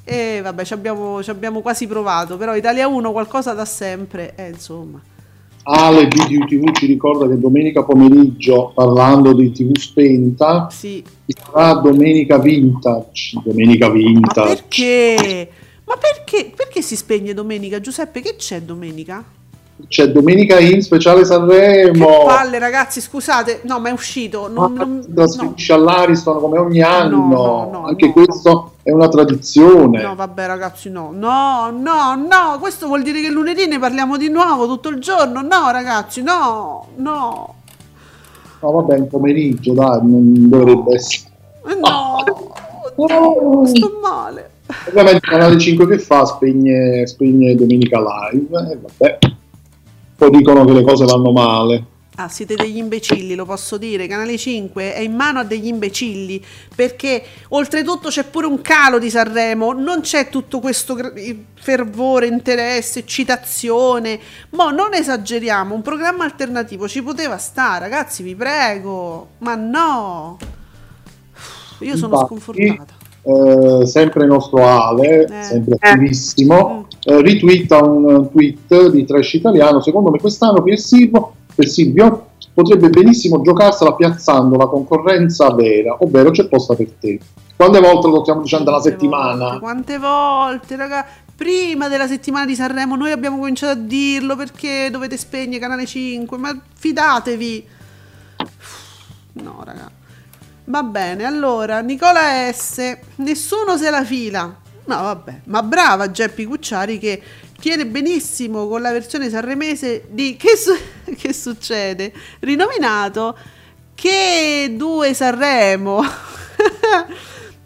E 0.05 0.41
vabbè, 0.43 0.64
ci 0.64 0.72
abbiamo, 0.72 1.22
ci 1.22 1.29
abbiamo 1.29 1.61
quasi 1.61 1.87
provato, 1.87 2.39
però 2.39 2.57
Italia 2.57 2.89
1 2.89 3.12
qualcosa 3.12 3.53
da 3.53 3.66
sempre, 3.66 4.35
eh, 4.37 4.49
insomma. 4.49 4.99
Ale 5.64 6.07
Video 6.07 6.47
TV 6.47 6.72
ci 6.72 6.87
ricorda 6.87 7.29
che 7.29 7.39
domenica 7.39 7.85
pomeriggio, 7.85 8.72
parlando 8.74 9.35
di 9.35 9.53
TV 9.53 9.76
spenta, 9.76 10.68
Sì. 10.70 11.05
ci 11.26 11.37
sarà 11.39 11.74
Domenica 11.74 12.39
Vintage. 12.39 13.39
Domenica 13.45 13.89
Ma 13.89 13.93
Vintage. 13.93 14.49
perché? 14.55 15.51
Ma 15.85 15.97
perché? 15.99 16.53
Perché 16.57 16.81
si 16.81 16.97
spegne 16.97 17.35
domenica? 17.35 17.79
Giuseppe, 17.79 18.22
che 18.22 18.37
c'è 18.37 18.62
domenica? 18.62 19.22
C'è 19.87 20.09
Domenica 20.11 20.59
in 20.59 20.83
speciale 20.83 21.20
Che 21.20 21.26
Sanremo. 21.26 22.24
palle, 22.26 22.59
ragazzi, 22.59 23.01
scusate. 23.01 23.61
No, 23.64 23.79
ma 23.79 23.91
è 23.91 23.93
uscito. 23.93 24.49
Non, 24.49 24.72
Ma 24.72 24.85
non- 24.85 25.03
si 25.03 25.12
trasferisce 25.14 25.72
all'Ariston 25.72 26.41
come 26.41 26.59
ogni 26.59 26.83
anno. 26.83 27.16
no, 27.16 27.68
no, 27.72 27.85
Anche 27.87 28.07
no. 28.07 28.12
questo 28.12 28.72
è 28.83 28.91
una 28.91 29.09
tradizione. 29.09 30.03
No, 30.03 30.14
vabbè, 30.16 30.47
ragazzi, 30.47 30.91
no, 30.91 31.11
no, 31.14 31.70
no, 31.70 32.14
no, 32.16 32.59
questo 32.59 32.87
vuol 32.87 33.03
dire 33.03 33.20
che 33.22 33.31
lunedì 33.31 33.66
ne 33.66 33.79
parliamo 33.79 34.16
di 34.16 34.29
nuovo 34.29 34.66
tutto 34.66 34.89
il 34.89 34.99
giorno. 34.99 35.43
No, 35.43 35.70
ragazzi, 35.70 36.22
no, 36.22 36.87
no, 36.97 37.55
No, 38.61 38.70
vabbè, 38.72 38.97
il 38.97 39.05
pomeriggio, 39.05 39.72
dai, 39.72 40.01
non 40.03 40.49
dovrebbe 40.49 40.95
essere. 40.97 41.31
eh, 41.68 41.74
no, 41.76 42.24
oddio, 42.97 43.66
sto 43.66 43.99
male. 44.03 44.51
Ovviamente 44.89 45.16
il 45.16 45.22
canale 45.22 45.59
5 45.59 45.87
che 45.87 45.99
fa 45.99 46.24
spegne, 46.26 47.07
spegne 47.07 47.55
Domenica 47.55 48.01
Live 48.01 48.70
e 48.72 48.79
vabbè. 48.83 49.18
Poi 50.19 50.31
dicono 50.31 50.64
che 50.64 50.73
le 50.73 50.83
cose 50.83 51.05
vanno 51.05 51.31
male. 51.31 51.85
Ah, 52.16 52.29
siete 52.29 52.57
degli 52.57 52.79
imbecilli, 52.79 53.37
lo 53.37 53.45
posso 53.45 53.77
dire. 53.77 54.09
Canale 54.09 54.37
5 54.37 54.93
è 54.93 54.99
in 54.99 55.14
mano 55.14 55.39
a 55.39 55.45
degli 55.45 55.69
imbecilli 55.69 56.45
perché 56.75 57.23
oltretutto 57.51 58.09
c'è 58.09 58.25
pure 58.25 58.47
un 58.49 58.61
calo 58.61 58.99
di 58.99 59.09
Sanremo, 59.09 59.73
non 59.73 60.01
c'è 60.01 60.29
tutto 60.29 60.59
questo 60.59 60.97
fervore, 61.55 62.27
interesse, 62.27 62.99
eccitazione. 62.99 64.19
Ma 64.51 64.73
non 64.73 64.95
esageriamo, 64.95 65.73
un 65.73 65.83
programma 65.83 66.25
alternativo 66.25 66.89
ci 66.89 67.01
poteva 67.05 67.39
stare, 67.39 67.79
ragazzi, 67.85 68.25
vi 68.25 68.35
prego. 68.35 69.29
Ma 69.39 69.55
no. 69.55 70.37
Io 71.83 71.97
sono 71.97 72.14
Infatti, 72.14 72.27
sconfortata. 72.41 72.95
eh, 73.23 73.87
sempre 73.87 74.23
il 74.25 74.29
nostro 74.31 74.66
Ale, 74.66 75.25
Eh. 75.27 75.43
sempre 75.45 75.77
attivissimo, 75.79 76.88
eh, 76.88 76.88
ritwitta 77.05 77.82
un 77.82 78.30
tweet 78.30 78.90
di 78.90 79.05
Trash 79.05 79.34
Italiano. 79.34 79.80
Secondo 79.80 80.11
me 80.11 80.18
quest'anno 80.18 80.62
per 80.62 80.78
Silvio, 80.78 81.32
per 81.55 81.66
Silvio 81.68 82.26
potrebbe 82.53 82.90
benissimo 82.90 83.40
giocarsela 83.40 83.94
piazzando 83.94 84.57
la 84.57 84.66
concorrenza 84.66 85.53
vera, 85.55 85.96
ovvero 86.01 86.30
c'è 86.30 86.49
posta 86.49 86.74
per 86.74 86.90
te. 86.99 87.18
Quante 87.55 87.80
volte 87.80 88.09
lo 88.09 88.22
stiamo 88.22 88.42
dicendo 88.42 88.70
alla 88.70 88.80
settimana? 88.80 89.44
volte, 89.44 89.59
quante 89.61 89.99
volte, 89.99 90.76
raga? 90.76 91.07
Prima 91.34 91.88
della 91.88 92.09
settimana 92.09 92.46
di 92.46 92.57
Sanremo 92.57 92.96
noi 92.96 93.12
abbiamo 93.12 93.38
cominciato 93.38 93.78
a 93.78 93.82
dirlo 93.82 94.34
perché 94.34 94.88
dovete 94.90 95.16
spegnere 95.16 95.59
Canale 95.59 95.86
5, 95.86 96.36
ma 96.36 96.57
fidatevi. 96.74 97.66
No, 99.34 99.62
raga. 99.64 99.90
Va 100.64 100.82
bene, 100.82 101.24
allora, 101.24 101.80
Nicola 101.80 102.53
S. 102.53 102.96
Nessuno 103.16 103.76
se 103.76 103.88
la 103.90 104.05
fila. 104.05 104.66
No, 104.89 105.03
vabbè, 105.03 105.41
ma 105.45 105.62
brava 105.62 106.11
Geppi 106.11 106.45
Cucciari 106.47 106.99
che 106.99 107.20
tiene 107.61 107.86
benissimo 107.86 108.66
con 108.68 108.80
la 108.80 108.91
versione 108.91 109.28
sanremese 109.28 110.05
di 110.09 110.34
Che, 110.36 110.57
su- 110.57 110.74
che 111.14 111.34
succede? 111.34 112.11
Rinominato 112.41 113.36
Che 113.95 114.72
due 114.74 115.12
Sanremo. 115.12 116.03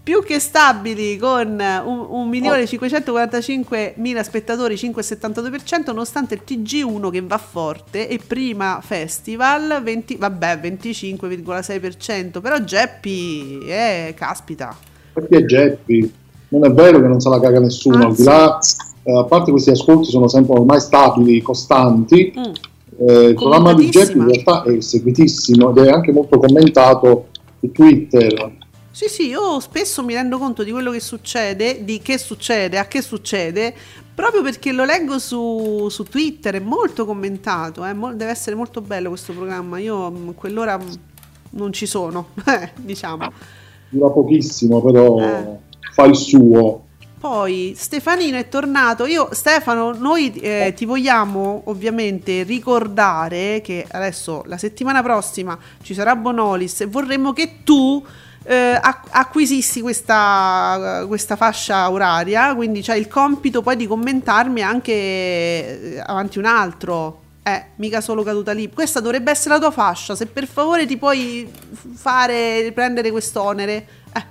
Più 0.03 0.20
che 0.25 0.41
stabili 0.41 1.16
con 1.16 1.59
1.545.000 1.59 4.23
spettatori, 4.23 4.75
5,72%, 4.75 5.85
nonostante 5.87 6.35
il 6.35 6.43
TG1 6.45 7.09
che 7.09 7.20
va 7.20 7.39
forte 7.39 8.09
e 8.09 8.18
prima 8.18 8.81
Festival 8.83 9.81
20, 9.81 10.16
vabbè, 10.16 10.57
25,6%. 10.57 12.41
Però 12.41 12.59
Geppi, 12.59 13.61
eh, 13.64 14.12
caspita. 14.16 14.77
Perché 15.12 15.45
Geppi? 15.45 16.12
Non 16.53 16.65
è 16.67 16.73
vero 16.73 17.01
che 17.01 17.07
non 17.07 17.19
se 17.19 17.31
la 17.31 17.41
caga 17.41 17.61
nessuno, 17.61 18.07
al 18.07 18.15
di 18.15 18.25
là, 18.25 18.59
eh, 19.05 19.19
a 19.19 19.25
parte 19.25 19.51
questi 19.51 19.71
ascolti 19.71 20.11
sono 20.11 20.29
sempre 20.29 20.59
ormai 20.59 20.81
stabili, 20.81 21.41
costanti, 21.41 22.33
Mm. 22.37 22.43
eh, 23.09 23.23
il 23.29 23.35
programma 23.35 23.73
di 23.73 23.89
Geppi 23.89 24.19
in 24.19 24.27
realtà 24.31 24.63
è 24.65 24.81
seguitissimo 24.81 25.71
ed 25.71 25.79
è 25.79 25.91
anche 25.91 26.13
molto 26.13 26.39
commentato 26.39 27.29
su 27.59 27.73
Twitter. 27.73 28.53
Sì, 28.91 29.09
sì, 29.09 29.29
io 29.29 29.59
spesso 29.61 30.05
mi 30.05 30.13
rendo 30.13 30.37
conto 30.37 30.63
di 30.63 30.71
quello 30.71 30.91
che 30.91 31.01
succede, 31.01 31.83
di 31.85 32.01
che 32.03 32.19
succede, 32.19 32.77
a 32.79 32.85
che 32.85 33.01
succede, 33.01 33.73
proprio 34.15 34.43
perché 34.43 34.73
lo 34.73 34.85
leggo 34.85 35.19
su, 35.19 35.87
su 35.89 36.03
Twitter, 36.05 36.57
è 36.57 36.61
molto 36.61 37.07
commentato, 37.07 37.83
eh, 37.87 37.95
mo- 37.95 38.13
deve 38.13 38.31
essere 38.31 38.55
molto 38.55 38.83
bello 38.83 39.09
questo 39.09 39.33
programma. 39.33 39.79
Io 39.79 40.11
mm, 40.11 40.29
a 40.29 40.33
quell'ora 40.35 40.77
mm, 40.79 40.89
non 41.53 41.73
ci 41.73 41.87
sono, 41.87 42.29
eh, 42.47 42.73
diciamo. 42.77 43.33
Dura 43.89 44.11
pochissimo, 44.11 44.83
però 44.83 45.19
Eh. 45.19 45.71
Fa 45.93 46.05
il 46.05 46.16
suo. 46.16 46.86
Poi 47.22 47.74
Stefanino 47.76 48.36
è 48.36 48.49
tornato. 48.49 49.07
Io, 49.07 49.28
Stefano, 49.30 49.93
noi 49.93 50.32
eh, 50.32 50.72
ti 50.74 50.84
vogliamo 50.84 51.62
ovviamente 51.66 52.43
ricordare 52.43 53.61
che 53.62 53.86
adesso 53.88 54.43
la 54.47 54.59
settimana 54.59 55.05
prossima 55.05 55.57
ci 55.82 55.95
sarà 55.95 56.16
Bonolis 56.16 56.80
e 56.80 56.86
vorremmo 56.86 57.32
che 57.32 57.59
tu 57.62 58.05
eh, 58.43 58.76
ac- 58.80 59.07
acquisissi 59.11 59.80
questa, 59.80 61.05
questa 61.07 61.36
fascia 61.36 61.88
oraria. 61.93 62.57
Quindi 62.57 62.82
c'hai 62.82 62.99
il 62.99 63.07
compito 63.07 63.62
poi 63.62 63.76
di 63.76 63.86
commentarmi 63.86 64.61
anche 64.61 64.93
eh, 64.93 66.03
avanti 66.05 66.38
un 66.38 66.47
altro. 66.47 67.20
Eh, 67.45 67.66
mica 67.76 68.01
solo 68.01 68.24
caduta 68.24 68.51
lì. 68.51 68.68
Questa 68.68 68.99
dovrebbe 68.99 69.30
essere 69.30 69.55
la 69.55 69.61
tua 69.61 69.70
fascia. 69.70 70.16
Se 70.16 70.26
per 70.26 70.49
favore 70.49 70.86
ti 70.86 70.97
puoi 70.97 71.49
fare 71.95 72.68
prendere 72.74 73.12
quest'onere. 73.12 73.86
Eh. 74.12 74.24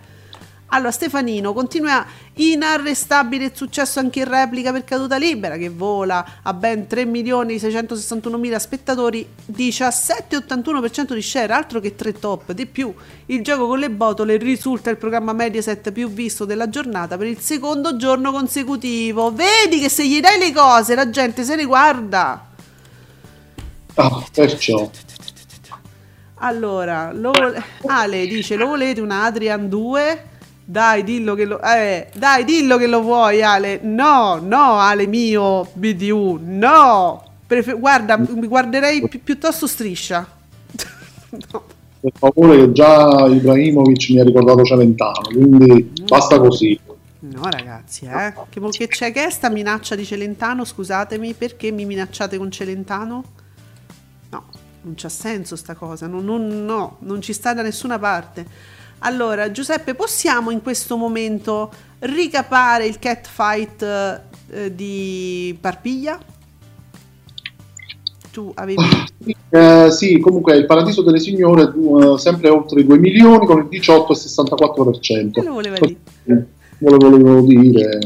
Allora, 0.73 0.91
Stefanino 0.91 1.51
continua 1.51 2.05
inarrestabile 2.35 3.45
il 3.45 3.51
successo 3.53 3.99
anche 3.99 4.19
in 4.19 4.29
replica 4.29 4.71
per 4.71 4.85
caduta 4.85 5.17
libera, 5.17 5.57
che 5.57 5.67
vola 5.67 6.39
a 6.41 6.53
ben 6.53 6.87
3 6.87 7.03
milioni 7.03 7.59
661 7.59 8.37
mila 8.37 8.57
spettatori, 8.57 9.27
17,81% 9.51 11.13
di 11.13 11.21
share, 11.21 11.51
altro 11.51 11.81
che 11.81 11.95
3 11.95 12.13
top. 12.13 12.53
Di 12.53 12.65
più, 12.67 12.93
il 13.25 13.43
gioco 13.43 13.67
con 13.67 13.79
le 13.79 13.89
botole 13.89 14.37
risulta 14.37 14.89
il 14.89 14.95
programma 14.95 15.33
Mediaset 15.33 15.91
più 15.91 16.09
visto 16.09 16.45
della 16.45 16.69
giornata 16.69 17.17
per 17.17 17.27
il 17.27 17.39
secondo 17.39 17.97
giorno 17.97 18.31
consecutivo. 18.31 19.33
Vedi 19.33 19.77
che 19.77 19.89
se 19.89 20.07
gli 20.07 20.21
dai 20.21 20.39
le 20.39 20.53
cose, 20.53 20.95
la 20.95 21.09
gente 21.09 21.43
se 21.43 21.55
ne 21.57 21.65
guarda. 21.65 22.47
Ah, 23.95 24.23
perciò. 24.33 24.89
Allora, 26.35 27.11
lo 27.11 27.31
vole- 27.31 27.61
Ale 27.87 28.25
dice: 28.25 28.55
Lo 28.55 28.67
volete 28.67 29.01
un 29.01 29.11
Adrian 29.11 29.67
2? 29.67 30.29
Dai, 30.63 31.03
dillo 31.03 31.35
che 31.35 31.45
lo. 31.45 31.61
Eh, 31.61 32.09
dai, 32.15 32.43
dillo 32.45 32.77
che 32.77 32.87
lo 32.87 33.01
vuoi, 33.01 33.41
Ale. 33.43 33.79
No, 33.83 34.39
no, 34.41 34.79
Ale 34.79 35.07
mio 35.07 35.69
BDU, 35.73 36.39
no. 36.41 37.23
Prefe- 37.45 37.73
guarda, 37.73 38.17
mi 38.17 38.47
guarderei 38.47 39.07
pi- 39.07 39.19
piuttosto 39.19 39.67
striscia. 39.67 40.25
no. 41.51 41.63
Per 41.99 42.11
favore, 42.17 42.57
che 42.57 42.71
già 42.71 43.27
Ibrahimovic 43.27 44.09
mi 44.09 44.19
ha 44.19 44.23
ricordato 44.23 44.63
Celentano, 44.63 45.21
quindi 45.31 45.91
basta 46.07 46.39
così. 46.39 46.79
No, 47.19 47.43
ragazzi, 47.43 48.05
eh. 48.05 48.33
Che, 48.49 48.59
che 48.71 48.87
c'è 48.87 49.11
che 49.11 49.25
è 49.25 49.29
sta 49.29 49.49
minaccia 49.49 49.95
di 49.95 50.03
Celentano? 50.03 50.65
Scusatemi, 50.65 51.33
perché 51.33 51.69
mi 51.71 51.85
minacciate 51.85 52.37
con 52.37 52.49
Celentano? 52.49 53.23
No, 54.31 54.45
non 54.81 54.93
c'ha 54.95 55.09
senso 55.09 55.55
sta 55.55 55.75
cosa. 55.75 56.07
Non, 56.07 56.25
non- 56.25 56.65
no, 56.65 56.97
non 57.01 57.21
ci 57.21 57.33
sta 57.33 57.53
da 57.53 57.61
nessuna 57.61 57.99
parte. 57.99 58.45
Allora, 59.03 59.51
Giuseppe, 59.51 59.95
possiamo 59.95 60.51
in 60.51 60.61
questo 60.61 60.95
momento 60.95 61.71
ricapare 61.99 62.85
il 62.85 62.99
catfight 62.99 63.81
eh, 64.49 64.75
di 64.75 65.57
Parpiglia? 65.59 66.19
Tu 68.31 68.51
avevi. 68.55 68.83
Eh, 69.53 69.91
sì, 69.91 70.17
comunque 70.19 70.55
il 70.55 70.65
Paradiso 70.65 71.03
delle 71.03 71.19
Signore 71.19 71.63
eh, 71.63 72.17
sempre 72.17 72.49
oltre 72.49 72.79
i 72.79 72.85
2 72.85 72.97
milioni 72.97 73.45
con 73.45 73.67
il 73.69 73.79
18,64%. 73.79 75.31
Che 75.31 75.43
lo 75.43 75.51
voleva 75.51 75.77
dire? 75.77 75.97
Ve 76.23 76.89
lo 76.89 76.97
volevo 76.97 77.41
dire. 77.41 77.99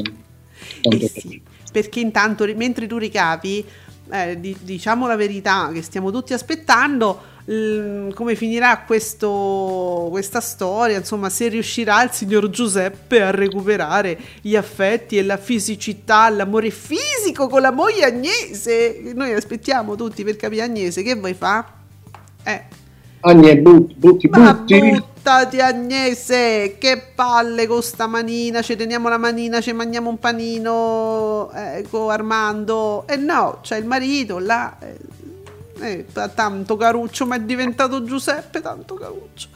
Eh 0.81 1.07
sì, 1.07 1.39
perché 1.71 1.99
intanto 1.99 2.45
mentre 2.55 2.87
tu 2.87 2.97
ricapi, 2.97 3.63
eh, 4.09 4.39
di- 4.39 4.57
diciamo 4.59 5.05
la 5.07 5.15
verità 5.15 5.69
che 5.71 5.83
stiamo 5.83 6.11
tutti 6.11 6.33
aspettando, 6.33 7.19
l- 7.45 8.11
come 8.13 8.35
finirà 8.35 8.79
questo- 8.85 10.07
questa 10.09 10.41
storia, 10.41 10.97
insomma 10.97 11.29
se 11.29 11.47
riuscirà 11.47 12.03
il 12.03 12.11
signor 12.11 12.49
Giuseppe 12.49 13.21
a 13.21 13.31
recuperare 13.31 14.17
gli 14.41 14.55
affetti 14.55 15.17
e 15.17 15.23
la 15.23 15.37
fisicità, 15.37 16.29
l'amore 16.29 16.71
fisico 16.71 17.47
con 17.47 17.61
la 17.61 17.71
moglie 17.71 18.05
Agnese. 18.05 19.11
Noi 19.13 19.33
aspettiamo 19.33 19.95
tutti 19.95 20.23
per 20.23 20.35
capire 20.35 20.63
Agnese, 20.63 21.03
che 21.03 21.15
vuoi 21.15 21.33
fa? 21.33 21.65
Eh, 22.43 22.63
Agne, 23.21 23.57
butti, 23.57 23.95
butti, 23.95 24.27
ma 24.27 24.53
butti. 24.53 24.79
buttati 24.79 25.59
Agnese, 25.59 26.75
che 26.77 27.01
palle 27.15 27.65
con 27.65 27.81
sta 27.81 28.05
manina, 28.05 28.61
ci 28.61 28.75
teniamo 28.75 29.09
la 29.09 29.17
manina, 29.17 29.61
ci 29.61 29.71
mangiamo 29.73 30.09
un 30.09 30.19
panino 30.19 31.49
eh, 31.55 31.83
con 31.89 32.11
Armando. 32.11 33.05
E 33.07 33.15
no, 33.15 33.59
c'è 33.63 33.77
il 33.77 33.85
marito 33.85 34.37
là, 34.37 34.77
eh, 35.79 36.05
tanto 36.33 36.77
caruccio, 36.77 37.25
ma 37.25 37.35
è 37.35 37.41
diventato 37.41 38.03
Giuseppe, 38.03 38.61
tanto 38.61 38.95
caruccio. 38.95 39.47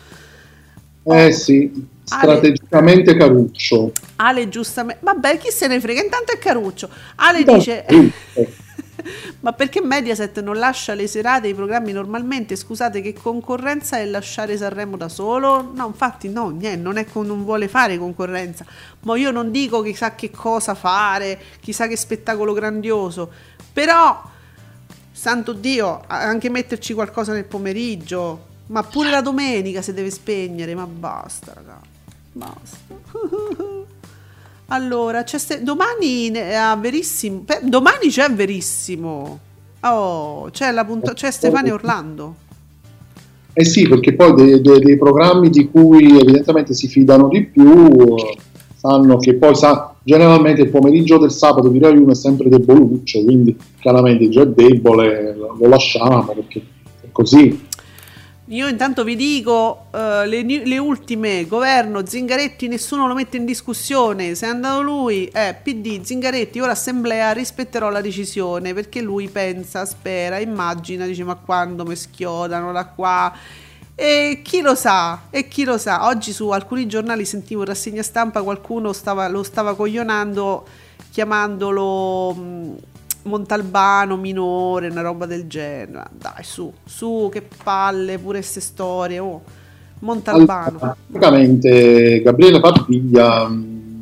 Eh 1.03 1.31
sì, 1.31 1.87
strategicamente 2.03 3.15
Caruccio. 3.15 3.91
Ale 4.17 4.49
giustamente, 4.49 5.03
vabbè 5.03 5.37
chi 5.37 5.49
se 5.49 5.67
ne 5.67 5.79
frega, 5.79 6.03
intanto 6.03 6.33
è 6.33 6.37
caruccio. 6.37 6.89
Ale 7.15 7.39
Intanto- 7.39 7.59
dice... 7.59 7.85
Ma 9.39 9.53
perché 9.53 9.81
Mediaset 9.81 10.41
non 10.41 10.57
lascia 10.57 10.93
le 10.93 11.07
serate 11.07 11.47
e 11.47 11.51
i 11.51 11.53
programmi 11.53 11.93
normalmente? 11.93 12.57
Scusate, 12.57 12.99
che 12.99 13.13
concorrenza 13.13 13.97
è 13.97 14.05
lasciare 14.05 14.57
Sanremo 14.57 14.97
da 14.97 15.07
solo? 15.07 15.71
No, 15.73 15.87
infatti, 15.87 16.27
no, 16.27 16.49
niente, 16.49 16.81
non 16.81 16.97
è 16.97 17.05
che 17.05 17.19
non 17.19 17.45
vuole 17.45 17.69
fare 17.69 17.97
concorrenza. 17.97 18.65
Ma 19.03 19.17
io 19.17 19.31
non 19.31 19.51
dico 19.51 19.81
chissà 19.81 20.15
che 20.15 20.29
cosa 20.31 20.75
fare, 20.75 21.39
chissà 21.61 21.87
che 21.87 21.95
spettacolo 21.95 22.51
grandioso. 22.51 23.31
Però, 23.71 24.21
santo 25.19 25.51
Dio, 25.51 26.01
anche 26.07 26.49
metterci 26.49 26.93
qualcosa 26.93 27.33
nel 27.33 27.43
pomeriggio. 27.43 28.47
Ma 28.67 28.83
pure 28.83 29.09
la 29.09 29.19
domenica 29.21 29.81
se 29.81 29.93
deve 29.93 30.11
spegnere. 30.11 30.73
Ma 30.75 30.85
basta, 30.87 31.53
ragazzi. 31.53 31.87
Basta. 32.31 32.77
Allora, 34.71 35.23
c'è 35.23 35.39
ste- 35.39 35.63
domani 35.63 36.29
ne- 36.29 36.55
a 36.55 36.75
verissimo. 36.75 37.39
pe- 37.39 37.61
domani 37.63 38.09
c'è 38.09 38.31
verissimo. 38.31 39.39
Oh, 39.79 40.49
c'è, 40.51 40.71
la 40.71 40.85
punta- 40.85 41.13
c'è 41.13 41.31
Stefania 41.31 41.73
Orlando. 41.73 42.35
Eh 43.53 43.65
sì, 43.65 43.87
perché 43.87 44.13
poi 44.13 44.35
dei, 44.35 44.61
dei- 44.61 44.79
dei 44.79 44.95
programmi 44.95 45.49
di 45.49 45.67
cui 45.71 46.19
evidentemente 46.19 46.75
si 46.75 46.87
fidano 46.87 47.29
di 47.29 47.45
più 47.45 48.15
eh, 48.15 48.37
sanno 48.75 49.17
che 49.17 49.33
poi 49.33 49.55
sa, 49.55 49.88
generalmente 50.03 50.61
il 50.61 50.69
pomeriggio 50.69 51.17
del 51.17 51.31
sabato 51.31 51.67
di 51.69 51.79
Rai 51.79 51.97
1 51.97 52.11
è 52.11 52.15
sempre 52.15 52.49
deboluccio, 52.49 53.23
quindi 53.23 53.55
chiaramente 53.79 54.29
già 54.29 54.45
debole, 54.45 55.35
lo, 55.35 55.67
lasciamo 55.67 56.25
perché 56.25 56.61
è 57.01 57.07
così. 57.11 57.67
Io 58.51 58.67
intanto 58.67 59.03
vi 59.03 59.15
dico 59.15 59.85
eh, 59.93 60.25
le, 60.25 60.41
le 60.43 60.77
ultime, 60.79 61.45
governo, 61.45 62.03
Zingaretti, 62.03 62.67
nessuno 62.67 63.05
lo 63.05 63.13
mette 63.13 63.37
in 63.37 63.45
discussione, 63.45 64.33
se 64.33 64.47
è 64.47 64.49
andato 64.49 64.81
lui, 64.81 65.27
eh, 65.27 65.55
PD, 65.61 66.01
Zingaretti, 66.01 66.59
ora 66.59 66.71
assemblea, 66.71 67.31
rispetterò 67.31 67.91
la 67.91 68.01
decisione, 68.01 68.73
perché 68.73 69.01
lui 69.01 69.27
pensa, 69.27 69.85
spera, 69.85 70.39
immagina, 70.39 71.05
dice 71.05 71.23
ma 71.23 71.35
quando 71.35 71.85
mi 71.85 71.95
schiodano 71.95 72.71
da 72.71 72.87
qua, 72.87 73.31
e 73.99 74.39
chi 74.41 74.61
lo 74.61 74.75
sa, 74.75 75.23
e 75.29 75.49
chi 75.49 75.65
lo 75.65 75.77
sa, 75.77 76.07
oggi 76.07 76.31
su 76.31 76.47
alcuni 76.51 76.87
giornali 76.87 77.25
sentivo 77.25 77.63
in 77.63 77.67
rassegna 77.67 78.01
stampa 78.01 78.41
qualcuno 78.41 78.93
stava, 78.93 79.27
lo 79.27 79.43
stava 79.43 79.75
coglionando 79.75 80.63
chiamandolo 81.11 82.33
mh, 82.33 82.75
Montalbano 83.23 84.15
minore, 84.15 84.87
una 84.87 85.01
roba 85.01 85.25
del 85.25 85.47
genere. 85.47 86.05
Dai, 86.17 86.43
su, 86.43 86.71
su, 86.85 87.29
che 87.29 87.45
palle, 87.61 88.17
pure 88.19 88.37
queste 88.37 88.61
storie. 88.61 89.19
Oh, 89.19 89.41
Montalbano. 89.99 90.95
Praticamente 91.11 92.21
Gabriele 92.21 92.61
Parpiglia 92.61 93.49
mh, 93.49 94.01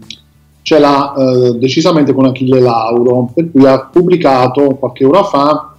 ce 0.61 0.77
l'ha 0.77 1.15
eh, 1.17 1.57
decisamente 1.57 2.13
con 2.13 2.25
Achille 2.25 2.59
Lauro, 2.59 3.31
per 3.33 3.49
cui 3.49 3.65
ha 3.65 3.79
pubblicato 3.79 4.75
qualche 4.75 5.05
ora 5.05 5.23
fa 5.23 5.76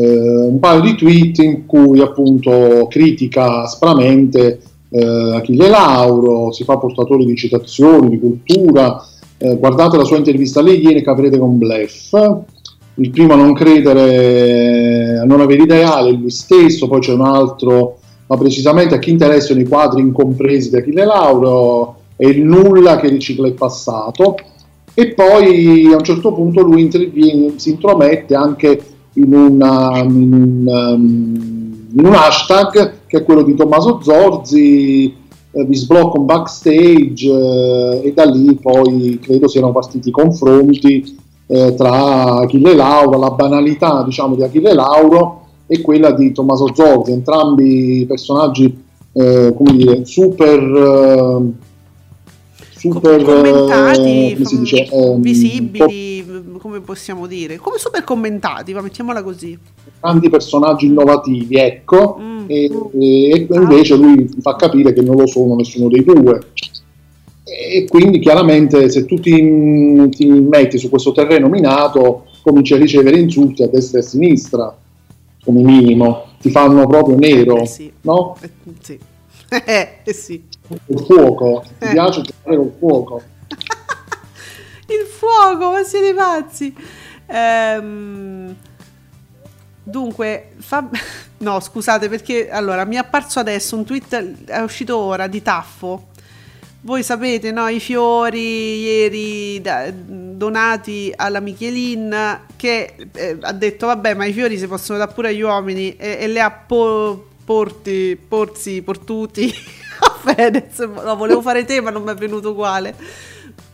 un 0.00 0.58
paio 0.58 0.80
di 0.80 0.94
tweet 0.94 1.38
in 1.38 1.66
cui 1.66 2.00
appunto 2.00 2.86
critica 2.88 3.62
aspramente 3.62 4.60
eh, 4.90 5.34
Achille 5.34 5.68
Lauro, 5.68 6.52
si 6.52 6.64
fa 6.64 6.76
portatore 6.78 7.24
di 7.24 7.36
citazioni, 7.36 8.10
di 8.10 8.20
cultura. 8.20 9.04
Eh, 9.38 9.56
guardate 9.56 9.96
la 9.96 10.04
sua 10.04 10.18
intervista 10.18 10.60
a 10.60 10.62
lei 10.62 10.80
ieri, 10.80 11.02
capirete 11.02 11.38
con 11.38 11.58
blef. 11.58 12.42
Il 12.94 13.10
primo 13.10 13.32
a 13.32 13.36
non 13.36 13.54
credere, 13.54 15.18
a 15.18 15.24
non 15.24 15.40
avere 15.40 15.62
ideale 15.62 16.10
è 16.10 16.12
lui 16.12 16.30
stesso, 16.30 16.88
poi 16.88 17.00
c'è 17.00 17.12
un 17.12 17.22
altro 17.22 17.96
ma 18.32 18.38
precisamente 18.38 18.94
a 18.94 18.98
chi 18.98 19.10
interessano 19.10 19.60
i 19.60 19.66
quadri 19.66 20.00
incompresi 20.00 20.70
da 20.70 20.78
Achille 20.78 21.04
Lauro 21.04 21.96
e 22.16 22.28
il 22.28 22.42
nulla 22.42 22.96
che 22.96 23.08
ricicla 23.08 23.46
il 23.46 23.52
passato 23.52 24.36
e 24.94 25.12
poi 25.12 25.92
a 25.92 25.96
un 25.96 26.02
certo 26.02 26.32
punto 26.32 26.62
lui 26.62 26.90
si 27.56 27.70
intromette 27.70 28.34
anche 28.34 28.80
in, 29.14 29.34
una, 29.34 29.98
in, 29.98 30.32
un, 30.32 30.66
um, 30.66 31.88
in 31.96 32.04
un 32.04 32.14
hashtag 32.14 33.06
che 33.06 33.18
è 33.18 33.24
quello 33.24 33.42
di 33.42 33.54
Tommaso 33.54 34.00
Zorzi 34.02 35.14
eh, 35.54 35.64
vi 35.64 35.74
sblocco 35.74 36.18
un 36.18 36.24
backstage 36.24 37.28
eh, 37.28 38.00
e 38.04 38.12
da 38.14 38.24
lì 38.24 38.54
poi 38.56 39.18
credo 39.20 39.48
siano 39.48 39.70
partiti 39.70 40.08
i 40.08 40.12
confronti 40.12 41.18
eh, 41.46 41.74
tra 41.74 42.36
Achille 42.38 42.74
Lauro, 42.74 43.18
la 43.18 43.30
banalità 43.30 44.02
diciamo 44.02 44.34
di 44.34 44.42
Achille 44.42 44.72
Lauro 44.72 45.40
e 45.66 45.80
quella 45.80 46.12
di 46.12 46.32
Tommaso 46.32 46.74
Zorzi, 46.74 47.12
entrambi 47.12 48.04
personaggi 48.06 48.82
eh, 49.12 49.52
come 49.54 49.76
dire, 49.76 50.04
super, 50.04 50.58
eh, 50.58 51.52
super 52.74 53.22
commentati, 53.22 54.30
eh, 54.30 54.32
come 54.34 54.44
si 54.46 54.58
dice, 54.58 54.86
ehm, 54.86 55.20
visibili, 55.20 56.21
come 56.62 56.78
possiamo 56.80 57.26
dire, 57.26 57.56
come 57.56 57.76
super 57.76 58.04
commentati, 58.04 58.72
va, 58.72 58.80
mettiamola 58.82 59.20
così. 59.24 59.58
grandi 59.98 60.30
personaggi 60.30 60.86
innovativi, 60.86 61.56
ecco, 61.56 62.16
Mm. 62.20 62.44
e, 62.46 62.70
e 63.00 63.46
invece 63.50 63.96
lui 63.96 64.28
fa 64.40 64.54
capire 64.54 64.92
che 64.92 65.02
non 65.02 65.16
lo 65.16 65.26
sono 65.26 65.56
nessuno 65.56 65.88
dei 65.88 66.04
due. 66.04 66.38
E 67.44 67.84
quindi 67.88 68.20
chiaramente 68.20 68.88
se 68.90 69.04
tu 69.06 69.16
ti, 69.18 70.08
ti 70.10 70.26
metti 70.26 70.78
su 70.78 70.88
questo 70.88 71.10
terreno 71.10 71.48
minato 71.48 72.26
cominci 72.42 72.74
a 72.74 72.78
ricevere 72.78 73.18
insulti 73.18 73.64
a 73.64 73.66
destra 73.66 73.98
e 73.98 74.02
a 74.02 74.06
sinistra, 74.06 74.76
come 75.44 75.62
minimo, 75.62 76.26
ti 76.40 76.50
fanno 76.50 76.86
proprio 76.86 77.16
nero, 77.18 77.56
Eh 77.62 77.66
sì. 77.66 77.92
no? 78.02 78.36
Eh, 78.40 78.50
sì. 78.80 78.98
Eh, 79.48 79.88
eh 80.04 80.12
sì. 80.12 80.44
Col 80.86 81.04
fuoco, 81.04 81.64
ti 81.80 81.86
Eh. 81.86 81.90
piace 81.90 82.20
giocare 82.22 82.56
col 82.56 82.72
fuoco. 82.78 83.22
Il 85.00 85.06
fuoco, 85.08 85.70
ma 85.72 85.82
siete 85.84 86.14
pazzi. 86.14 86.74
Ehm, 87.26 88.54
dunque, 89.82 90.52
Fab- 90.58 90.96
no, 91.38 91.60
scusate 91.60 92.08
perché 92.08 92.50
allora 92.50 92.84
mi 92.84 92.96
è 92.96 92.98
apparso 92.98 93.40
adesso 93.40 93.76
un 93.76 93.84
tweet, 93.84 94.44
è 94.46 94.60
uscito 94.60 94.96
ora 94.98 95.26
di 95.26 95.42
Taffo. 95.42 96.08
Voi 96.84 97.04
sapete, 97.04 97.52
no, 97.52 97.68
i 97.68 97.78
fiori 97.78 98.80
ieri 98.80 99.60
da- 99.60 99.88
donati 99.94 101.12
alla 101.14 101.38
Michelin 101.38 102.40
che 102.56 103.08
eh, 103.12 103.38
ha 103.40 103.52
detto 103.52 103.86
vabbè, 103.86 104.14
ma 104.14 104.24
i 104.24 104.32
fiori 104.32 104.58
si 104.58 104.66
possono 104.66 104.98
dare 104.98 105.12
pure 105.12 105.28
agli 105.28 105.42
uomini 105.42 105.94
e, 105.96 106.16
e 106.20 106.26
le 106.26 106.40
ha 106.40 106.50
po- 106.50 107.28
porti, 107.44 108.18
porzi, 108.26 108.82
portuti 108.82 109.52
a 110.00 110.34
Fedez. 110.34 110.78
No, 110.78 111.14
volevo 111.14 111.40
fare 111.40 111.64
te, 111.64 111.80
ma 111.80 111.90
non 111.90 112.02
mi 112.02 112.10
è 112.10 112.14
venuto 112.14 112.50
uguale. 112.50 112.96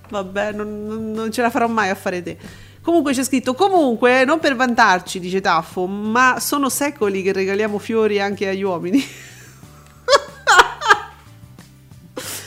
Vabbè, 0.09 0.53
non, 0.53 1.13
non- 1.13 1.31
ce 1.33 1.43
la 1.43 1.51
farò 1.51 1.67
mai 1.69 1.91
a 1.91 1.95
fare 1.95 2.23
te. 2.23 2.37
Comunque 2.81 3.13
c'è 3.13 3.23
scritto, 3.25 3.53
comunque, 3.55 4.25
non 4.25 4.39
per 4.39 4.57
vantarci, 4.57 5.21
dice 5.21 5.41
Taffo, 5.43 5.87
ma 5.87 6.39
sono 6.41 6.71
secoli 6.71 7.23
che 7.23 7.33
regaliamo 7.33 7.79
fiori 7.79 8.19
anche 8.21 8.49
agli 8.49 8.63
uomini. 8.63 9.05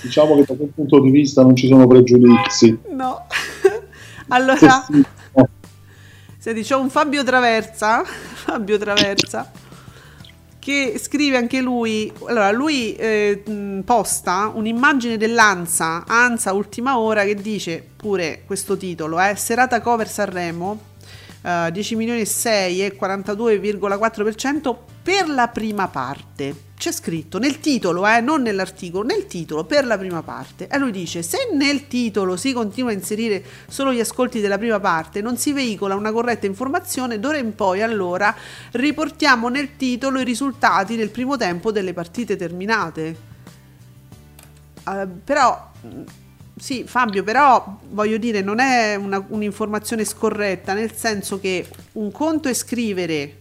Diciamo 0.01 0.34
che 0.36 0.45
da 0.47 0.55
quel 0.55 0.72
punto 0.74 0.99
di 0.99 1.12
vista 1.12 1.43
non 1.43 1.55
ci 1.55 1.68
sono 1.68 1.86
pregiudizi. 1.86 2.76
no. 2.89 3.28
allora, 4.30 4.84
senti, 6.39 6.64
c'è 6.64 6.76
un 6.76 6.89
Fabio 6.89 7.24
Traversa, 7.24 8.01
Fabio 8.03 8.80
Traversa, 8.80 9.51
che 10.62 10.99
scrive 11.01 11.38
anche 11.38 11.59
lui, 11.59 12.14
allora 12.28 12.51
lui 12.51 12.93
eh, 12.93 13.41
posta 13.84 14.51
un'immagine 14.53 15.18
dell'Ansa, 15.18 16.03
Ansa 16.05 16.53
Ultima 16.53 16.99
Ora, 16.99 17.24
che 17.24 17.34
dice 17.34 17.84
pure 17.95 18.43
questo 18.45 18.78
titolo, 18.78 19.20
eh, 19.20 19.36
serata 19.36 19.82
cover 19.82 20.07
Sanremo, 20.07 20.80
eh, 21.41 21.70
10 21.72 21.95
milioni 21.95 22.22
e 22.22 22.26
6 22.26 22.86
e 22.86 22.95
42,4% 22.95 24.76
per 25.02 25.30
la 25.30 25.47
prima 25.47 25.88
parte. 25.88 26.70
C'è 26.82 26.91
scritto 26.91 27.38
nel 27.38 27.60
titolo, 27.60 28.08
eh, 28.08 28.22
non 28.22 28.41
nell'articolo, 28.41 29.06
nel 29.06 29.28
titolo 29.28 29.66
per 29.66 29.86
la 29.86 29.97
prima 29.97 30.24
parte. 30.24 30.68
E 30.68 30.78
lui 30.80 30.91
dice: 30.91 31.22
Se 31.22 31.49
nel 31.54 31.88
titolo 31.88 32.36
si 32.36 32.54
continua 32.54 32.89
a 32.89 32.93
inserire 32.93 33.43
solo 33.68 33.93
gli 33.93 33.99
ascolti 33.99 34.39
della 34.39 34.58
prima 34.58 34.80
parte, 34.80 35.22
non 35.22 35.38
si 35.38 35.54
veicola 35.54 35.95
una 35.95 36.12
corretta 36.12 36.47
informazione, 36.47 37.20
d'ora 37.20 37.38
in 37.38 37.54
poi 37.54 37.82
allora 37.82 38.36
riportiamo 38.72 39.47
nel 39.49 39.76
titolo 39.76 40.20
i 40.20 40.24
risultati 40.24 40.95
del 40.95 41.10
primo 41.10 41.38
tempo 41.38 41.72
delle 41.72 41.93
partite 41.93 42.36
terminate. 42.36 43.30
Eh, 44.88 45.08
però 45.24 45.72
mh, 45.82 46.02
sì, 46.58 46.84
Fabio, 46.86 47.24
però 47.24 47.80
voglio 47.89 48.18
dire, 48.18 48.41
non 48.41 48.60
è 48.60 48.95
una- 48.95 49.24
un'informazione 49.30 50.06
scorretta, 50.06 50.74
nel 50.74 50.93
senso 50.95 51.39
che 51.39 51.68
un 51.93 52.12
conto 52.12 52.49
è 52.49 52.54
scrivere 52.54 53.41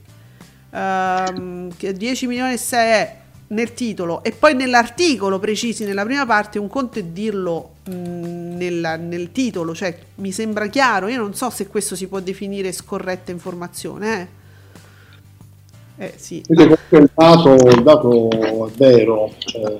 ehm, 0.70 1.70
che 1.76 1.92
10 1.92 2.26
milioni 2.26 2.52
e 2.54 2.56
6 2.56 2.90
è 2.90 3.16
nel 3.48 3.74
titolo 3.74 4.22
e 4.22 4.30
poi 4.32 4.54
nell'articolo 4.54 5.38
precisi 5.38 5.84
nella 5.84 6.04
prima 6.04 6.24
parte, 6.24 6.58
un 6.58 6.68
conto 6.68 6.98
è 6.98 7.02
dirlo 7.02 7.70
mh, 7.84 7.92
nella- 8.56 8.96
nel 8.96 9.32
titolo, 9.32 9.74
cioè 9.74 9.96
mi 10.16 10.32
sembra 10.32 10.66
chiaro, 10.68 11.08
io 11.08 11.18
non 11.18 11.34
so 11.34 11.50
se 11.50 11.66
questo 11.66 11.96
si 11.96 12.06
può 12.06 12.20
definire 12.20 12.72
scorretta 12.72 13.30
informazione. 13.32 14.28
Eh, 15.96 16.04
eh 16.04 16.14
sì. 16.16 16.42
Quindi 16.46 16.64
comunque 16.64 16.98
il 16.98 17.10
dato, 17.14 17.54
il 17.54 17.82
dato 17.82 18.66
è 18.66 18.70
vero, 18.76 19.32
cioè, 19.38 19.78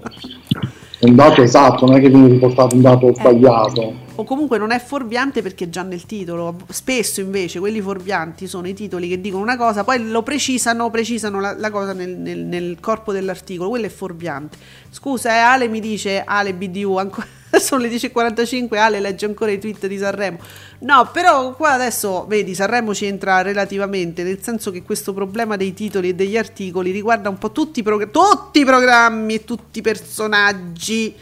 è 0.98 1.04
un 1.06 1.14
dato 1.14 1.42
esatto, 1.42 1.86
non 1.86 1.96
è 1.96 2.00
che 2.00 2.08
viene 2.10 2.28
riportato 2.28 2.74
un 2.74 2.82
dato 2.82 3.14
sbagliato. 3.14 4.08
O 4.20 4.24
comunque 4.24 4.58
non 4.58 4.70
è 4.70 4.78
fuorviante 4.78 5.40
perché 5.40 5.64
è 5.64 5.68
già 5.70 5.82
nel 5.82 6.04
titolo. 6.04 6.56
Spesso 6.68 7.22
invece 7.22 7.58
quelli 7.58 7.80
fuorvianti 7.80 8.46
sono 8.46 8.68
i 8.68 8.74
titoli 8.74 9.08
che 9.08 9.18
dicono 9.18 9.42
una 9.42 9.56
cosa, 9.56 9.82
poi 9.82 10.08
lo 10.08 10.22
precisano, 10.22 10.90
precisano 10.90 11.40
la, 11.40 11.54
la 11.56 11.70
cosa 11.70 11.94
nel, 11.94 12.10
nel- 12.18 12.44
nel 12.44 12.76
corpo 12.80 13.12
dell'articolo. 13.12 13.70
Quello 13.70 13.86
è 13.86 13.88
fuorviante. 13.88 14.58
Scusa, 14.90 15.30
eh, 15.30 15.38
Ale 15.38 15.68
mi 15.68 15.80
dice, 15.80 16.22
Ale 16.22 16.52
BDU, 16.52 16.98
ancora, 16.98 17.26
sono 17.58 17.80
le 17.80 17.88
10.45, 17.88 18.76
Ale 18.76 19.00
legge 19.00 19.24
ancora 19.24 19.52
i 19.52 19.58
tweet 19.58 19.86
di 19.86 19.96
Sanremo. 19.96 20.38
No, 20.80 21.08
però 21.10 21.54
qua 21.54 21.70
adesso, 21.70 22.26
vedi, 22.26 22.54
Sanremo 22.54 22.92
ci 22.94 23.06
entra 23.06 23.40
relativamente, 23.40 24.22
nel 24.22 24.42
senso 24.42 24.70
che 24.70 24.82
questo 24.82 25.14
problema 25.14 25.56
dei 25.56 25.72
titoli 25.72 26.10
e 26.10 26.14
degli 26.14 26.36
articoli 26.36 26.90
riguarda 26.90 27.30
un 27.30 27.38
po' 27.38 27.52
tutti 27.52 27.80
i, 27.80 27.82
progr- 27.82 28.10
tutti 28.10 28.60
i 28.60 28.64
programmi 28.66 29.36
e 29.36 29.44
tutti 29.44 29.78
i 29.78 29.82
personaggi 29.82 31.16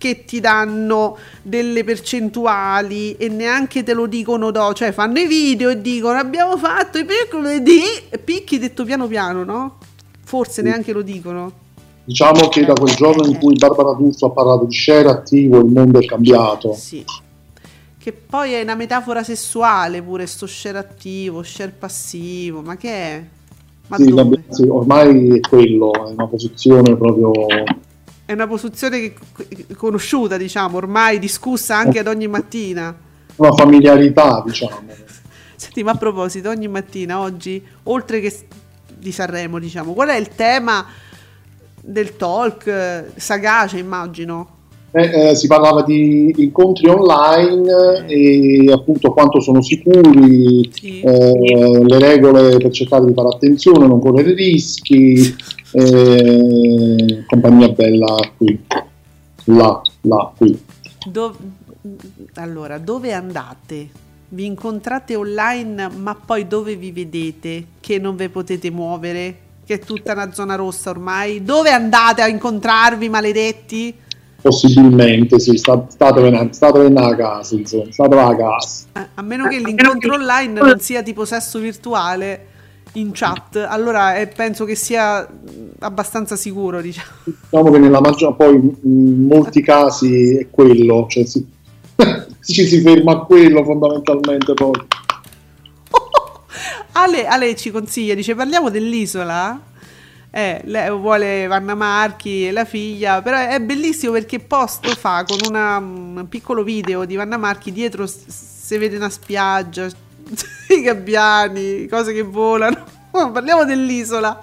che 0.00 0.24
ti 0.24 0.40
danno 0.40 1.18
delle 1.42 1.84
percentuali 1.84 3.16
e 3.18 3.28
neanche 3.28 3.82
te 3.82 3.92
lo 3.92 4.06
dicono 4.06 4.50
do, 4.50 4.72
cioè 4.72 4.92
fanno 4.92 5.18
i 5.18 5.26
video 5.26 5.68
e 5.68 5.82
dicono 5.82 6.18
abbiamo 6.18 6.56
fatto 6.56 6.96
i 6.96 7.04
piccoli 7.04 7.62
di 7.62 7.82
picchi 8.24 8.58
detto 8.58 8.86
piano 8.86 9.06
piano, 9.06 9.44
no? 9.44 9.76
Forse 10.24 10.62
neanche 10.62 10.94
lo 10.94 11.02
dicono. 11.02 11.52
Diciamo 12.02 12.48
che 12.48 12.64
da 12.64 12.72
quel 12.72 12.94
giorno 12.94 13.26
in 13.26 13.36
cui 13.36 13.56
Barbara 13.56 13.92
D'Urso 13.92 14.24
ha 14.24 14.30
parlato 14.30 14.64
di 14.64 14.74
share 14.74 15.10
attivo 15.10 15.58
il 15.58 15.66
mondo 15.66 16.00
è 16.00 16.06
cambiato. 16.06 16.72
Sì. 16.72 17.04
Che 17.98 18.12
poi 18.12 18.54
è 18.54 18.62
una 18.62 18.76
metafora 18.76 19.22
sessuale 19.22 20.00
pure 20.00 20.26
sto 20.26 20.46
share 20.46 20.78
attivo, 20.78 21.42
share 21.42 21.74
passivo, 21.78 22.62
ma 22.62 22.78
che 22.78 22.90
è? 22.90 23.24
Ma 23.88 23.96
sì, 23.98 24.66
ormai 24.66 25.36
è 25.36 25.40
quello, 25.40 25.92
è 25.92 26.12
una 26.12 26.26
posizione 26.26 26.96
proprio... 26.96 27.32
È 28.30 28.34
una 28.34 28.46
posizione 28.46 29.00
che- 29.00 29.66
conosciuta, 29.76 30.36
diciamo, 30.36 30.76
ormai 30.76 31.18
discussa 31.18 31.76
anche 31.76 31.98
ad 31.98 32.06
ogni 32.06 32.28
mattina. 32.28 32.96
una 33.34 33.52
familiarità, 33.54 34.40
diciamo. 34.46 34.82
Senti, 35.56 35.82
ma 35.82 35.90
a 35.90 35.94
proposito, 35.96 36.48
ogni 36.48 36.68
mattina, 36.68 37.18
oggi, 37.18 37.60
oltre 37.84 38.20
che 38.20 38.32
di 38.96 39.10
Sanremo, 39.10 39.58
diciamo, 39.58 39.94
qual 39.94 40.10
è 40.10 40.16
il 40.16 40.28
tema 40.28 40.86
del 41.82 42.16
talk? 42.16 42.66
Eh, 42.68 43.04
Sagace, 43.16 43.78
immagino. 43.78 44.58
Eh, 44.92 45.30
eh, 45.30 45.34
si 45.34 45.48
parlava 45.48 45.82
di 45.82 46.32
incontri 46.38 46.88
online 46.88 48.06
e 48.06 48.70
appunto 48.72 49.12
quanto 49.12 49.40
sono 49.40 49.60
sicuri, 49.60 50.70
Sì. 50.72 51.00
eh, 51.00 51.84
le 51.84 51.98
regole 51.98 52.58
per 52.58 52.70
cercare 52.70 53.06
di 53.06 53.12
fare 53.12 53.28
attenzione, 53.28 53.86
non 53.88 54.00
correre 54.00 54.34
rischi, 54.34 55.34
eh, 55.72 57.24
compagnia 57.26 57.68
bella 57.68 58.16
qui, 58.36 58.58
là, 59.44 59.80
là, 60.02 60.32
qui. 60.36 60.64
Do- 61.06 61.36
allora, 62.34 62.78
dove 62.78 63.12
andate? 63.12 63.88
Vi 64.32 64.44
incontrate 64.44 65.16
online, 65.16 65.88
ma 65.88 66.14
poi 66.14 66.46
dove 66.46 66.76
vi 66.76 66.92
vedete? 66.92 67.64
Che 67.80 67.98
non 67.98 68.16
vi 68.16 68.28
potete 68.28 68.70
muovere? 68.70 69.38
Che 69.64 69.74
è 69.74 69.78
tutta 69.78 70.12
una 70.12 70.32
zona 70.32 70.54
rossa 70.54 70.90
ormai? 70.90 71.42
Dove 71.42 71.70
andate 71.70 72.22
a 72.22 72.28
incontrarvi, 72.28 73.08
maledetti? 73.08 73.94
Possibilmente 74.40 75.38
sì, 75.38 75.56
sta- 75.56 75.84
statevene, 75.88 76.52
statevene 76.52 77.00
a 77.00 77.14
casa, 77.14 77.54
insomma, 77.56 77.90
statevene 77.90 78.28
a 78.28 78.36
casa. 78.36 78.84
Eh, 78.94 79.08
A 79.14 79.22
meno 79.22 79.48
che 79.48 79.58
l'incontro 79.58 80.14
online 80.14 80.60
non 80.60 80.78
sia 80.80 81.02
tipo 81.02 81.24
sesso 81.24 81.58
virtuale 81.58 82.46
in 82.94 83.10
chat, 83.12 83.56
allora 83.56 84.16
eh, 84.16 84.26
penso 84.26 84.64
che 84.64 84.74
sia 84.74 85.20
mh, 85.22 85.76
abbastanza 85.80 86.36
sicuro, 86.36 86.80
diciamo. 86.80 87.08
Diciamo 87.24 87.70
che 87.70 87.78
nella 87.78 88.00
maggior 88.00 88.34
poi 88.36 88.54
in 88.82 89.26
molti 89.26 89.62
casi 89.62 90.36
è 90.38 90.48
quello, 90.50 91.06
cioè 91.08 91.24
si- 91.24 91.46
ci 92.42 92.66
si 92.66 92.80
ferma 92.80 93.12
a 93.12 93.18
quello 93.20 93.62
fondamentalmente 93.64 94.54
poi. 94.54 94.72
Ale, 96.92 97.26
Ale 97.26 97.54
ci 97.56 97.70
consiglia, 97.70 98.14
dice 98.14 98.34
parliamo 98.34 98.70
dell'isola. 98.70 99.68
Eh, 100.32 100.60
lei 100.66 100.90
vuole 100.90 101.48
Vanna 101.48 101.74
Marchi 101.74 102.46
e 102.46 102.52
la 102.52 102.64
figlia, 102.64 103.20
però 103.20 103.36
è 103.36 103.58
bellissimo 103.60 104.12
perché 104.12 104.38
post 104.38 104.86
fa 104.94 105.24
con 105.26 105.38
una- 105.48 105.78
un 105.78 106.26
piccolo 106.28 106.62
video 106.62 107.04
di 107.04 107.16
Vanna 107.16 107.36
Marchi, 107.36 107.72
dietro 107.72 108.06
s- 108.06 108.26
si 108.28 108.76
vede 108.78 108.96
una 108.96 109.10
spiaggia, 109.10 109.88
i 110.76 110.82
gabbiani, 110.82 111.86
cose 111.86 112.12
che 112.12 112.22
volano. 112.22 112.84
Parliamo 113.10 113.64
dell'isola. 113.64 114.38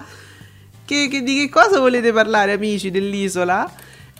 Che, 0.84 1.08
che- 1.10 1.22
di 1.22 1.36
che 1.36 1.48
cosa 1.48 1.80
volete 1.80 2.12
parlare, 2.12 2.52
amici 2.52 2.90
dell'isola? 2.90 3.70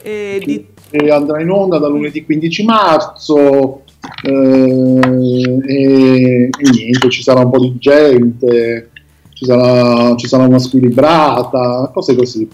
E 0.02 0.40
di- 0.44 0.66
andrà 1.10 1.40
in 1.40 1.50
onda 1.50 1.78
da 1.78 1.88
lunedì 1.88 2.24
15 2.24 2.64
marzo. 2.64 3.82
eh, 4.22 5.60
e, 5.66 6.44
e 6.44 6.70
niente, 6.70 7.10
ci 7.10 7.22
sarà 7.22 7.40
un 7.40 7.50
po' 7.50 7.58
di 7.60 7.76
gente, 7.78 8.90
ci 9.32 9.44
sarà, 9.44 10.14
ci 10.16 10.26
sarà 10.28 10.44
una 10.44 10.58
squilibrata, 10.58 11.90
cose 11.92 12.14
così. 12.14 12.48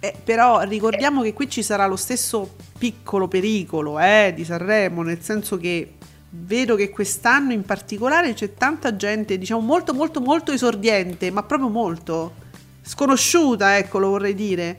eh, 0.00 0.14
però 0.24 0.60
ricordiamo 0.62 1.22
che 1.22 1.32
qui 1.32 1.48
ci 1.48 1.62
sarà 1.62 1.86
lo 1.86 1.96
stesso 1.96 2.48
piccolo 2.78 3.28
pericolo 3.28 3.98
eh, 3.98 4.32
di 4.34 4.44
Sanremo, 4.44 5.02
nel 5.02 5.18
senso 5.20 5.56
che 5.58 5.95
vedo 6.28 6.76
che 6.76 6.90
quest'anno 6.90 7.52
in 7.52 7.64
particolare 7.64 8.34
c'è 8.34 8.54
tanta 8.54 8.96
gente, 8.96 9.38
diciamo 9.38 9.60
molto 9.60 9.94
molto 9.94 10.20
molto 10.20 10.52
esordiente, 10.52 11.30
ma 11.30 11.42
proprio 11.42 11.68
molto 11.68 12.34
sconosciuta, 12.82 13.76
ecco, 13.78 13.98
lo 13.98 14.08
vorrei 14.10 14.34
dire. 14.34 14.78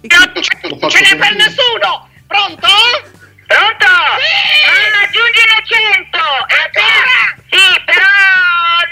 E 0.00 0.06
che- 0.08 0.16
Ce 0.42 1.00
n'è 1.00 1.16
per 1.16 1.34
nessuno! 1.36 2.08
Pronto? 2.26 2.66
Pronto? 3.46 3.86
Ah, 3.86 5.02
aggiungi 5.04 5.40
l'accento! 5.48 6.18
Sì, 7.50 7.80
però 7.84 8.10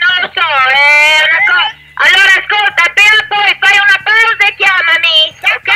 non 0.01 0.15
lo 0.23 0.31
so, 0.33 0.41
è 0.41 1.23
una 1.27 1.41
cosa... 1.47 1.81
Allora 1.95 2.33
ascolta, 2.35 2.83
appena 2.85 3.27
poi 3.29 3.57
fai 3.61 3.77
una 3.77 4.01
pausa 4.03 4.43
e 4.49 4.55
chiamami, 4.57 5.19
ok? 5.39 5.71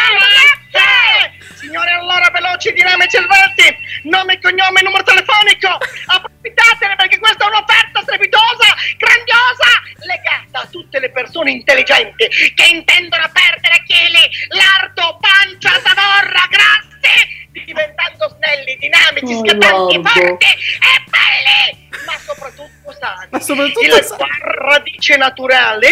Sì! 0.72 1.35
Signore, 1.66 1.90
allora 1.98 2.30
veloci, 2.30 2.72
dinamici 2.72 3.16
e 3.16 3.22
svelti, 3.26 3.76
nome, 4.06 4.38
cognome, 4.40 4.82
numero 4.82 5.02
telefonico, 5.02 5.66
approfittatene 6.06 6.94
perché 6.94 7.18
questa 7.18 7.44
è 7.44 7.48
un'offerta 7.48 8.02
strepitosa, 8.06 8.68
grandiosa, 8.96 9.70
legata 10.06 10.62
a 10.62 10.66
tutte 10.70 11.00
le 11.00 11.10
persone 11.10 11.50
intelligenti 11.50 12.26
che 12.54 12.66
intendono 12.70 13.26
perdere 13.34 13.82
chili, 13.84 14.22
lardo, 14.54 15.18
pancia, 15.18 15.74
zavorra, 15.82 16.46
grassi, 16.46 17.50
diventando 17.66 18.30
snelli, 18.38 18.76
dinamici, 18.78 19.34
Oh, 19.34 19.42
scattanti, 19.42 19.94
lardo. 20.02 20.08
forti 20.08 20.46
e 20.46 20.94
belli, 21.10 21.88
ma 22.06 22.14
soprattutto 22.22 22.94
sani. 22.94 23.26
Ma 23.30 23.40
soprattutto 23.40 23.80
Il 23.96 24.04
sani. 24.04 24.30
radici 24.70 25.16
naturali. 25.18 25.88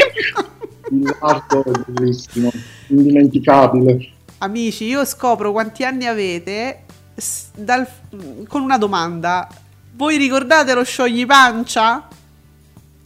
Il 0.95 1.17
lardo 1.19 1.65
è 1.67 1.71
bellissimo, 1.91 2.51
indimenticabile. 2.89 4.13
Amici, 4.45 4.85
io 4.85 5.07
scopro 5.07 5.53
quanti 5.53 5.85
anni 5.85 6.07
avete 6.07 6.85
dal- 7.55 7.89
con 8.47 8.61
una 8.61 8.77
domanda. 8.77 9.49
Voi 9.93 10.19
ricordate 10.19 10.75
lo 10.75 10.85
sciogli 10.85 11.25
pancia? 11.25 12.07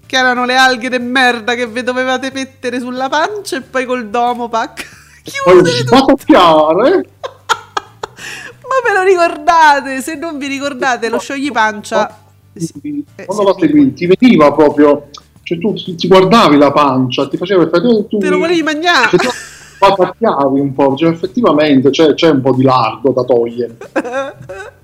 Che 0.05 0.17
erano 0.17 0.45
le 0.45 0.57
alghe 0.57 0.89
de 0.89 0.99
merda 0.99 1.55
che 1.55 1.69
vi 1.69 1.85
dovevate 1.85 2.33
mettere 2.35 2.81
sulla 2.81 3.09
pancia 3.09 3.57
e 3.57 3.61
poi 3.61 3.87
col 3.87 4.09
domopac. 4.09 4.85
Chiuse 5.23 5.85
sbatacchiare, 5.85 6.91
Ma 8.69 8.77
ve 8.85 8.95
lo 8.95 9.03
ricordate? 9.05 10.03
Se 10.03 10.17
non 10.17 10.39
vi 10.39 10.49
ricordate 10.49 11.09
lo 11.09 11.21
sciogli 11.21 11.53
pancia. 11.53 12.19
Eh, 12.53 13.27
quando 13.27 13.45
lo 13.45 13.57
seguivi, 13.57 13.95
ti 13.95 14.07
veniva 14.07 14.53
proprio, 14.53 15.11
cioè 15.45 15.57
tu 15.59 15.73
ti, 15.75 16.09
guardavi 16.09 16.57
la 16.57 16.73
pancia, 16.73 17.29
ti 17.29 17.37
faceva 17.37 17.65
Te 17.69 18.29
lo 18.29 18.39
volevi 18.39 18.63
mangiare? 18.65 19.11
Cioè, 19.79 19.89
tu 19.89 19.95
sbatacchiavi 19.95 20.61
un 20.61 20.75
po', 20.75 20.95
cioè 20.97 21.11
effettivamente 21.11 21.91
c'è, 21.91 22.15
c'è 22.15 22.31
un 22.31 22.41
po' 22.41 22.55
di 22.55 22.63
largo 22.63 23.13
da 23.13 23.23
togliere. 23.25 23.77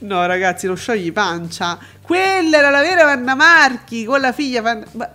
No, 0.00 0.24
ragazzi, 0.26 0.68
lo 0.68 0.76
sciogli 0.76 1.12
pancia. 1.12 1.76
Quella 2.00 2.58
era 2.58 2.70
la 2.70 2.80
vera 2.82 3.04
Vanna 3.04 3.34
Marchi 3.34 4.04
con 4.04 4.20
la 4.20 4.30
figlia. 4.30 4.62
Vanna- 4.62 4.86
ma- 4.92 5.10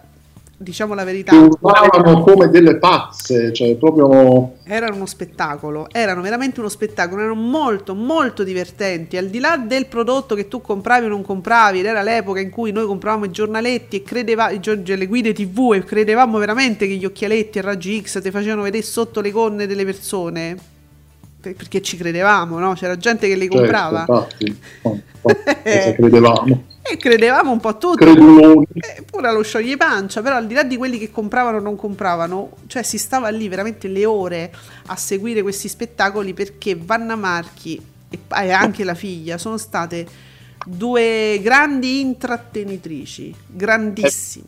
diciamo 0.64 0.94
la 0.94 1.04
verità. 1.04 1.36
Urlavano 1.36 2.22
come 2.22 2.50
delle 2.50 2.78
pazze, 2.78 3.54
cioè 3.54 3.76
proprio 3.76 4.54
Erano 4.64 4.96
uno 4.96 5.06
spettacolo, 5.06 5.88
erano 5.92 6.22
veramente 6.22 6.60
uno 6.60 6.70
spettacolo, 6.70 7.22
erano 7.22 7.40
molto 7.40 7.94
molto 7.94 8.44
divertenti, 8.44 9.18
al 9.18 9.28
di 9.28 9.40
là 9.40 9.58
del 9.58 9.86
prodotto 9.88 10.34
che 10.34 10.48
tu 10.48 10.62
compravi 10.62 11.06
o 11.06 11.10
non 11.10 11.22
compravi, 11.22 11.82
era 11.82 12.02
l'epoca 12.02 12.40
in 12.40 12.50
cui 12.50 12.72
noi 12.72 12.86
compravamo 12.86 13.26
i 13.26 13.32
giornaletti 13.32 13.98
e 13.98 14.04
credevamo, 14.04 14.60
le 14.84 15.06
guide 15.06 15.34
tv 15.34 15.74
e 15.74 15.84
credevamo 15.84 16.38
veramente 16.38 16.88
che 16.88 16.96
gli 16.96 17.06
occhialetti 17.06 17.60
a 17.60 17.62
raggi 17.62 18.02
X 18.02 18.22
ti 18.22 18.32
facevano 18.32 18.64
vedere 18.64 18.84
sotto 18.84 19.22
le 19.22 19.32
conne 19.32 19.68
delle 19.68 19.86
persone, 19.86 20.58
Per- 21.42 21.56
perché 21.56 21.82
ci 21.82 21.98
credevamo, 21.98 22.58
no? 22.58 22.74
C'era 22.74 22.98
gente 22.98 23.28
che 23.28 23.36
li 23.36 23.42
certo, 23.42 23.58
comprava 23.58 24.00
infatti, 24.00 24.60
no, 24.84 25.02
infatti, 25.24 25.62
cosa 25.64 25.94
credevamo. 25.94 26.64
E 26.86 26.98
credevamo 26.98 27.52
un 27.52 27.60
po' 27.60 27.78
tutti. 27.78 28.04
Eh, 28.04 29.04
pure 29.10 29.28
allo 29.28 29.42
sciogli 29.42 29.78
pancia, 29.78 30.22
però 30.22 30.36
al 30.36 30.48
di 30.48 30.54
là 30.54 30.64
di 30.64 30.76
quelli 30.76 30.98
che 30.98 31.10
compravano 31.12 31.58
o 31.58 31.62
non 31.62 31.76
compravano, 31.78 32.52
cioè 32.68 32.84
si 32.84 32.98
stava 32.98 33.30
lì 33.30 33.48
veramente 33.48 33.88
le 33.88 34.06
ore 34.06 34.52
a 34.88 34.96
seguire 34.98 35.42
questi 35.42 35.70
spettacoli 35.70 36.34
perché 36.34 36.76
Vanna 36.76 37.16
Marchi 37.16 37.82
e, 38.10 38.52
anche 38.52 38.84
la 38.84 38.96
figlia 38.96 39.38
sono 39.38 39.58
state 39.58 40.06
due 40.66 41.40
grandi 41.42 42.02
intrattenitrici, 42.02 43.34
grandissime. 43.48 44.46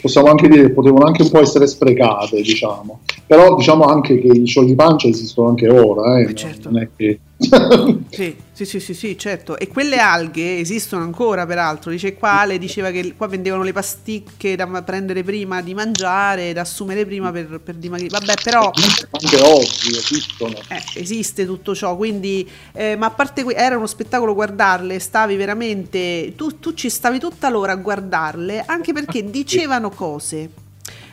Possiamo 0.00 0.28
anche 0.28 0.48
dire 0.48 0.62
che 0.62 0.70
potevano 0.70 1.06
anche 1.06 1.22
un 1.22 1.30
po' 1.30 1.40
essere 1.40 1.66
sprecate, 1.66 2.42
diciamo. 2.42 3.00
Però 3.26 3.56
diciamo 3.56 3.84
anche 3.84 4.18
che 4.20 4.26
i 4.26 4.46
sciogli 4.46 4.74
pancia 4.74 5.08
esistono 5.08 5.48
anche 5.48 5.68
ora, 5.68 6.18
eh, 6.18 6.30
Eh, 6.30 6.34
certo. 6.34 6.70
non 6.70 6.82
è 6.82 6.88
che... 6.94 7.18
Sì, 8.08 8.34
sì, 8.52 8.64
sì, 8.64 8.80
sì, 8.80 8.94
sì, 8.94 9.18
certo. 9.18 9.58
E 9.58 9.68
quelle 9.68 9.98
alghe 9.98 10.58
esistono 10.58 11.02
ancora, 11.02 11.44
peraltro. 11.44 11.90
Dice 11.90 12.14
qua 12.14 12.40
Ale 12.40 12.56
diceva 12.58 12.90
che 12.90 13.14
qua 13.14 13.26
vendevano 13.26 13.62
le 13.62 13.72
pasticche 13.72 14.56
da 14.56 14.66
prendere 14.82 15.22
prima 15.22 15.60
di 15.60 15.74
mangiare, 15.74 16.52
da 16.54 16.62
assumere 16.62 17.04
prima 17.04 17.30
per, 17.32 17.60
per 17.60 17.74
dimagrire. 17.74 18.18
Vabbè, 18.18 18.34
però 18.42 18.70
anche 19.10 19.40
oggi 19.42 19.96
esistono. 19.96 20.54
eh, 20.68 20.82
esiste 20.94 21.44
tutto 21.44 21.74
ciò, 21.74 21.94
quindi, 21.96 22.48
eh, 22.72 22.96
ma 22.96 23.06
a 23.06 23.10
parte 23.10 23.42
que- 23.44 23.54
era 23.54 23.76
uno 23.76 23.86
spettacolo 23.86 24.32
guardarle, 24.32 24.98
stavi 24.98 25.36
veramente, 25.36 26.32
tu, 26.36 26.58
tu 26.58 26.72
ci 26.72 26.88
stavi 26.88 27.18
tutta 27.18 27.50
l'ora 27.50 27.72
a 27.72 27.76
guardarle, 27.76 28.62
anche 28.66 28.92
perché 28.94 29.22
dicevano 29.28 29.90
cose, 29.90 30.50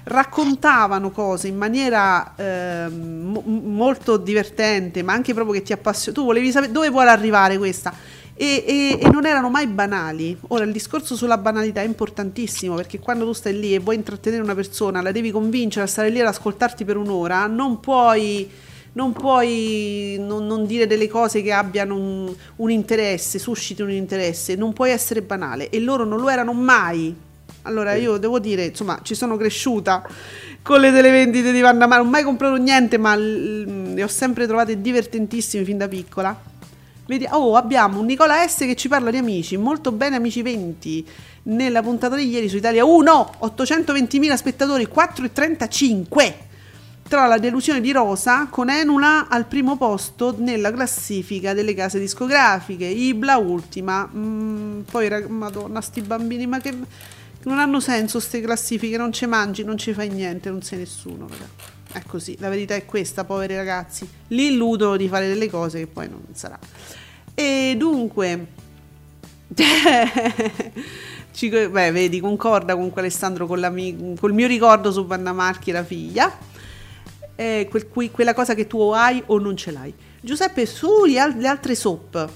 raccontavano 0.06 1.12
cose 1.12 1.48
in 1.48 1.56
maniera 1.56 2.34
ehm, 2.36 3.22
mo- 3.24 3.44
molto 3.46 4.18
divertente, 4.18 5.02
ma 5.04 5.14
anche 5.14 5.34
proprio 5.34 5.54
che 5.56 5.62
ti 5.62 5.74
appassiona, 5.74 6.18
tu 6.18 6.26
volevi 6.26 6.52
sapere 6.52 6.72
dove 6.72 6.90
vuole 6.90 7.10
arrivare 7.10 7.58
questa. 7.58 7.94
E, 8.36 8.64
e- 8.66 9.00
e 9.00 9.10
non 9.10 9.26
erano 9.26 9.50
mai 9.50 9.68
banali. 9.68 10.36
Ora 10.50 10.64
il 10.64 10.72
discorso 10.72 11.16
sulla 11.16 11.38
banalità 11.38 11.82
è 11.82 11.86
importantissimo 11.86 12.76
perché 12.76 13.00
quando 13.00 13.26
tu 13.26 13.34
stai 13.34 13.58
lì 13.58 13.74
e 13.76 13.80
vuoi 13.80 13.96
intrattenere 13.96 14.42
una 14.42 14.56
persona, 14.56 15.02
la 15.02 15.12
devi 15.12 15.32
convincere 15.32 15.86
a 15.86 15.88
stare 15.88 16.10
lì 16.10 16.20
ad 16.20 16.28
ascoltarti 16.28 16.84
per 16.84 16.98
un'ora, 16.98 17.46
non 17.48 17.80
puoi 17.80 18.50
non 18.94 19.12
puoi 19.12 20.18
non, 20.20 20.46
non 20.46 20.66
dire 20.66 20.86
delle 20.86 21.08
cose 21.08 21.42
che 21.42 21.52
abbiano 21.52 21.96
un, 21.96 22.36
un 22.58 22.70
interesse, 22.70 23.40
suscitino 23.40 23.88
un 23.88 23.94
interesse, 23.96 24.56
non 24.56 24.72
puoi 24.74 24.92
essere 24.92 25.22
banale 25.22 25.70
e 25.70 25.80
loro 25.80 26.04
non 26.06 26.20
lo 26.20 26.30
erano 26.30 26.54
mai. 26.54 27.16
Allora 27.64 27.94
io 27.96 28.18
devo 28.18 28.40
dire, 28.40 28.66
insomma, 28.66 29.00
ci 29.04 29.16
sono 29.16 29.38
cresciuta 29.38 30.06
con 30.62 30.82
le 30.82 30.92
televendite 30.92 31.52
di 31.52 31.62
Vanna 31.62 31.88
Mara, 31.88 32.02
non 32.02 32.08
ho 32.08 32.12
mai 32.12 32.24
comprato 32.24 32.56
niente, 32.56 32.98
ma 32.98 33.16
le 33.16 34.04
ho 34.04 34.08
sempre 34.08 34.48
trovate 34.48 34.82
divertentissime 34.82 35.64
fin 35.64 35.78
da 35.78 35.88
piccola. 35.88 36.38
Vedi, 37.06 37.28
oh, 37.30 37.56
abbiamo 37.56 38.00
un 38.00 38.06
Nicola 38.06 38.48
S 38.48 38.60
che 38.60 38.76
ci 38.76 38.88
parla 38.88 39.12
di 39.12 39.18
amici, 39.18 39.58
molto 39.58 39.92
bene 39.92 40.16
amici 40.16 40.42
20, 40.42 41.08
nella 41.44 41.82
puntata 41.82 42.16
di 42.16 42.30
ieri 42.30 42.50
su 42.50 42.58
Italia 42.58 42.86
1, 42.86 43.32
820.000 43.42 44.36
spettatori, 44.36 44.88
4,35 44.94 46.34
tra 47.08 47.28
la 47.28 47.38
delusione 47.38 47.82
di 47.82 47.92
Rosa 47.92 48.48
con 48.50 48.70
Enula 48.70 49.28
al 49.28 49.46
primo 49.46 49.78
posto 49.78 50.34
nella 50.38 50.72
classifica 50.72 51.54
delle 51.54 51.74
case 51.74 52.00
discografiche, 52.00 52.86
Ibla 52.86 53.38
ultima, 53.38 54.10
Mm, 54.14 54.82
poi 54.90 55.10
madonna 55.28 55.82
sti 55.82 56.02
bambini 56.02 56.48
ma 56.48 56.60
che 56.60 56.74
non 57.46 57.60
hanno 57.60 57.80
senso 57.80 58.20
queste 58.20 58.42
classifiche, 58.42 58.98
non 58.98 59.12
ci 59.12 59.26
mangi, 59.26 59.64
non 59.64 59.78
ci 59.78 59.94
fai 59.94 60.10
niente, 60.10 60.50
non 60.50 60.62
sei 60.62 60.80
nessuno, 60.80 61.28
raga. 61.28 61.48
È 61.92 62.02
così, 62.08 62.36
la 62.40 62.50
verità 62.50 62.76
è 62.76 62.86
questa, 62.86 63.24
poveri 63.24 63.56
ragazzi. 63.56 64.08
Li 64.30 64.48
illudono 64.48 64.98
di 64.98 65.08
fare 65.08 65.28
delle 65.28 65.50
cose 65.50 65.80
che 65.80 65.88
poi 65.88 66.10
non 66.10 66.24
sarà. 66.34 66.58
E 67.36 67.76
dunque, 67.78 68.48
beh, 71.70 71.92
vedi, 71.92 72.20
concorda 72.20 72.74
comunque 72.74 73.02
Alessandro 73.02 73.46
con 73.46 73.60
l'ami- 73.60 74.16
col 74.20 74.34
mio 74.34 74.48
ricordo 74.48 74.92
su 74.92 75.06
Vanna 75.06 75.34
Marchi 75.34 75.72
la 75.72 75.84
figlia. 75.84 76.36
Eh, 77.36 77.68
quel- 77.70 77.88
qui- 77.88 78.12
quella 78.12 78.34
cosa 78.34 78.54
che 78.54 78.68
tu 78.68 78.80
hai 78.92 79.22
o 79.28 79.40
non 79.40 79.58
ce 79.58 79.72
l'hai. 79.72 79.94
Giuseppe, 80.22 80.66
sulle 80.66 81.20
al- 81.20 81.38
le 81.38 81.48
altre 81.48 81.76
soap, 81.76 82.30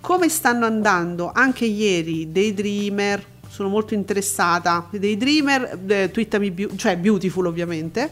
come 0.00 0.28
stanno 0.28 0.66
andando? 0.66 1.30
Anche 1.32 1.64
ieri, 1.64 2.32
Daydreamer, 2.32 3.24
sono 3.52 3.68
molto 3.68 3.92
interessata. 3.92 4.88
Daydreamer, 4.90 5.78
eh, 5.86 6.10
twittami, 6.10 6.54
cioè 6.76 6.96
Beautiful 6.96 7.44
ovviamente. 7.44 8.10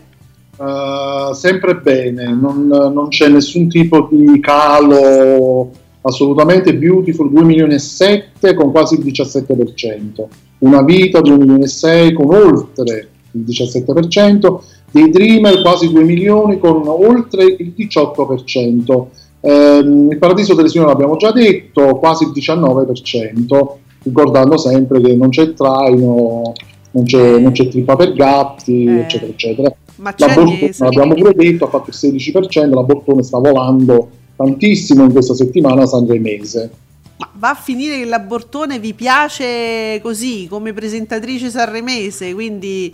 Eh, 0.58 1.30
sempre 1.32 1.76
bene, 1.76 2.34
non, 2.34 2.66
non 2.66 3.08
c'è 3.08 3.28
nessun 3.28 3.66
tipo 3.70 4.06
di 4.10 4.38
calo, 4.40 5.70
assolutamente 6.02 6.76
Beautiful 6.76 7.30
2 7.30 7.44
milioni 7.44 7.72
e 7.72 7.78
7 7.78 8.52
con 8.52 8.70
quasi 8.70 8.96
il 8.96 9.06
17%, 9.06 10.24
una 10.58 10.82
vita 10.82 11.22
2 11.22 11.38
milioni 11.38 11.62
e 11.62 11.68
6 11.68 12.12
con 12.12 12.34
oltre 12.34 13.08
il 13.30 13.42
17%, 13.42 14.58
dei 14.90 15.08
Dreamer 15.08 15.62
quasi 15.62 15.90
2 15.90 16.04
milioni 16.04 16.58
con 16.58 16.82
oltre 16.86 17.44
il 17.44 17.72
18%. 17.74 19.06
Ehm, 19.42 20.10
il 20.10 20.18
Paradiso 20.18 20.52
Televisione 20.52 20.88
l'abbiamo 20.88 21.16
già 21.16 21.32
detto, 21.32 21.96
quasi 21.96 22.24
il 22.24 22.32
19%, 22.34 23.78
ricordando 24.02 24.56
sempre 24.56 25.00
che 25.00 25.14
non 25.14 25.28
c'è 25.30 25.52
traino, 25.54 26.52
non 26.92 27.04
c'è, 27.04 27.38
non 27.38 27.52
c'è 27.52 27.68
trippa 27.68 27.96
per 27.96 28.12
gatti, 28.14 28.84
Eh. 28.84 29.00
eccetera, 29.00 29.30
eccetera. 29.30 29.74
Ma 29.96 30.14
La 30.16 30.26
Bortone, 30.34 30.72
l'abbiamo 30.78 31.14
pure 31.14 31.34
detto, 31.34 31.66
ha 31.66 31.68
fatto 31.68 31.90
il 31.90 31.96
16%, 31.96 32.74
la 32.74 32.82
Bortone 32.82 33.22
sta 33.22 33.38
volando 33.38 34.08
tantissimo 34.36 35.04
in 35.04 35.12
questa 35.12 35.34
settimana 35.34 35.84
sanremese. 35.84 36.70
Ma 37.18 37.28
va 37.34 37.50
a 37.50 37.54
finire 37.54 37.98
che 37.98 38.06
la 38.06 38.18
Bortone 38.18 38.78
vi 38.78 38.94
piace 38.94 40.00
così, 40.02 40.46
come 40.48 40.72
presentatrice 40.72 41.50
sanremese, 41.50 42.32
quindi 42.32 42.90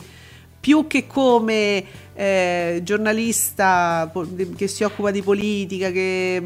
più 0.58 0.88
che 0.88 1.06
come 1.06 1.84
eh, 2.18 2.80
giornalista 2.82 4.10
che 4.56 4.68
si 4.68 4.84
occupa 4.84 5.10
di 5.10 5.22
politica, 5.22 5.90
che 5.90 6.42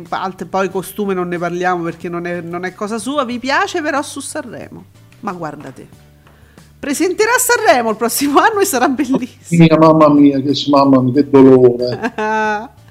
poi 0.49 0.69
costume 0.69 1.15
non 1.15 1.29
ne 1.29 1.39
parliamo 1.39 1.85
perché 1.85 2.09
non 2.09 2.27
è, 2.27 2.41
non 2.41 2.65
è 2.65 2.75
cosa 2.75 2.99
sua, 2.99 3.25
vi 3.25 3.39
piace 3.39 3.81
però 3.81 4.03
su 4.03 4.19
Sanremo. 4.19 4.85
Ma 5.21 5.33
guardate, 5.33 5.87
presenterà 6.79 7.33
Sanremo 7.39 7.91
il 7.91 7.97
prossimo 7.97 8.41
anno 8.41 8.59
e 8.59 8.65
sarà 8.65 8.89
bellissimo. 8.89 9.65
Mia 9.65 9.79
mamma 9.79 10.09
mia, 10.09 10.41
che, 10.41 10.53
mamma 10.69 11.01
mia, 11.01 11.13
che 11.15 11.31
dolore. 11.31 12.79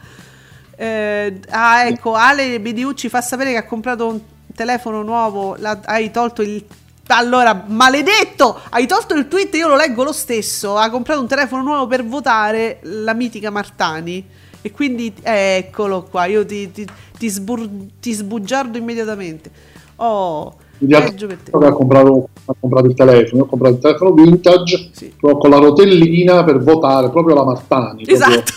Eh, 0.82 1.42
ah, 1.50 1.88
ecco, 1.88 2.14
Ale 2.14 2.58
Bediucci 2.62 3.10
fa 3.10 3.20
sapere 3.20 3.52
che 3.52 3.58
ha 3.58 3.66
comprato 3.66 4.08
un 4.08 4.22
telefono 4.56 5.04
nuovo. 5.04 5.58
la- 5.58 5.82
hai 5.84 6.10
tolto 6.10 6.42
il. 6.42 6.64
Allora, 7.12 7.64
maledetto! 7.68 8.60
Hai 8.70 8.86
tolto 8.86 9.16
il 9.16 9.28
tweet, 9.28 9.56
io 9.56 9.68
lo 9.68 9.76
leggo 9.76 10.04
lo 10.04 10.12
stesso. 10.12 10.78
Ha 10.78 10.90
comprato 10.90 11.20
un 11.22 11.28
telefono 11.28 11.64
nuovo 11.64 11.88
per 11.88 12.06
votare 12.06 12.80
la 12.84 13.14
mitica 13.14 13.50
Martani. 13.50 14.24
E 14.62 14.72
quindi 14.72 15.14
eh, 15.24 15.66
eccolo 15.68 16.04
qua. 16.04 16.26
Io 16.26 16.46
ti, 16.46 16.72
ti, 16.72 16.88
ti 17.18 17.30
sbur- 17.30 17.70
ti 18.00 18.14
sbugiardo 18.14 18.78
immediatamente. 18.78 19.50
Oh, 19.98 20.56
peggio 20.78 21.28
per 21.28 21.38
te. 21.38 21.52
ha 21.52 21.72
comprato, 21.72 22.30
ha 22.46 22.54
comprato 22.60 22.86
il 22.86 22.94
telefono, 22.94 23.44
ho 23.44 23.46
comprato 23.46 23.76
il 23.76 23.82
telefono 23.82 24.12
vintage 24.14 24.92
però 25.20 25.38
con 25.38 25.50
la 25.50 25.58
rotellina 25.58 26.44
per 26.44 26.60
votare 26.60 27.10
proprio 27.10 27.36
la 27.36 27.44
Martani. 27.44 28.04
proprio- 28.06 28.16
Esatto. 28.16 28.52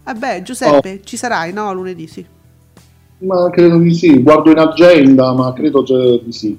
vabbè 0.06 0.42
Giuseppe, 0.42 1.02
ci 1.04 1.18
sarai 1.18 1.52
no 1.52 1.74
lunedì 1.74 2.08
sì. 2.08 2.26
Ma 3.22 3.50
credo 3.50 3.78
di 3.80 3.94
sì, 3.94 4.22
guardo 4.22 4.50
in 4.52 4.60
agenda, 4.60 5.34
ma 5.34 5.52
credo 5.52 5.84
di 6.24 6.32
sì. 6.32 6.58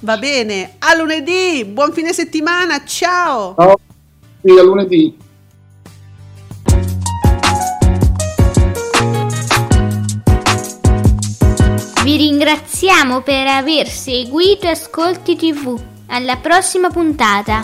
Va 0.00 0.16
bene, 0.16 0.76
a 0.78 0.96
lunedì, 0.96 1.64
buon 1.66 1.92
fine 1.92 2.12
settimana, 2.14 2.82
ciao! 2.84 3.54
Ciao, 3.54 3.78
sì, 4.42 4.58
a 4.58 4.62
lunedì. 4.62 5.16
Vi 12.02 12.16
ringraziamo 12.16 13.20
per 13.22 13.46
aver 13.46 13.86
seguito 13.88 14.66
Ascolti 14.68 15.36
TV. 15.36 15.78
Alla 16.06 16.36
prossima 16.36 16.90
puntata. 16.90 17.62